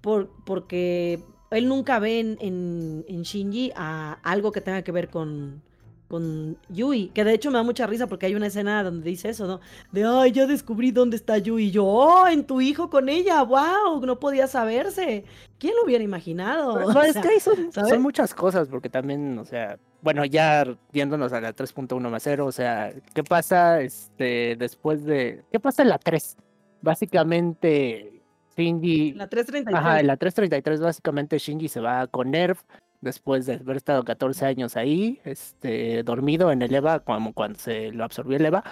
[0.00, 5.08] por, porque él nunca ve en, en, en Shinji a algo que tenga que ver
[5.08, 5.62] con,
[6.08, 9.28] con Yui, que de hecho me da mucha risa porque hay una escena donde dice
[9.28, 9.60] eso, ¿no?
[9.92, 13.42] De, ay, ya descubrí dónde está Yui, y yo, oh, en tu hijo con ella,
[13.42, 15.24] wow, no podía saberse.
[15.58, 16.74] ¿Quién lo hubiera imaginado?
[16.88, 21.32] O no, es sea, que son muchas cosas, porque también, o sea, bueno, ya yéndonos
[21.32, 25.42] a la 3.1 más 0, o sea, ¿qué pasa este después de.
[25.50, 26.36] ¿Qué pasa en la 3?
[26.82, 28.22] Básicamente,
[28.56, 29.12] Shinji.
[29.14, 29.74] La 333.
[29.74, 32.62] Ajá, en la 333, básicamente Shinji se va con Nerf
[33.00, 37.92] después de haber estado 14 años ahí, este, dormido en el EVA, como cuando se
[37.92, 38.64] lo absorbió el EVA.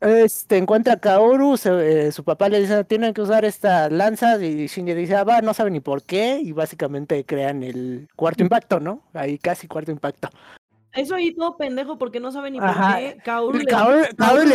[0.00, 4.42] Este, encuentra a Kaoru, se- eh, su papá le dice, tienen que usar estas lanzas,
[4.42, 8.42] y Shinji dice, ah, va, no sabe ni por qué, y básicamente crean el cuarto
[8.42, 9.02] impacto, ¿no?
[9.14, 10.28] Ahí casi cuarto impacto.
[10.94, 13.16] Eso ahí todo pendejo porque no sabe ni por qué.
[13.24, 14.02] Kaoru le- Kaoru,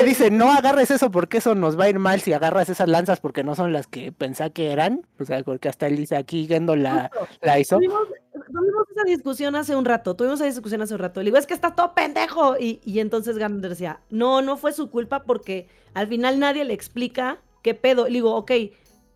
[0.05, 3.19] dice, no agarres eso porque eso nos va a ir mal si agarras esas lanzas
[3.19, 5.01] porque no son las que pensá que eran.
[5.19, 7.09] O sea, porque hasta él dice aquí Gendo la,
[7.41, 7.77] la hizo.
[7.77, 8.01] Tuvimos,
[8.34, 11.22] tuvimos esa discusión hace un rato, tuvimos esa discusión hace un rato.
[11.22, 12.55] Le digo, es que está todo pendejo.
[12.59, 16.73] Y, y entonces Gander decía, no, no fue su culpa porque al final nadie le
[16.76, 18.05] explica qué pedo.
[18.05, 18.51] Le digo, ok,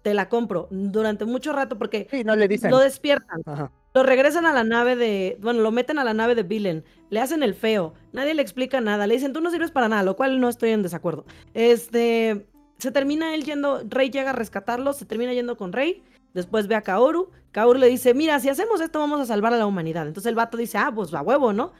[0.01, 2.71] te la compro durante mucho rato porque Sí, no le dicen.
[2.71, 3.41] lo despiertan.
[3.45, 3.71] Ajá.
[3.93, 5.37] Lo regresan a la nave de.
[5.41, 6.83] Bueno, lo meten a la nave de Villain.
[7.09, 7.93] Le hacen el feo.
[8.13, 9.05] Nadie le explica nada.
[9.05, 11.25] Le dicen, tú no sirves para nada, lo cual no estoy en desacuerdo.
[11.53, 12.47] Este.
[12.77, 13.83] Se termina él yendo.
[13.87, 14.93] Rey llega a rescatarlo.
[14.93, 16.03] Se termina yendo con Rey.
[16.33, 17.29] Después ve a Kaoru.
[17.51, 20.07] Kaoru le dice, mira, si hacemos esto, vamos a salvar a la humanidad.
[20.07, 21.73] Entonces el vato dice, ah, pues a huevo, ¿no?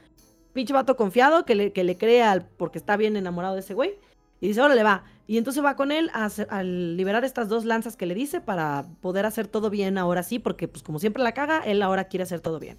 [0.52, 2.46] Pinche vato confiado que le, que le cree al.
[2.58, 3.96] Porque está bien enamorado de ese güey.
[4.42, 5.04] Y dice, órale, va.
[5.28, 8.42] Y entonces va con él a, hacer- a liberar estas dos lanzas que le dice
[8.42, 12.06] para poder hacer todo bien ahora sí, porque pues como siempre la caga, él ahora
[12.06, 12.78] quiere hacer todo bien.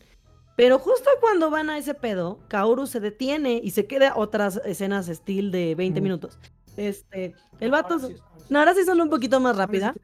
[0.57, 5.09] Pero justo cuando van a ese pedo, Kaoru se detiene y se queda otras escenas
[5.09, 6.05] estilo de 20 Ujú.
[6.05, 6.39] minutos.
[6.77, 7.95] Este, el vato...
[7.95, 8.47] Ahora sí, ahora sí.
[8.51, 9.95] No, ahora sí son un poquito más rápida.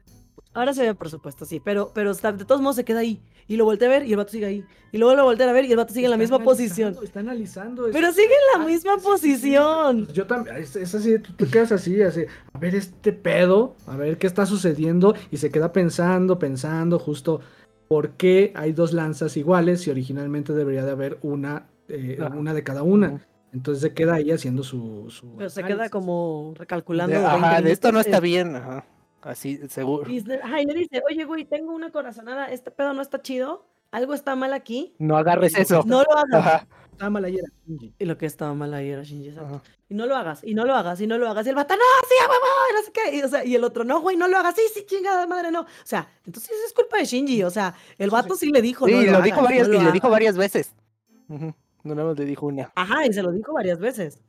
[0.53, 3.21] Ahora se ve, por supuesto, sí, pero, pero está- de todos modos se queda ahí.
[3.47, 4.65] Y lo voltea a ver y el vato sigue ahí.
[4.91, 6.95] Y luego lo voltea a ver y el vato sigue en la misma posición.
[7.03, 7.87] Está analizando.
[7.87, 9.09] es- Pero sigue en la Ah, misma sí, sí, sí.
[9.09, 10.07] posición.
[10.13, 13.95] Yo también, es, es así, tú te quedas así, así, a ver este pedo, a
[13.95, 17.41] ver qué está sucediendo, y se queda pensando, pensando, justo
[17.87, 22.63] por qué hay dos lanzas iguales si originalmente debería de haber una, eh, una de
[22.63, 23.25] cada una.
[23.51, 25.05] Entonces se queda ahí haciendo su...
[25.09, 27.15] su Pero se queda como recalculando.
[27.15, 28.55] De, 20 ajá, de esto no está bien.
[28.55, 28.85] Ajá.
[29.21, 30.09] Así, seguro.
[30.09, 33.21] Y, le- ajá, y le dice, oye, güey, tengo una corazonada, este pedo no está
[33.21, 35.83] chido, algo está mal aquí, No agarres eso.
[35.85, 36.33] no lo hagas.
[36.45, 36.67] Ajá.
[36.91, 37.93] Está mal ayer, Shinji.
[37.97, 39.61] Y lo que estaba mal ahí era Shinji, exacto.
[39.87, 41.45] Y no lo hagas, y no lo hagas, y no lo hagas.
[41.45, 43.15] Y el vato, no, sí, a huevo, y no sé qué.
[43.17, 45.49] Y, o sea, y el otro, no, güey, no lo hagas, sí, sí, chingada madre,
[45.49, 45.61] no.
[45.61, 47.43] O sea, entonces es culpa de Shinji.
[47.43, 49.73] O sea, el vato sí le dijo, Sí, no lo, lo dijo hagas, varias, no
[49.75, 50.73] y lo le dijo varias veces.
[51.29, 52.69] No nada más le dijo una.
[52.75, 54.19] Ajá, y se lo dijo varias veces.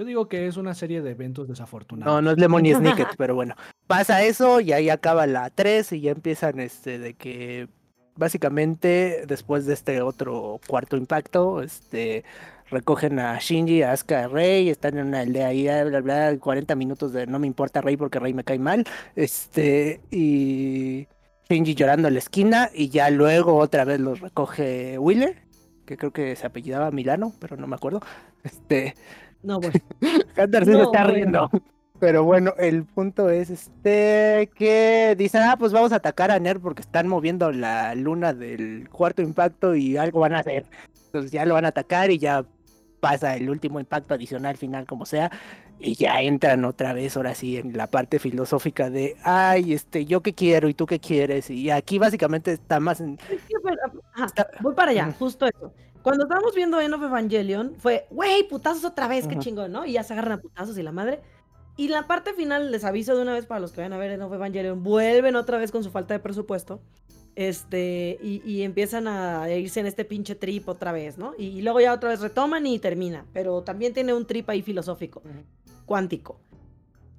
[0.00, 2.10] Yo digo que es una serie de eventos desafortunados.
[2.10, 3.54] No, no es Lemon ni Snicket, pero bueno.
[3.86, 7.68] Pasa eso y ahí acaba la 3 y ya empiezan este de que
[8.16, 12.24] básicamente después de este otro cuarto impacto, este
[12.70, 16.38] recogen a Shinji, a Asuka, a Rey, están en una aldea ahí, bla, bla, bla,
[16.38, 18.86] 40 minutos de no me importa Rey porque Rey me cae mal,
[19.16, 21.08] este y
[21.50, 25.42] Shinji llorando en la esquina y ya luego otra vez los recoge Wheeler,
[25.84, 28.00] que creo que se apellidaba Milano, pero no me acuerdo.
[28.42, 28.94] Este,
[29.42, 29.74] No, bueno.
[30.38, 31.14] Hunter sí se está bueno.
[31.14, 31.50] riendo.
[31.98, 36.58] Pero bueno, el punto es este que dicen, ah, pues vamos a atacar a Ner
[36.58, 40.64] porque están moviendo la luna del cuarto impacto y algo van a hacer.
[41.06, 42.44] Entonces ya lo van a atacar y ya
[43.00, 45.30] pasa el último impacto adicional final como sea
[45.78, 50.20] y ya entran otra vez ahora sí en la parte filosófica de, ay, este, yo
[50.22, 53.18] qué quiero y tú qué quieres y aquí básicamente está más en...
[53.30, 53.76] Es que, pero,
[54.14, 55.72] ajá, Está- voy para allá, justo eso.
[56.02, 59.42] Cuando estábamos viendo End of Evangelion, fue, güey, putazos otra vez, qué Ujú.
[59.42, 59.84] chingón, ¿no?
[59.84, 61.20] Y ya se agarran a putazos y la madre.
[61.76, 64.10] Y la parte final, les aviso de una vez para los que vayan a ver
[64.10, 66.80] End of Evangelion, vuelven otra vez con su falta de presupuesto.
[67.36, 71.32] Este, y, y empiezan a irse en este pinche trip otra vez, ¿no?
[71.38, 73.24] Y, y luego ya otra vez retoman y termina.
[73.32, 75.22] Pero también tiene un trip ahí filosófico,
[75.86, 76.40] cuántico.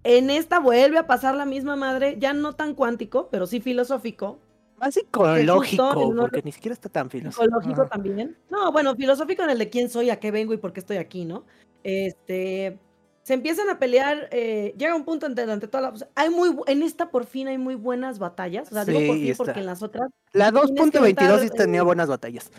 [0.03, 4.39] En esta vuelve a pasar la misma madre, ya no tan cuántico, pero sí filosófico,
[4.81, 7.61] Más psicológico, justo porque ni siquiera está tan filosófico.
[7.61, 8.35] Psicológico también.
[8.49, 10.97] No, bueno, filosófico en el de quién soy, a qué vengo y por qué estoy
[10.97, 11.45] aquí, ¿no?
[11.83, 12.79] Este.
[13.23, 14.27] Se empiezan a pelear.
[14.31, 15.89] eh, llega un punto ante, ante toda la.
[15.89, 18.71] o sea, hay muy, en esta por fin hay muy buenas batallas.
[18.71, 20.09] O sea, digo por fin porque en las otras.
[20.33, 22.49] La tienes que 2.22 sí tenía eh, buenas batallas.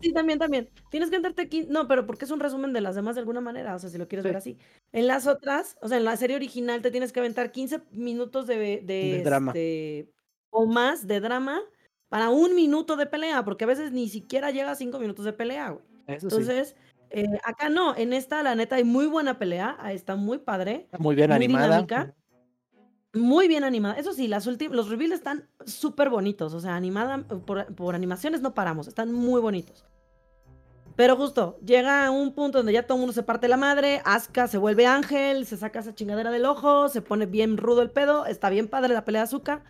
[0.00, 0.68] Sí, también, también.
[0.90, 1.66] Tienes que entrarte aquí.
[1.68, 3.74] No, pero porque es un resumen de las demás de alguna manera.
[3.74, 4.28] O sea, si lo quieres Sí.
[4.28, 4.58] ver así.
[4.92, 8.46] En las otras, o sea, en la serie original te tienes que aventar 15 minutos
[8.46, 9.52] de, de, De drama.
[9.52, 10.08] este,
[10.50, 11.60] o más de drama
[12.08, 13.44] para un minuto de pelea.
[13.44, 15.84] Porque a veces ni siquiera llega a 5 minutos de pelea, güey.
[16.06, 16.36] Eso sí.
[16.36, 16.76] Entonces,
[17.10, 21.14] eh, acá no, en esta la neta hay muy buena pelea, está muy padre, Muy
[21.14, 21.66] bien muy animada.
[21.66, 22.14] dinámica.
[23.14, 23.94] muy bien animada.
[23.94, 28.54] Eso sí, las los reveals están súper bonitos, o sea, animada, por, por animaciones no
[28.54, 29.86] paramos, están muy bonitos.
[30.96, 34.48] Pero justo, llega un punto donde ya todo el mundo se parte la madre, Asuka
[34.48, 38.26] se vuelve ángel, se saca esa chingadera del ojo, se pone bien rudo el pedo,
[38.26, 39.62] está bien padre la pelea de Asuka.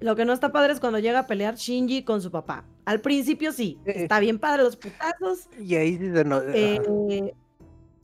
[0.00, 2.64] Lo que no está padre es cuando llega a pelear Shinji con su papá.
[2.84, 6.42] Al principio sí, está bien padre los putazos, Y ahí sí se ajá.
[6.54, 7.34] eh,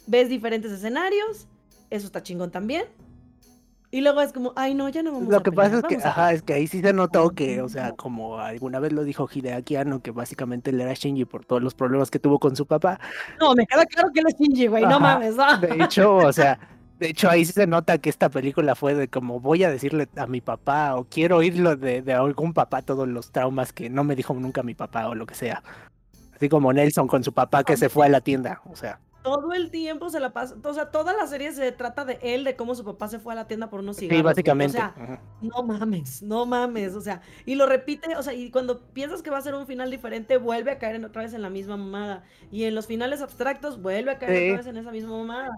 [0.07, 1.47] ves diferentes escenarios,
[1.91, 2.87] eso está chingón también.
[3.93, 6.03] Y luego es como, ay no, ya no vamos Lo a que pelear, pasa es
[6.03, 9.05] que, ajá, es que ahí sí se notó que, o sea, como alguna vez lo
[9.05, 12.57] dijo Hideaki Anno, que básicamente él era Shinji por todos los problemas que tuvo con
[12.57, 12.99] su papá.
[13.39, 15.37] No, me queda claro que él es Shinji, güey, no mames.
[15.37, 15.59] ¿no?
[15.59, 16.59] De hecho, o sea,
[16.99, 20.09] de hecho ahí sí se nota que esta película fue de como voy a decirle
[20.17, 24.05] a mi papá o quiero oírlo de, de algún papá todos los traumas que no
[24.05, 25.63] me dijo nunca mi papá o lo que sea.
[26.35, 29.01] Así como Nelson con su papá que se fue a la tienda, o sea.
[29.23, 32.45] Todo el tiempo se la pasa, o sea, toda la serie se trata de él,
[32.45, 34.19] de cómo su papá se fue a la tienda por unos cigarros.
[34.19, 34.77] Sí, básicamente.
[34.77, 35.23] O sea, ajá.
[35.41, 39.31] no mames, no mames, o sea, y lo repite, o sea, y cuando piensas que
[39.31, 41.79] va a ser un final diferente, vuelve a caer en, otra vez en la misma
[41.79, 42.25] mamada.
[42.51, 44.45] Y en los finales abstractos, vuelve a caer Sí.
[44.51, 45.51] otra vez en esa misma mamada.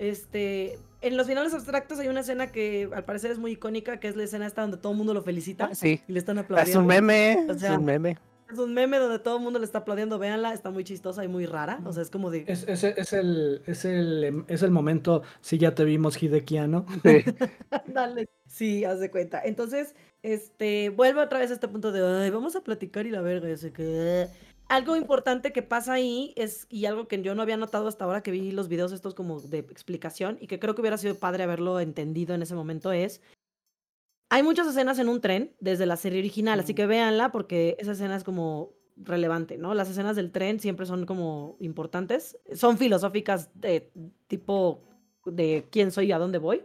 [0.00, 4.08] Este, en los finales abstractos hay una escena que al parecer es muy icónica, que
[4.08, 6.38] es la escena esta donde todo el mundo lo felicita Ah, sí, y le están
[6.38, 6.80] es aplaudiendo.
[6.80, 8.16] un meme, O es sea, un meme.
[8.50, 11.28] Es un meme donde todo el mundo le está aplaudiendo, véanla, está muy chistosa y
[11.28, 12.44] muy rara, o sea, es como de...
[12.48, 16.86] Es, es, es el, es, el, es el momento, si ya te vimos, Hidekiano.
[17.04, 17.22] Sí.
[17.86, 18.28] Dale.
[18.48, 19.40] Sí, haz de cuenta.
[19.44, 23.20] Entonces, este, vuelve otra vez a este punto de, "Ay, vamos a platicar y la
[23.20, 24.28] verga, y así que...
[24.70, 28.22] Algo importante que pasa ahí es, y algo que yo no había notado hasta ahora
[28.22, 31.42] que vi los videos estos como de explicación, y que creo que hubiera sido padre
[31.42, 33.20] haberlo entendido en ese momento, es,
[34.28, 37.92] hay muchas escenas en un tren desde la serie original, así que véanla porque esa
[37.92, 39.74] escena es como relevante, ¿no?
[39.74, 43.90] Las escenas del tren siempre son como importantes, son filosóficas de
[44.28, 44.82] tipo
[45.24, 46.62] de quién soy y a dónde voy.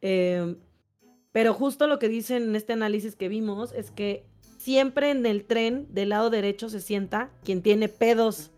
[0.00, 0.56] Em,
[1.32, 4.24] Pero justo lo que dicen en este análisis que vimos es que
[4.66, 8.50] siempre en el tren del lado derecho se sienta quien tiene pedos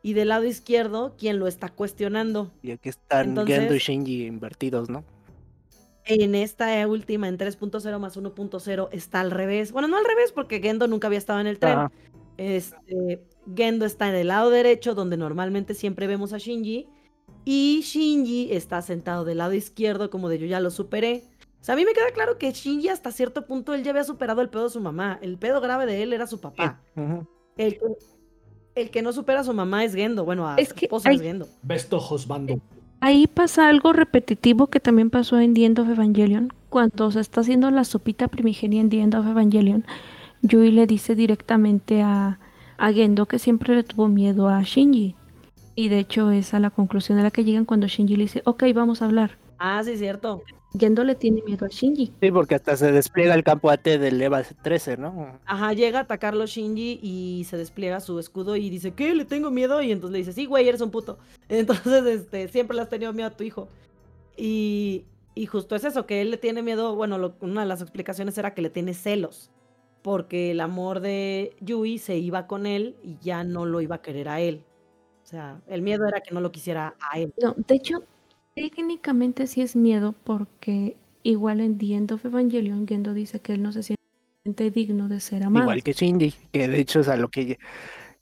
[0.00, 2.52] y del lado izquierdo quien lo está cuestionando.
[2.62, 5.02] Y aquí están Entonces- Gendo y Shinji invertidos, ¿no?
[6.04, 9.72] En esta última, en 3.0 más 1.0, está al revés.
[9.72, 11.72] Bueno, no al revés, porque Gendo nunca había estado en el tren.
[11.72, 11.92] Ajá.
[12.36, 13.24] Este,
[13.56, 16.86] Gendo está en el lado derecho, donde normalmente siempre vemos a Shinji.
[17.44, 21.24] Y Shinji está sentado del lado izquierdo, como de yo ya lo superé.
[21.66, 24.40] Sea, a mí me queda claro que Shinji hasta cierto punto él ya había superado
[24.40, 25.18] el pedo de su mamá.
[25.20, 26.80] El pedo grave de él era su papá.
[27.56, 27.80] El que,
[28.76, 30.24] el que no supera a su mamá es Gendo.
[30.24, 31.48] Bueno, a Es su que esposa hay- es Gendo.
[31.62, 32.60] Besto Josbando.
[33.00, 36.52] Ahí pasa algo repetitivo que también pasó en The End of Evangelion.
[36.68, 39.84] Cuando se está haciendo la sopita primigenia en The End of Evangelion,
[40.42, 42.38] Yui le dice directamente a,
[42.78, 45.16] a Gendo que siempre le tuvo miedo a Shinji.
[45.74, 48.42] Y de hecho es a la conclusión a la que llegan cuando Shinji le dice,
[48.44, 49.32] ok, vamos a hablar.
[49.58, 50.42] Ah, sí, cierto.
[50.78, 52.12] Gendo le tiene miedo a Shinji.
[52.20, 55.38] Sí, porque hasta se despliega el campo AT del EVA 13, ¿no?
[55.46, 59.14] Ajá, llega a atacarlo Shinji y se despliega su escudo y dice, ¿qué?
[59.14, 59.80] ¿Le tengo miedo?
[59.80, 61.18] Y entonces le dice, sí, güey, eres un puto.
[61.48, 63.68] Entonces, este, siempre le has tenido miedo a tu hijo.
[64.36, 65.04] Y,
[65.34, 68.36] y justo es eso, que él le tiene miedo, bueno, lo- una de las explicaciones
[68.36, 69.50] era que le tiene celos,
[70.02, 74.02] porque el amor de Yui se iba con él y ya no lo iba a
[74.02, 74.62] querer a él.
[75.24, 77.32] O sea, el miedo era que no lo quisiera a él.
[77.42, 78.02] No, de hecho,
[78.56, 83.62] técnicamente sí es miedo porque igual en The End of Evangelion Gendo dice que él
[83.62, 85.66] no se siente digno de ser amado.
[85.66, 87.58] Igual que Shinji, que de hecho es a lo que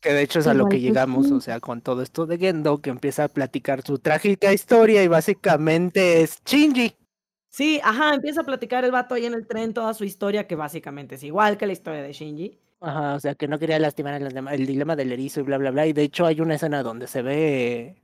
[0.00, 2.36] que de hecho es a lo que que llegamos, o sea, con todo esto de
[2.36, 6.94] Gendo, que empieza a platicar su trágica historia y básicamente es Shinji.
[7.48, 10.56] Sí, ajá, empieza a platicar el vato ahí en el tren toda su historia, que
[10.56, 12.58] básicamente es igual que la historia de Shinji.
[12.80, 15.44] Ajá, o sea, que no quería lastimar a los demás, el dilema del erizo y
[15.44, 15.86] bla, bla, bla.
[15.86, 18.03] Y de hecho hay una escena donde se ve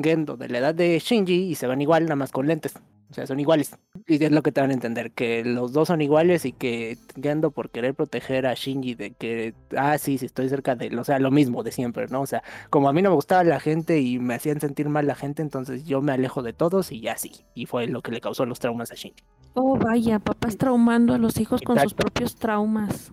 [0.00, 2.74] Gendo de la edad de Shinji y se ven igual, nada más con lentes.
[3.10, 3.74] O sea, son iguales.
[4.06, 6.98] Y es lo que te van a entender, que los dos son iguales y que
[7.20, 10.98] Gendo por querer proteger a Shinji de que, ah, sí, sí, estoy cerca de él.
[10.98, 12.20] O sea, lo mismo de siempre, ¿no?
[12.20, 15.06] O sea, como a mí no me gustaba la gente y me hacían sentir mal
[15.06, 17.32] la gente, entonces yo me alejo de todos y ya sí.
[17.54, 19.24] Y fue lo que le causó los traumas a Shinji.
[19.54, 23.12] Oh, vaya, papás traumando a los hijos con sus propios traumas.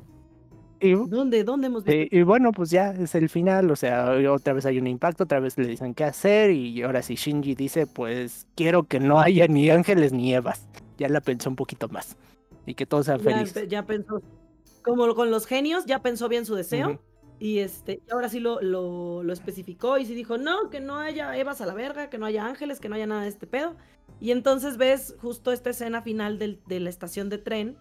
[0.80, 1.44] Y ¿Dónde?
[1.44, 1.92] ¿Dónde hemos visto?
[2.00, 5.24] Sí, y bueno, pues ya es el final, o sea, otra vez hay un impacto,
[5.24, 9.20] otra vez le dicen qué hacer y ahora sí Shinji dice, pues quiero que no
[9.20, 10.68] haya ni ángeles ni evas.
[10.98, 12.16] Ya la pensó un poquito más
[12.66, 13.64] y que todos sean Ya, felices.
[13.64, 14.22] empe- ya pensó,
[14.82, 16.90] como con los genios, ya pensó bien su deseo.
[16.92, 17.00] Ujú.
[17.38, 20.98] Y este, y ahora sí lo, lo, lo especificó y sí dijo, no, que no
[21.00, 23.46] haya Evas a la verga, que no haya ángeles, que no haya nada de este
[23.46, 23.76] pedo.
[24.22, 27.78] Y entonces ves justo esta escena final del- de la estación de tren.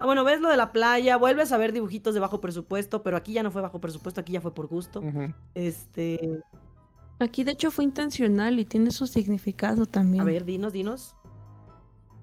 [0.00, 3.16] Ah, bueno, ves lo de la playa, vuelves a ver dibujitos de bajo presupuesto, pero
[3.16, 5.02] aquí ya no fue bajo presupuesto, aquí ya fue por gusto.
[5.54, 6.40] Este,
[7.20, 10.20] Aquí de hecho fue intencional y tiene su significado también.
[10.22, 11.16] a ver, dinos, dinos.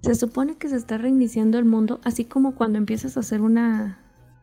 [0.02, 4.00] Se supone que se está reiniciando el mundo, así como cuando empiezas a hacer una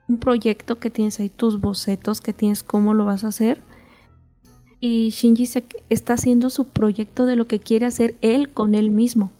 [0.09, 3.63] un proyecto que tienes ahí tus bocetos, que tienes cómo lo vas a hacer.
[4.81, 8.91] Y Shinji se- está haciendo su proyecto de lo que quiere hacer él con él
[8.91, 9.31] mismo.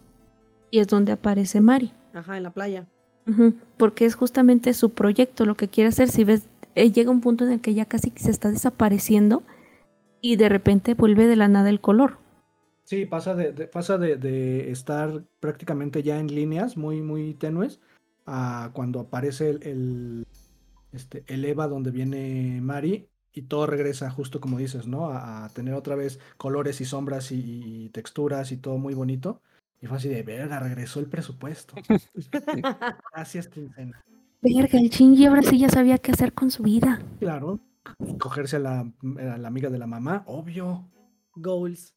[0.71, 1.91] Y es donde aparece Mari.
[2.13, 2.87] Ajá, en la playa.
[3.77, 6.09] Porque es justamente su proyecto, lo que quiere hacer.
[6.09, 6.43] Si ves,
[6.75, 9.43] eh, llega un punto en el que ya casi se está desapareciendo
[10.21, 12.17] y de repente vuelve de la nada el color.
[12.83, 17.79] Sí, pasa de, pasa de, estar prácticamente ya en líneas muy, muy tenues
[18.25, 20.25] a cuando aparece el,
[20.91, 25.09] este, el EVA donde viene Mari y todo regresa justo como dices, ¿no?
[25.11, 29.41] A, tener otra vez colores y sombras y texturas y todo muy bonito.
[29.83, 31.75] Y fue así de, verga, regresó el presupuesto.
[33.13, 34.01] Gracias, quincena.
[34.41, 37.01] Verga, el Shinji ahora sí ya sabía qué hacer con su vida.
[37.19, 37.59] Claro,
[38.17, 40.89] cogerse a la, a la amiga de la mamá, obvio.
[41.35, 41.93] Goals.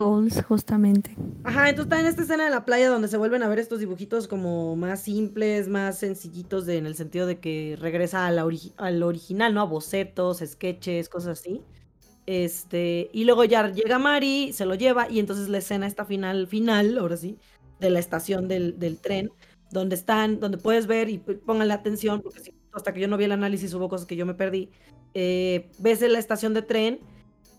[0.00, 1.16] Goals, justamente.
[1.44, 3.78] Ajá, entonces está en esta escena de la playa donde se vuelven a ver estos
[3.78, 8.44] dibujitos como más simples, más sencillitos de- en el sentido de que regresa a la
[8.44, 9.60] origi- al original, ¿no?
[9.60, 11.62] A bocetos, sketches, cosas así.
[12.26, 16.46] Este, y luego ya llega Mari, se lo lleva y entonces la escena está final,
[16.46, 17.38] final, ahora sí,
[17.80, 19.30] de la estación del, del tren,
[19.70, 23.24] donde están, donde puedes ver y pónganle atención, porque si- hasta que yo no vi
[23.24, 24.70] el análisis hubo cosas que yo me perdí.
[25.14, 27.00] Eh, ves en la estación de tren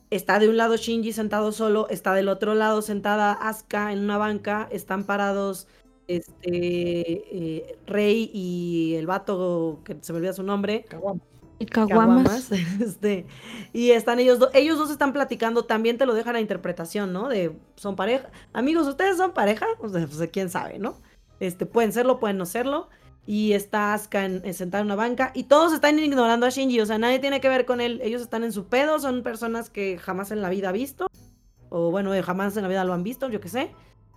[0.10, 4.18] Está de un lado Shinji sentado solo, está del otro lado sentada Asuka en una
[4.20, 5.68] banca, están parados
[6.08, 6.50] este
[7.68, 10.86] eh, Rey y el vato que se me olvida su nombre,
[12.82, 13.26] Este,
[13.74, 17.30] y están ellos dos, ellos dos están platicando, también te lo dejan a interpretación, ¿no?
[17.30, 20.96] De son pareja, amigos, ustedes son pareja, o sea, pues quién sabe, ¿no?
[21.40, 22.90] Este, pueden serlo, pueden no serlo.
[23.26, 25.32] Y está Asuka en- en- sentada en una banca.
[25.34, 26.82] Y todos están ignorando a Shinji.
[26.82, 28.02] O sea, nadie tiene que ver con él.
[28.04, 29.00] Ellos están en su pedo.
[29.00, 31.08] Son personas que jamás en la vida ha visto.
[31.70, 33.72] O bueno, eh, jamás en la vida lo han visto, yo qué sé.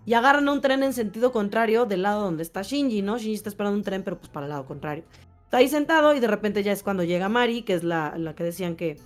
[0.05, 3.16] y agarran un tren en sentido contrario del lado donde está Shinji, ¿no?
[3.18, 5.02] Shinji está esperando un tren, pero pues para el lado contrario.
[5.47, 8.35] Está ahí sentado y de repente ya es cuando llega Mari, que es la, la
[8.35, 8.98] que decían que...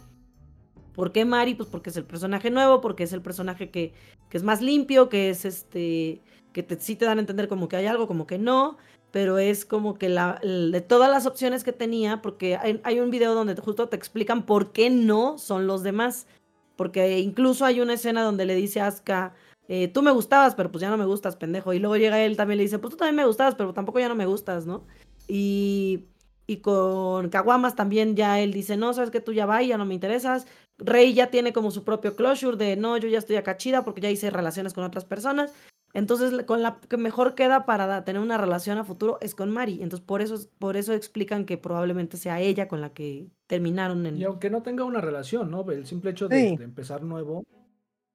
[0.95, 1.55] ¿Por qué Mari?
[1.55, 3.93] Pues porque es el personaje nuevo, porque es el personaje que,
[4.31, 6.23] que es más limpio, que es este...
[6.55, 8.79] que te, sí te dan a entender como que hay algo, como que no,
[9.11, 13.35] pero es como que la, de todas las opciones que tenía, porque hay, un video
[13.35, 16.27] donde justo te explican por qué no son los demás.
[16.75, 19.35] Porque incluso hay una escena donde le dice a Asuka,
[19.69, 21.75] eh, tú me gustabas, pero pues ya no me gustas, pendejo.
[21.75, 24.09] Y luego llega él también le dice, pues tú también me gustabas, pero tampoco ya
[24.09, 24.87] no me gustas, ¿no?
[25.29, 26.07] Y,
[26.51, 29.85] y con Kawamas también ya él dice, no, sabes que tú ya vas, ya no
[29.85, 30.49] me interesas.
[30.79, 34.01] Rey ya tiene como su propio closure de, no, yo ya estoy acá chida porque
[34.01, 35.53] ya hice relaciones con otras personas.
[35.95, 39.75] Entonces, con la que mejor queda para tener una relación a futuro es con Mari.
[39.81, 44.17] Entonces, por eso, por eso explican que probablemente sea ella con la que terminaron en.
[44.17, 45.65] Y aunque no tenga una relación, ¿no?
[45.71, 47.45] El simple hecho de, de empezar nuevo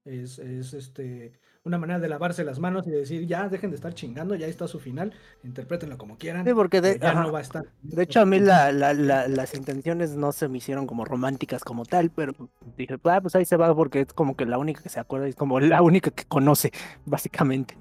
[0.03, 3.75] es, es este una manera de lavarse las manos y de decir, ya dejen de
[3.75, 5.11] estar chingando, ya está su final,
[5.43, 6.45] interprétenlo como quieran.
[6.45, 7.65] Sí, porque de, ya no va a estar.
[7.81, 11.63] De hecho, a mí la, la, la, las intenciones no se me hicieron como románticas
[11.63, 12.33] como tal, pero
[12.77, 15.27] dije, ah, pues ahí se va porque es como que la única que se acuerda,
[15.27, 16.71] es como la única que conoce,
[17.05, 17.75] básicamente.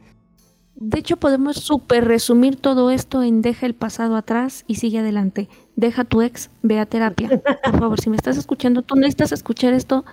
[0.76, 5.48] De hecho, podemos súper resumir todo esto en deja el pasado atrás y sigue adelante.
[5.76, 7.28] Deja tu ex, ve a terapia.
[7.62, 10.04] Por favor, si me estás escuchando, tú necesitas escuchar esto,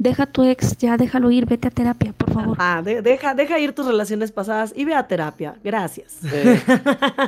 [0.00, 2.56] deja tu ex, ya déjalo ir, vete a terapia, por favor.
[2.58, 5.56] Ah, de, deja, deja ir tus relaciones pasadas y ve a terapia.
[5.62, 6.20] Gracias.
[6.32, 6.60] Eh,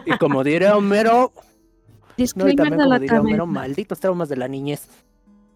[0.07, 1.33] y como diría Homero,
[2.35, 4.89] no, y también como diría Homero, malditos traumas de la niñez.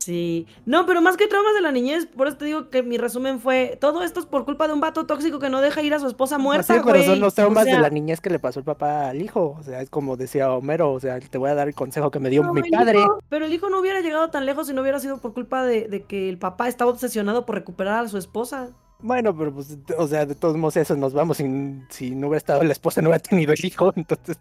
[0.06, 0.46] Sí.
[0.66, 3.40] No, pero más que traumas de la niñez, por eso te digo que mi resumen
[3.40, 5.98] fue, todo esto es por culpa de un vato tóxico que no deja ir a
[5.98, 8.60] su esposa muerta, pero son los traumas O sea, de la niñez que le pasó
[8.60, 9.56] el papá al hijo.
[9.58, 12.20] O sea, es como decía Homero, o sea, te voy a dar el consejo que
[12.20, 13.00] me dio no, mi padre.
[13.00, 15.64] hijo- pero el hijo no hubiera llegado tan lejos si no hubiera sido por culpa
[15.64, 18.68] de, de que el papá estaba obsesionado por recuperar a su esposa.
[19.00, 21.38] Bueno, pero pues, o sea, de todos modos, eso nos vamos.
[21.38, 21.44] Si,
[21.90, 23.92] si no hubiera estado la esposa, no hubiera tenido el hijo.
[23.96, 24.38] Entonces,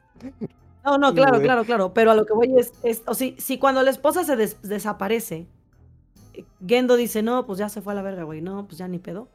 [0.85, 1.93] No, no, claro, claro, claro.
[1.93, 4.61] Pero a lo que voy es, es o si, si cuando la esposa se des-
[4.61, 5.47] desaparece,
[6.65, 8.41] Gendo dice, no, pues ya se fue a la verga, güey.
[8.41, 9.27] No, pues ya ni pedo.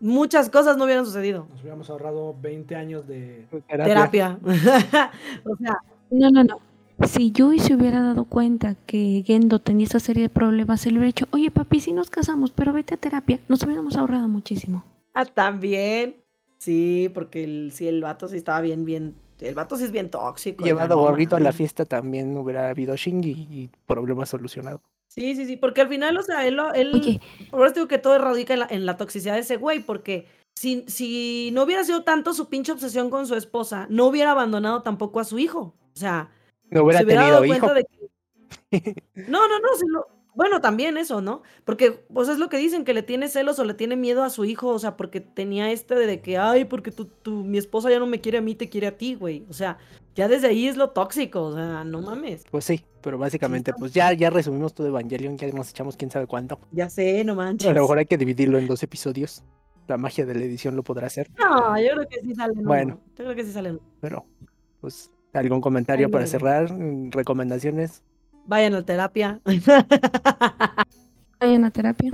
[0.00, 1.46] Muchas cosas no hubieran sucedido.
[1.50, 3.46] Nos hubiéramos ahorrado 20 años de.
[3.68, 4.38] Terapia.
[5.44, 5.78] o sea,
[6.10, 6.60] No, no, no.
[7.06, 10.98] Si Yui se hubiera dado cuenta que Gendo tenía esa serie de problemas, se le
[10.98, 13.40] hubiera dicho, oye papi, si nos casamos, pero vete a terapia.
[13.48, 14.84] Nos hubiéramos ahorrado muchísimo.
[15.14, 16.16] ah, también.
[16.58, 19.14] Sí, porque el, sí, el vato sí estaba bien, bien.
[19.40, 20.62] El vato sí es bien tóxico.
[20.62, 24.82] Llevado gorrito a la fiesta también hubiera habido Shinji y problema solucionado.
[25.12, 27.20] Sí, sí, sí, porque al final, o sea, él, lo- él
[27.50, 30.28] por eso digo que todo radica en la, en la toxicidad de ese güey, porque
[30.54, 34.82] si, si no hubiera sido tanto su pinche obsesión con su esposa, no hubiera abandonado
[34.82, 35.74] tampoco a su hijo.
[35.94, 36.30] O sea,
[36.70, 37.58] No hubiera se hubiera tenido dado hijo.
[37.58, 37.84] cuenta de
[38.70, 38.94] que...
[39.28, 41.42] No, no, no, sí lo- bueno, también eso, ¿no?
[41.64, 44.30] Porque, pues es lo que dicen, que le tiene celos o le tiene miedo a
[44.30, 47.90] su hijo, o sea, porque tenía este de que, ay, porque tu, tu- mi esposa
[47.90, 49.44] ya no me quiere a mí, te quiere a ti, güey.
[49.48, 49.78] O sea,
[50.14, 52.44] ya desde ahí es lo tóxico, o sea, no mames.
[52.50, 56.26] Pues sí, pero básicamente, pues ya, ya resumimos todo Evangelion, ya nos echamos quién sabe
[56.26, 56.58] cuánto.
[56.72, 57.68] Ya sé, no manches.
[57.68, 59.42] A lo mejor hay que dividirlo en dos episodios.
[59.88, 61.28] La magia de la edición lo podrá hacer.
[61.36, 62.54] No, yo creo que sí sale.
[62.62, 63.00] Bueno.
[63.16, 63.76] Yo creo que sí sale.
[64.00, 64.24] Pero,
[64.80, 66.72] pues, ¿algún comentario para cerrar?
[66.72, 68.04] Mm, ¿Recomendaciones?
[68.46, 69.40] Vayan a terapia.
[71.40, 72.12] vayan a terapia.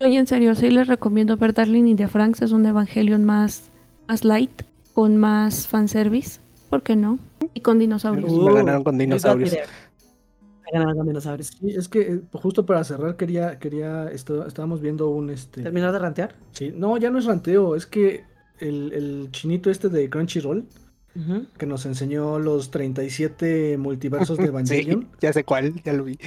[0.00, 2.42] Oye, en serio, sí les recomiendo ver Darling in the Franks.
[2.42, 3.70] Es un Evangelion más,
[4.06, 4.62] más light,
[4.94, 6.40] con más fanservice.
[6.70, 7.18] ¿Por qué no?
[7.54, 8.30] Y con dinosaurios.
[8.30, 9.52] Me ganaron con dinosaurios.
[9.52, 11.48] Me ganaron con dinosaurios.
[11.48, 15.62] Sí, es que eh, justo para cerrar quería, quería, esto, estábamos viendo un este.
[15.62, 16.34] ¿Terminar de rantear?
[16.52, 18.24] Sí, no, ya no es ranteo, es que
[18.58, 20.66] el, el chinito este de Crunchyroll,
[21.58, 26.18] Que nos enseñó los 37 multiversos de Sí, Evangelion, ya sé cuál, ya lo vi.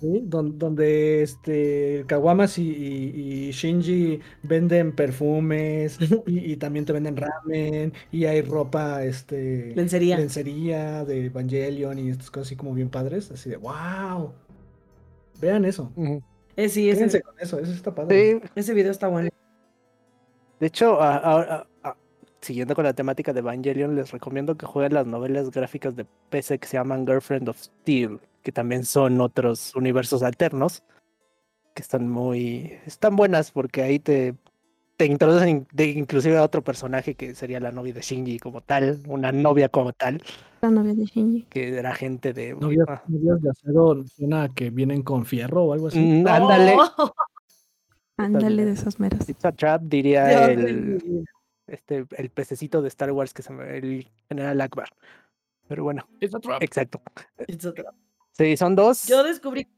[0.00, 0.22] ¿sí?
[0.24, 7.16] Don- donde este Kawamas y, y- y Shinji venden perfumes y, y también te venden
[7.16, 10.16] ramen y hay ropa, este, Lencería.
[10.18, 14.32] lencería de Evangelion y estas cosas así como bien padres, así de wow.
[15.40, 15.92] Vean eso.
[15.96, 16.22] Ujú.
[16.56, 18.40] Eh, sí, ese, con eso, eso está padre.
[18.40, 19.28] Sí, ese video está bueno.
[20.60, 21.66] De hecho, a- a- a-
[22.44, 26.58] siguiendo con la temática de Evangelion, les recomiendo que jueguen las novelas gráficas de PC
[26.58, 30.82] que se llaman Girlfriend of Steel, que también son otros universos alternos,
[31.74, 32.72] que están muy...
[32.86, 34.34] están buenas porque ahí te,
[34.96, 38.60] te introducen in- de- inclusive a otro personaje que sería la novia de Shinji como
[38.60, 40.22] tal, una novia como tal,
[40.60, 41.46] La novia de Shinji.
[41.48, 42.54] que era gente de...
[42.54, 45.98] Novias, ah, novias de acero suena a que vienen con fierro o algo así.
[45.98, 47.12] mm, ándale, Oh,
[48.16, 49.28] Ándale de esas meras.
[49.28, 51.24] It's a Trap diría Dios el...
[51.66, 54.88] este, el pececito de Star Wars que se llama el General Akbar.
[55.68, 57.00] Pero bueno, exacto.
[57.46, 57.94] It's a trap.
[58.32, 59.06] Sí, son dos.
[59.06, 59.68] Yo descubrí,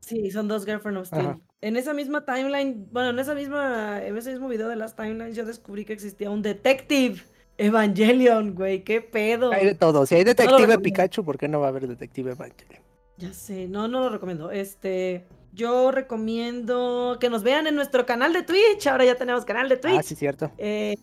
[0.00, 1.26] sí, son dos Girlfriend of Steel.
[1.26, 1.38] Ajá.
[1.60, 5.36] En esa misma timeline, bueno, en esa misma, en ese mismo video de las timelines
[5.36, 7.22] yo descubrí que existía un Detective
[7.56, 9.52] Evangelion, güey, qué pedo.
[9.52, 10.04] Hay de todo.
[10.06, 10.78] Si hay detective.
[10.78, 12.82] Pikachu, ¿por qué no va a haber detective Evangelion?
[13.16, 14.50] Ya sé, no, no lo recomiendo.
[14.50, 18.86] Este, yo recomiendo que nos vean en nuestro canal de Twitch.
[18.86, 19.98] Ahora ya tenemos canal de Twitch.
[19.98, 20.50] Ah, sí, cierto.
[20.58, 20.96] Eh,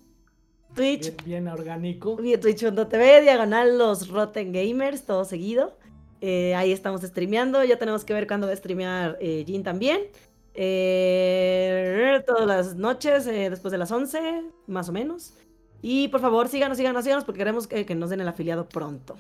[0.76, 2.16] Twitch, Bien, bien orgánico.
[2.16, 5.78] twitch.tv, diagonal los Rotten Gamers, todo seguido.
[6.22, 7.64] Eh, ahí estamos streameando.
[7.64, 10.02] Ya tenemos que ver cuándo va a streamear eh, Jin también.
[10.54, 15.34] Eh, todas las noches, eh, después de las 11, más o menos.
[15.82, 19.16] Y por favor, síganos, síganos, síganos, porque queremos que, que nos den el afiliado pronto.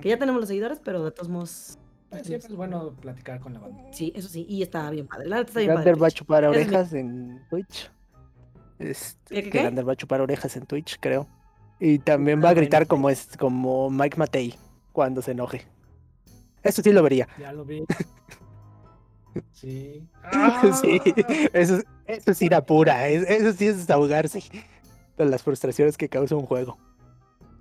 [0.00, 1.78] Que ya tenemos los seguidores, pero de todos modos.
[2.12, 3.84] Eh, Siempre es bueno platicar con la banda.
[3.92, 5.28] Sí, eso sí, y está bien padre.
[5.28, 5.94] La está bien padre.
[5.94, 7.90] va a chupar mi- orejas en Twitch.
[8.78, 11.28] Este, ¿Qué, qué, va a chupar orejas en Twitch, creo.
[11.78, 12.60] Y también Ah, va a bueno.
[12.62, 14.54] gritar como es como Mike Matei
[14.92, 15.66] cuando se enoje.
[16.62, 17.28] Eso sí lo vería.
[17.38, 17.84] Ya lo vi.
[19.52, 20.08] Sí.
[20.12, 20.60] Sí, Ah.
[21.52, 23.06] eso, es- eso es ira pura.
[23.08, 24.42] es- Eso sí es desahogarse
[25.16, 26.76] de las frustraciones que causa un juego.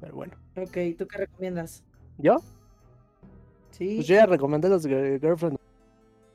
[0.01, 0.33] Pero bueno.
[0.55, 1.83] Ok, ¿tú qué recomiendas?
[2.17, 2.37] ¿Yo?
[3.79, 3.95] Sí.
[3.95, 5.57] Pues yo ya recomendé los Gir- Girlfriend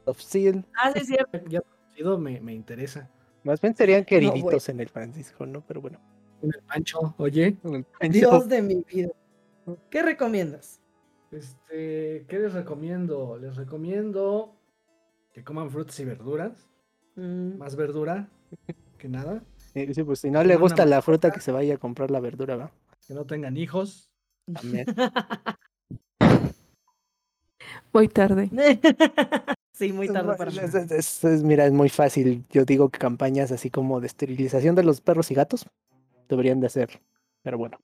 [0.06, 0.64] of Steel.
[0.82, 1.38] Ah, sí, cierto.
[1.48, 3.08] Ya conocido, me, me interesa.
[3.44, 5.60] Más bien serían queriditos en el Francisco, ¿no?
[5.66, 6.00] Pero bueno.
[6.40, 7.56] Con el Pancho, oye.
[7.62, 8.18] en el Pancho.
[8.18, 9.10] Dios de mi vida.
[9.90, 10.80] ¿Qué recomiendas?
[11.30, 13.38] Este, ¿qué les recomiendo?
[13.38, 14.54] Les recomiendo
[15.32, 16.68] que coman frutas y verduras.
[17.16, 18.28] Mm, Más verdura
[18.98, 19.42] que nada.
[19.56, 22.20] Sí, sí, pues si no le gusta la fruta, que se vaya a comprar la
[22.20, 22.72] verdura, ¿va?
[23.06, 24.10] Que no tengan hijos.
[24.52, 24.86] También.
[27.92, 28.50] Voy tarde.
[29.72, 30.62] sí, muy tarde para Es- mí.
[30.64, 32.44] es- es- es- es- mira, es muy fácil.
[32.50, 35.66] Yo digo que campañas así como de esterilización de los perros y gatos
[36.28, 37.00] deberían de hacer.
[37.42, 37.78] Pero bueno.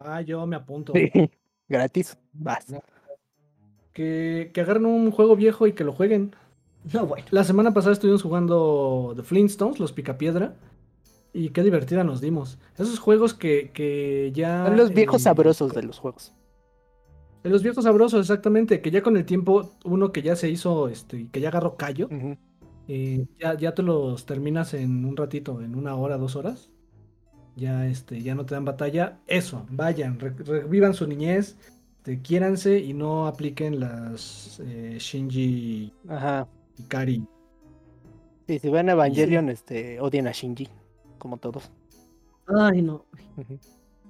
[0.00, 0.92] Ah, yo me apunto.
[0.94, 1.10] Sí,
[1.68, 2.18] gratis.
[2.32, 2.66] Vas.
[3.92, 6.34] Que, que agarren un juego viejo y que lo jueguen.
[6.92, 7.24] No, bueno.
[7.30, 10.54] La semana pasada estuvimos jugando The Flintstones, los Picapiedra.
[11.32, 12.58] Y qué divertida nos dimos.
[12.74, 14.66] Esos juegos que, que ya.
[14.66, 16.33] Son los viejos eh, sabrosos de los juegos.
[17.44, 18.80] De Los viejos sabrosos, exactamente.
[18.82, 22.08] Que ya con el tiempo, uno que ya se hizo, este, que ya agarró callo,
[22.88, 26.70] eh, ya, ya te los terminas en un ratito, en una hora, dos horas.
[27.56, 29.20] Ya, este, ya no te dan batalla.
[29.26, 31.56] Eso, vayan, re- revivan su niñez,
[32.02, 36.48] te quiéranse y no apliquen las eh, Shinji Ajá.
[36.78, 37.28] Ikari.
[38.46, 40.68] Sí, si ven Evangelion, este, odien a Shinji,
[41.18, 41.70] como todos.
[42.46, 43.04] Ay, no.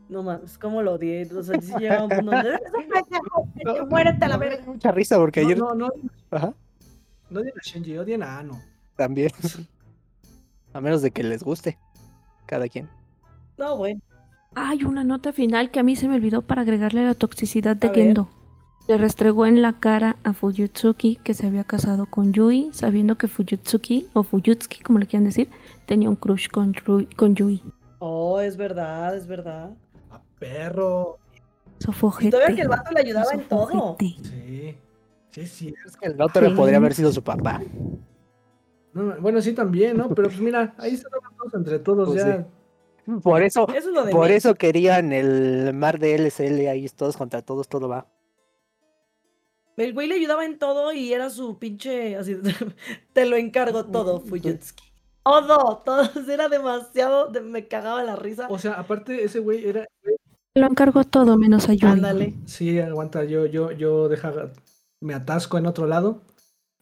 [0.08, 1.26] No mames, ¿cómo lo odié?
[1.34, 4.62] O sea, sí llega un punto donde, "Eres un pendejo, que muérete a la verga.
[4.66, 5.58] mucha risa porque No, ayer.
[5.58, 5.88] no, no,
[6.30, 6.52] Ajá,
[7.30, 8.60] no odian a Shinji, odian a Ano.
[8.96, 9.30] también.
[10.72, 11.78] a menos de que les guste.
[12.46, 12.88] Cada quien.
[13.56, 13.98] No, güey.
[14.54, 17.88] Hay una nota final que a mí se me olvidó para agregarle la toxicidad de.
[17.90, 18.28] Gendo.
[18.86, 23.28] Le restregó en la cara a Fuyutsuki que se había casado con Yui, sabiendo que
[23.28, 25.48] Fuyutsuki, o Fuyutsuki, como le quieran decir,
[25.86, 27.62] tenía un crush con, Rui- con Yui.
[28.00, 29.70] Oh, es verdad, es verdad.
[30.44, 31.18] Perro.
[31.92, 33.96] Fue Y todavía que el vato le ayudaba en todo.
[33.98, 34.16] Sí.
[35.30, 35.74] Sí, sí.
[35.84, 37.60] Es que el otro podría haber sido su papá.
[38.92, 40.08] No, bueno, sí también, ¿no?
[40.10, 42.46] Pero pues mira, ahí se daban todos entre todos Pues ya.
[43.22, 44.34] Por eso, Eso es lo de por mí.
[44.34, 48.06] eso querían el mar de LSL ahí todos contra todos, todo va.
[49.76, 52.16] El güey le ayudaba en todo y era su pinche.
[52.16, 52.36] Así,
[53.12, 54.84] te lo encargo todo, Fuyutsuki.
[55.24, 56.02] Todo, todo.
[56.30, 57.28] Era demasiado.
[57.28, 58.46] de- me cagaba la risa.
[58.50, 59.86] O sea, aparte ese güey era,
[60.54, 61.88] Lo encargó todo menos a Yui.
[61.90, 62.34] Ándale.
[62.46, 64.32] Sí, aguanta, yo, yo, yo deja,
[65.00, 66.22] me atasco en otro lado,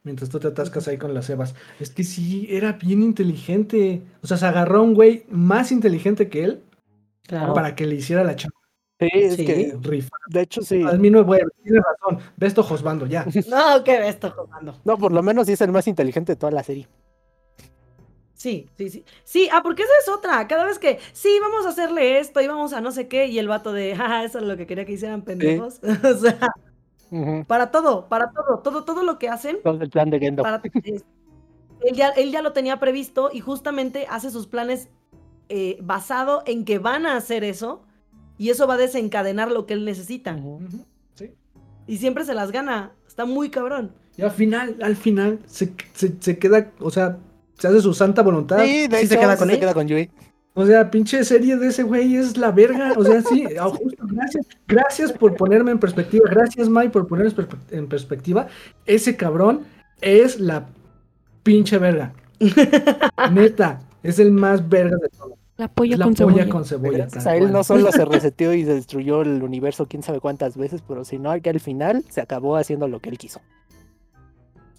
[0.03, 1.55] mientras tú te atascas ahí con las cebas.
[1.81, 4.03] Es que sí, era bien inteligente.
[4.23, 6.63] O sea, se agarró a un güey más inteligente que él
[7.27, 7.55] Claro.
[7.55, 8.57] para que le hiciera la chamba.
[9.01, 9.45] Sí, es Sí.
[9.47, 10.11] que, Rifa.
[10.29, 10.83] de hecho, sí.
[10.83, 12.19] A mí no es bueno, tienes razón.
[12.37, 13.25] Ve esto, Josbando, ya.
[13.49, 14.79] No, qué ves esto jugando.
[14.85, 16.89] No, por lo menos sí es el más inteligente de toda la serie.
[18.43, 19.05] Sí, sí, sí.
[19.23, 20.49] Sí, ah, porque esa es otra.
[20.49, 23.39] Cada vez que, sí, vamos a hacerle esto y vamos a no sé qué, y
[23.39, 25.79] el vato de, jaja, eso es lo que quería que hicieran pendejos.
[26.05, 26.41] o sea,
[27.47, 30.43] para todo, para todo, todo, todo lo que hacen, Todo el plan de Gendo.
[30.43, 31.05] para, es-
[31.83, 34.89] él, ya, él ya lo tenía previsto y justamente hace sus planes
[35.49, 37.85] eh, basado en que van a hacer eso
[38.39, 40.37] y eso va a desencadenar lo que él necesita.
[41.15, 41.31] Sí.
[41.87, 42.91] Y siempre se las gana.
[43.07, 43.93] Está muy cabrón.
[44.17, 47.19] Y al final, al final, se, se, se queda, o sea,
[47.63, 48.59] se hace su santa voluntad.
[48.65, 50.11] Sí, de ¿Sí se queda con se queda con Yui.
[50.55, 52.93] O sea, pinche serie de ese güey es la verga.
[52.97, 54.47] O sea, sí, ah, justo, gracias.
[54.67, 56.29] Gracias por ponerme en perspectiva.
[56.29, 58.49] Gracias, Mai, por ponerme en perspe- en perspectiva.
[58.85, 59.61] Ese cabrón
[60.01, 60.67] es la
[61.45, 62.15] pinche verga.
[63.33, 65.39] Neta, es el más verga de todos.
[65.57, 66.49] La polla la con polla cebolla.
[66.51, 67.07] con cebolla.
[67.07, 67.53] Tal a él cual.
[67.53, 71.33] no solo se reseteó y se destruyó el universo quién sabe cuántas veces, pero sino
[71.41, 73.41] que al final se acabó haciendo lo que él quiso.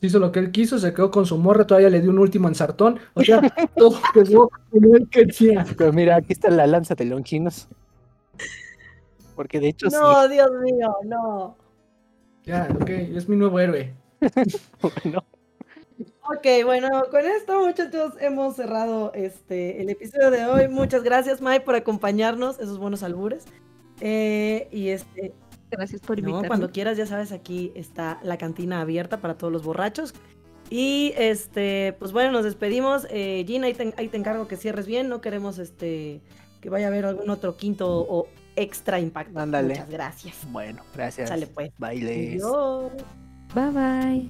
[0.07, 2.47] Hizo lo que él quiso, se quedó con su morra, todavía le dio un último
[2.47, 2.99] ensartón.
[3.13, 3.41] O sea,
[3.75, 5.65] todo quedó como él quería.
[5.77, 7.67] Pero mira, aquí está la lanza de Longinos.
[9.35, 11.57] Porque de hecho No, Dios mío, no.
[12.43, 13.93] Ya, ok, es mi nuevo héroe.
[14.81, 15.23] Bueno,
[16.25, 20.67] Ok, bueno, con esto muchachos hemos cerrado este el episodio de hoy.
[20.69, 23.45] Muchas gracias, Mai, por acompañarnos, esos buenos albures.
[23.99, 25.33] Eh, y este,
[25.75, 26.47] Gracias por no, invitarme.
[26.47, 30.13] cuando quieras, ya sabes, aquí está la cantina abierta para todos los borrachos.
[30.69, 33.05] Y este, pues bueno, nos despedimos.
[33.09, 35.09] Eh, Gina, ahí te, ahí te encargo que cierres bien.
[35.09, 36.21] No queremos este
[36.61, 39.37] que vaya a haber algún otro quinto o extra impacto.
[39.37, 39.69] Ándale.
[39.69, 40.37] Muchas gracias.
[40.51, 41.29] bueno, gracias.
[41.29, 41.71] Sale pues.
[41.77, 42.41] Bailes.
[42.41, 42.91] Adiós.
[43.53, 44.29] Bye bye.